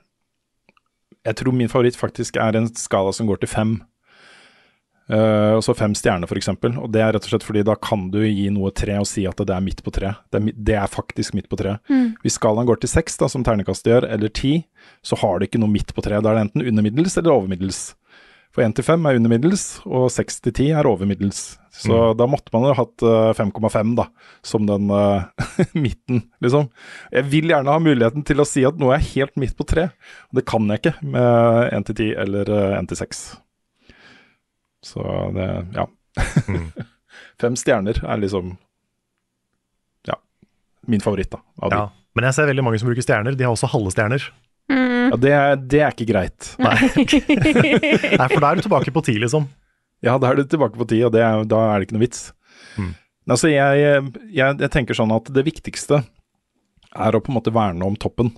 [1.21, 3.73] Jeg tror min favoritt faktisk er en skala som går til fem.
[5.11, 6.49] Eh, og så fem stjerner, f.eks.
[6.81, 9.27] Og det er rett og slett fordi da kan du gi noe tre og si
[9.29, 10.15] at det er midt på tre.
[10.33, 11.77] Det er, det er faktisk midt på tre.
[11.93, 12.17] Mm.
[12.25, 14.55] Hvis skalaen går til seks, da, som ternekastet gjør, eller ti,
[15.05, 16.23] så har det ikke noe midt på tre.
[16.25, 17.83] Da er det enten undermiddels eller overmiddels.
[18.51, 21.43] For 1 til 5 er undermiddels, og 6 til 10 er overmiddels.
[21.71, 24.09] Så da måtte man jo hatt eh, 5,5 da,
[24.45, 25.23] som den uh,
[25.85, 26.67] midten, liksom.
[27.15, 29.87] Jeg vil gjerne ha muligheten til å si at noe er helt midt på tre.
[30.35, 33.23] Det kan jeg ikke med 1 til 10 eller eh, 1 til 6.
[34.91, 35.07] Så
[35.37, 35.87] det, ja.
[37.41, 38.57] Fem stjerner er liksom,
[40.11, 40.19] ja,
[40.91, 41.41] min favoritt da.
[41.71, 41.87] Ja.
[42.19, 43.39] Men jeg ser veldig mange som bruker stjerner.
[43.39, 44.27] De har også halve stjerner.
[44.71, 46.53] Ja, det, er, det er ikke greit.
[46.63, 46.77] Nei.
[48.21, 49.49] Nei, for da er du tilbake på ti, liksom.
[50.05, 52.05] Ja, da er du tilbake på ti, og det er, da er det ikke noe
[52.05, 52.29] vits.
[52.79, 52.93] Mm.
[53.31, 53.83] Altså, jeg,
[54.33, 56.01] jeg, jeg tenker sånn at det viktigste
[56.91, 58.33] er å på en måte verne om toppen.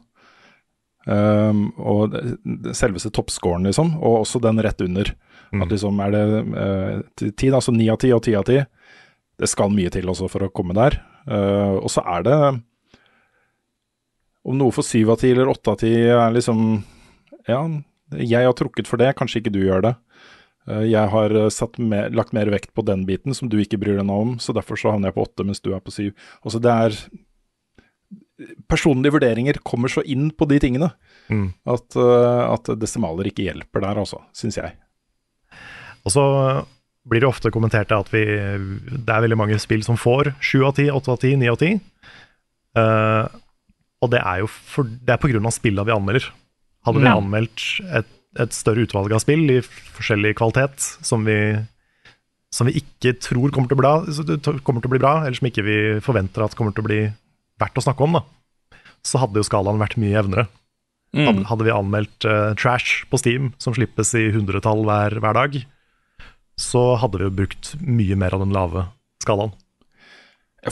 [1.03, 2.15] Um, og
[2.79, 5.15] selveste toppscoren, liksom, og også den rett under.
[5.53, 5.65] Mm.
[5.65, 6.27] At liksom er det
[6.63, 8.61] eh, ti, da, altså ni av ti og ti av ti.
[9.39, 10.97] Det skal mye til også for å komme der.
[11.27, 12.39] Uh, og så er det
[14.45, 16.83] Om noe for syv av ti eller åtte av ti er liksom
[17.49, 17.61] Ja,
[18.19, 19.95] jeg har trukket for det, kanskje ikke du gjør det.
[20.69, 23.79] Eh, Jeg har eh, satt mer, lagt mer vekt på den biten som du ikke
[23.81, 25.91] bryr deg noe om, så derfor så havner jeg på åtte mens du er på
[25.95, 26.13] syv.
[26.45, 26.99] Altså det er
[28.69, 30.89] Personlige vurderinger kommer så inn på de tingene
[31.31, 31.53] Mm.
[31.65, 34.73] at, eh, at desimaler ikke hjelper der, altså, syns jeg.
[36.05, 36.25] Og så
[37.09, 40.75] blir det ofte kommentert at vi, det er veldig mange spill som får sju av
[40.75, 41.81] ti, åtte av ti, ni av ti.
[42.77, 43.29] Eh,
[44.03, 46.25] og det er jo for, det er på grunn av spillene vi anmelder.
[46.87, 47.17] Hadde vi Ja.
[47.21, 48.09] anmeldt et,
[48.43, 51.37] et større utvalg av spill i forskjellig kvalitet som vi,
[52.53, 53.87] som vi ikke tror kommer til, å bli,
[54.43, 56.89] bra- kommer til å bli bra, eller som ikke vi forventer at kommer til å
[56.91, 57.01] bli
[57.63, 58.25] verdt å snakke om, da,
[59.07, 60.49] så hadde jo skalaen vært mye jevnere.
[61.13, 65.59] Hadde, hadde vi anmeldt uh, trash på Steam, som slippes i hundretall hver, hver dag,
[66.59, 68.87] så hadde vi jo brukt mye mer av den lave
[69.23, 69.53] skalaen.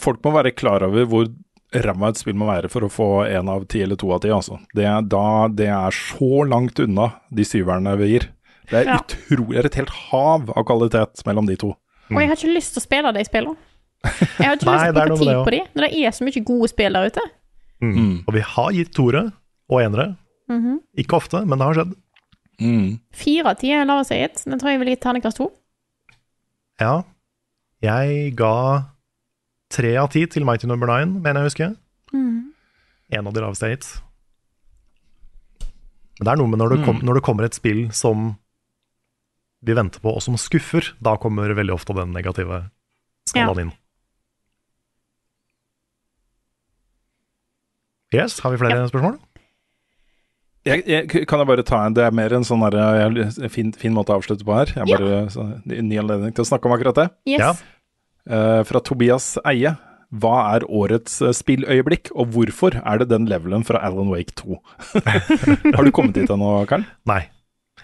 [0.01, 1.29] Folk må være klar over hvor
[1.73, 4.31] ræva et spill må være for å få én av ti eller to av ti.
[4.35, 4.59] Altså.
[4.75, 8.29] Det, er da, det er så langt unna de syverne vi gir.
[8.71, 8.99] Det er Ja.
[9.03, 11.75] utrolig, det er et helt hav av kvalitet mellom de to.
[12.11, 13.57] Og jeg har ikke lyst til å spille de spillene.
[14.03, 16.25] Jeg har ikke Nei, lyst til å bruke tid på de, når det er så
[16.27, 17.25] mye gode spill der ute.
[17.81, 18.15] Mm.
[18.27, 19.25] Og vi har gitt toere
[19.71, 20.09] og enere.
[20.51, 20.79] Mhm.
[20.99, 21.95] Ikke ofte, men det har skjedd.
[23.17, 24.43] Fire av ti er lavest jeg har gitt.
[24.45, 25.47] Den tror jeg vil gi terningkast to.
[26.81, 27.03] Ja.
[27.81, 28.90] Jeg ga
[29.71, 31.69] tre av ti til Mighty Number Nine, mener jeg å huske.
[32.15, 32.39] Mm.
[33.17, 33.97] En av de laveste hits.
[36.21, 38.35] Men det er noe med når det, kom, når det kommer et spill som
[39.65, 42.67] vi venter på, og som skuffer, da kommer veldig ofte den negative
[43.29, 43.73] skalaen inn.
[48.11, 49.21] Yes, har vi flere spørsmål?
[50.67, 53.71] Jeg, jeg, kan jeg bare ta en Det er mer en sånn der, jeg, fin,
[53.73, 54.73] fin måte å avslutte på her.
[54.77, 55.21] Jeg Ja.
[55.33, 57.07] så, Ny anledning til å snakke om akkurat det.
[57.31, 57.41] Yes.
[57.41, 57.53] Ja.
[58.29, 59.75] Eh, fra Tobias Eie.
[60.11, 64.59] Hva er årets eh, spilløyeblikk, og hvorfor er det den levelen fra Alan Wake 2?
[65.77, 66.85] Har du kommet dit ennå, Karl?
[67.09, 67.23] Nei.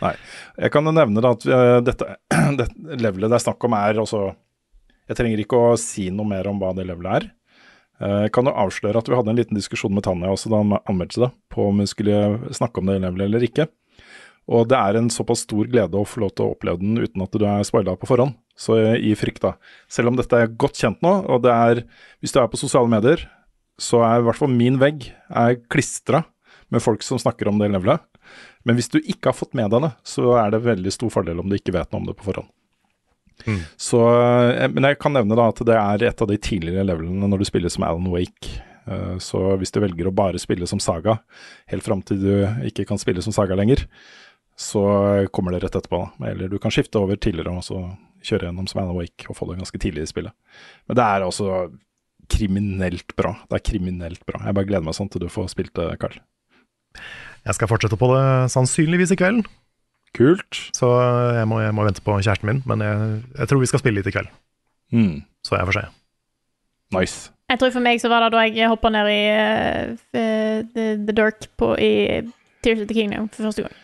[0.03, 0.13] Nei.
[0.61, 2.11] Jeg kan nevne at eh, dette,
[2.61, 4.27] dette levelet det er snakk om er også
[5.09, 7.33] Jeg trenger ikke å si noe mer om hva det levelet er.
[7.97, 10.75] Jeg kan jo avsløre at vi hadde en liten diskusjon med Tanja også da han
[10.83, 12.19] anmeldte det, på om vi skulle
[12.53, 13.65] snakke om det levelet eller ikke.
[14.53, 17.25] Og det er en såpass stor glede å få lov til å oppleve den uten
[17.25, 18.35] at du er spoila på forhånd.
[18.57, 19.55] Så i frykt, da.
[19.93, 21.83] Selv om dette er godt kjent nå, og det er
[22.23, 23.27] Hvis du er på sosiale medier,
[23.79, 26.25] så er i hvert fall min vegg er klistra
[26.73, 28.01] med folk som snakker om det levelet.
[28.65, 31.39] Men hvis du ikke har fått med deg det, så er det veldig stor fordel
[31.43, 32.49] om du ikke vet noe om det på forhånd.
[33.77, 34.01] Så,
[34.57, 37.45] eh, men jeg kan nevne da at det er et av de tidligere levelene når
[37.45, 38.57] du spiller som Alan Wake.
[38.89, 41.19] Eh, Så hvis du velger å bare spille som Saga,
[41.69, 42.33] helt fram til du
[42.65, 43.85] ikke kan spille som Saga lenger,
[44.57, 46.01] så kommer det rett etterpå.
[46.25, 47.83] Eller du kan skifte over tidligere og så
[48.27, 50.35] kjøre gjennom som Awake Wake og få det ganske tidlig i spillet.
[50.89, 51.51] Men det er altså
[52.33, 53.35] kriminelt bra.
[53.47, 54.41] Det er kriminelt bra.
[54.45, 56.19] Jeg bare gleder meg sånn til du får spilt det, Karl.
[57.47, 59.47] Jeg skal fortsette på det sannsynligvis i kveld,
[60.17, 60.59] Kult.
[60.75, 60.89] så
[61.37, 62.63] jeg må, jeg må vente på kjæresten min.
[62.67, 64.33] Men jeg, jeg tror vi skal spille litt i kveld,
[64.95, 65.23] Mm.
[65.45, 65.85] så jeg får se.
[66.95, 67.31] Nice.
[67.51, 71.15] Jeg tror for meg så var det da jeg hoppa ned i uh, the, the
[71.15, 72.23] Dark på, i
[72.63, 73.75] Tears of the Kingdom for første gang.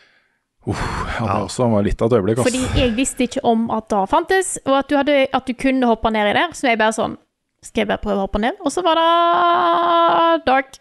[0.67, 2.79] Ja, det også var litt av et øyeblikk, Fordi altså.
[2.79, 6.11] jeg visste ikke om at det fantes, og at du, hadde, at du kunne hoppe
[6.15, 6.53] ned i der.
[6.55, 7.17] Så jeg bare sånn
[7.63, 8.57] Skal jeg bare prøve å hoppe ned?
[8.67, 10.79] Og så var det dark.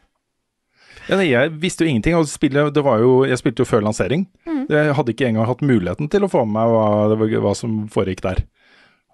[1.10, 2.16] Ja, nei, jeg visste jo ingenting.
[2.18, 4.24] Og spillet, det var jo, jeg spilte jo før lansering.
[4.50, 4.64] Mm.
[4.70, 7.54] Jeg hadde ikke engang hatt muligheten til å få med meg hva, det var- hva
[7.58, 8.44] som foregikk der.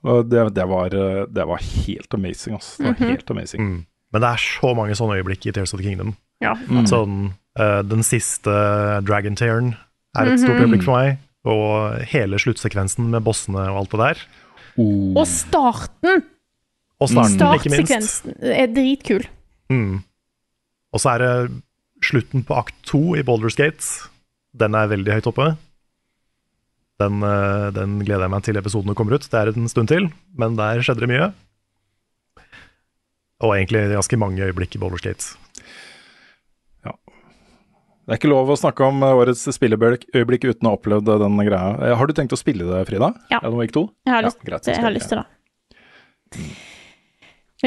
[0.07, 0.89] Og det, det, var,
[1.27, 2.77] det var helt amazing, altså.
[2.77, 3.10] Det var Mhm.
[3.10, 3.61] helt amazing.
[3.61, 3.85] Mm.
[4.14, 6.15] Men det er så mange sånne øyeblikk i Tears of the Kingdom.
[6.39, 6.53] Ja.
[6.69, 6.85] Mm.
[6.88, 9.76] Sånn, uh, den siste Dragon Tearen
[10.18, 10.64] er et stort Mhm.
[10.65, 11.18] øyeblikk for meg.
[11.48, 14.18] Og hele sluttsekvensen med bossene og alt det der.
[14.77, 15.14] Oh.
[15.22, 16.23] Og starten,
[16.99, 17.88] Og starten, ikke minst.
[17.88, 19.26] startsekvensen, er dritkul.
[19.69, 20.03] Mm.
[20.94, 21.61] Og så er det
[22.03, 23.84] slutten på akt to i Boulders Gate.
[24.56, 25.57] Den er veldig høyt oppe.
[26.99, 29.22] Den, eh, den gleder jeg meg til episodene kommer ut.
[29.30, 31.34] Det er en stund til, men der skjedde det mye.
[33.45, 35.38] Og egentlig ganske mange øyeblikk i Boulders Gate.
[38.07, 41.17] Det er ikke lov å snakke om eh, årets spilleøyeblikk uten å ha opplevd eh,
[41.19, 41.73] den greia.
[41.84, 43.09] Eh, Har du tenkt å spille det, Frida?
[43.34, 43.41] Ja.
[43.43, 43.81] Er det 2?
[44.07, 45.25] Jeg har Ja, lyst, greit, jeg har lyst til det.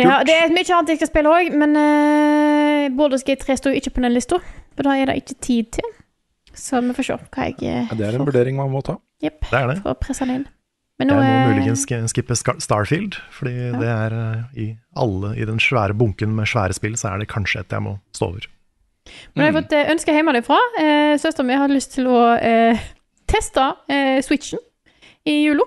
[0.01, 3.75] Ja, det er mye annet jeg skal spille òg, men uh, Baldur's Gate 3 står
[3.75, 4.39] jo ikke på den lista.
[4.79, 5.91] For da er det ikke tid til.
[6.57, 7.67] Så vi får se hva jeg får.
[7.67, 8.97] Ja, Det er en vurdering man må ta.
[9.21, 9.45] Jepp.
[9.51, 9.77] Det er det.
[9.85, 10.47] For å presse den inn.
[11.01, 14.17] Men nå Jeg må muligens skippe Starfield, fordi det er
[14.57, 17.85] i alle i den svære bunken med svære spill, så er det kanskje et jeg
[17.85, 18.49] må stå over.
[19.35, 20.59] Men jeg har fått eh, ønske hjemmefra.
[20.81, 22.81] Eh, Søstera mi hadde lyst til å eh,
[23.31, 24.59] teste eh, Switchen
[25.29, 25.67] i jula.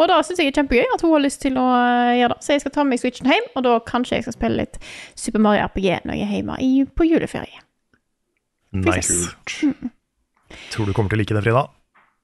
[0.00, 2.34] Og da syns jeg det er kjempegøy at hun har lyst til å eh, gjøre
[2.36, 2.44] det.
[2.46, 4.78] Så jeg skal ta med meg Switchen hjem, og da kanskje jeg skal spille litt
[5.18, 7.60] Super Mario RPG når jeg er hjemme i, på juleferie.
[8.72, 9.34] Nice.
[10.70, 11.66] Tror du kommer til å like det, Frida?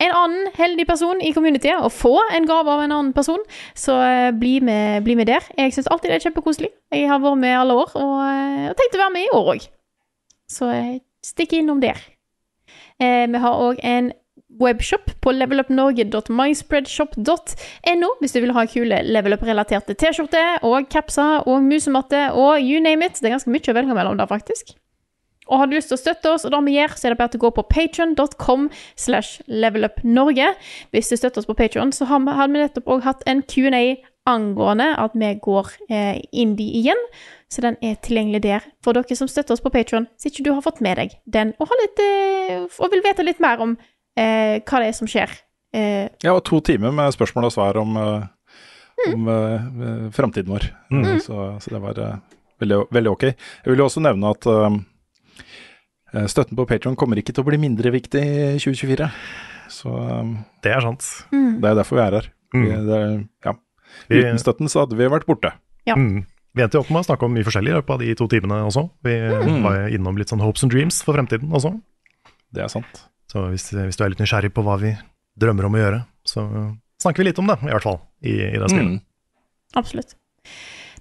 [0.00, 3.38] en annen heldig person i communityet, og få en gave av en annen person,
[3.74, 5.40] så eh, bli med, bli med der.
[5.56, 6.70] Jeg syns alltid det er kjempekoselig.
[6.92, 8.24] Jeg har vært med alle år, og
[8.64, 9.66] og tenkte tenkt å være med i år òg.
[10.54, 11.98] Så eh, stikk innom der.
[13.02, 14.12] Eh, vi har òg en
[14.60, 22.62] webshop på levelupnorge.myspreadshop.no hvis du vil ha kule levelup-relaterte T-skjorter og capser og musematte og
[22.62, 23.14] you name it.
[23.18, 24.66] Det er ganske mye å velge mellom der, faktisk.
[25.44, 27.20] Og har du lyst til å støtte oss, og det vi gjør, så er det
[27.20, 28.62] bare å gå på patreon.com
[28.96, 30.48] slash levelupnorge.
[30.94, 33.84] Hvis du støtter oss på Patreon, så hadde vi nettopp òg hatt en Q&A
[34.26, 37.00] angående at vi går eh, indie igjen.
[37.52, 40.52] Så den er tilgjengelig der for dere som støtter oss på Patreon, så ikke du
[40.56, 43.76] har fått med deg den, og, har litt, eh, og vil vite litt mer om
[44.16, 45.30] eh, hva det er som skjer.
[45.74, 48.24] Eh, Ja, og to timer med spørsmål og svar om, uh,
[49.12, 50.66] om uh, framtiden vår.
[50.90, 51.20] Mm.
[51.22, 52.16] Så, så det var eh,
[52.64, 53.24] veldig, veldig ok.
[53.30, 57.58] Jeg vil jo også nevne at eh, støtten på Patreon kommer ikke til å bli
[57.60, 59.10] mindre viktig i 2024.
[59.74, 59.90] Så
[60.62, 61.06] Det er sant.
[61.32, 62.32] det er derfor vi er her.
[62.54, 62.66] Mm.
[62.86, 63.54] det, er- ja.
[64.08, 65.52] Vi, Uten støtten så hadde vi vært borte.
[65.88, 65.94] Ja.
[65.96, 68.14] mm, vi endte jo opp med å snakke om mye forskjellig i løpet av de
[68.14, 68.86] to timene også.
[69.04, 69.62] Vi Mm.
[69.64, 71.74] var innom litt sånn hopes and dreams for fremtiden også.
[72.54, 73.02] Det er sant.
[73.30, 74.94] Så hvis, hvis du er litt nysgjerrig på hva vi
[75.40, 76.44] drømmer om å gjøre, så
[77.02, 78.94] snakker vi litt om det, i hvert fall, i, i det spillet.
[78.94, 79.00] Mm.
[79.74, 80.14] absolutt.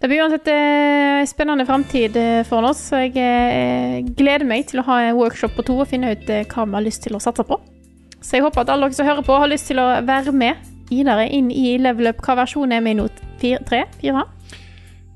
[0.02, 4.82] Det blir uansett eh, spennende framtid eh, for oss, så jeg eh, gleder meg til
[4.82, 7.16] å ha en workshop på to og finne ut eh, hva vi har lyst til
[7.16, 7.60] å satse på.
[8.20, 10.58] Så jeg håper at alle dere som hører på, har lyst til å være med
[10.90, 12.22] videre inn i level up.
[12.26, 13.08] Hva versjon er vi i nå?
[13.44, 13.58] 3?
[14.02, 14.24] 4?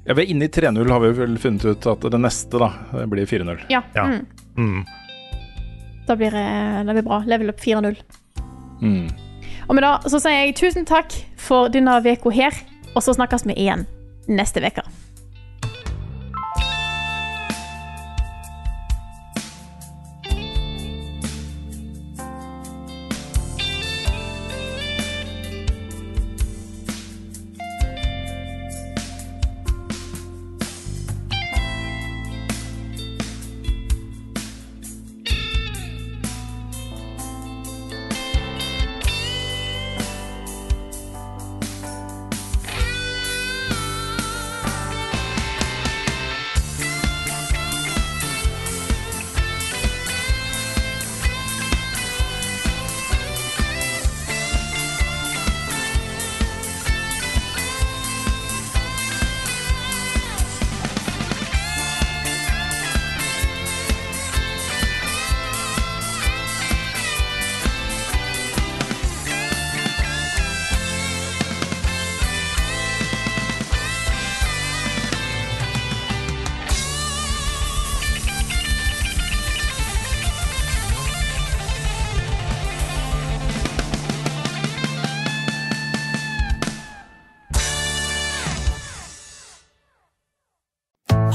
[0.08, 2.72] Ja, vi er inne i 3-0 har vi vel funnet ut at det neste da
[2.94, 3.66] det blir 4-0.
[3.72, 3.82] Ja.
[3.96, 4.06] Ja.
[4.08, 4.26] Mm.
[4.58, 4.86] Mm.
[6.08, 7.24] Da blir eh, det blir bra.
[7.28, 7.98] Level up 4-0.
[8.82, 9.10] Mm.
[9.68, 12.56] Og med det så sier jeg tusen takk for denne uka her,
[12.96, 13.84] og så snakkes vi igjen
[14.32, 14.86] neste uke.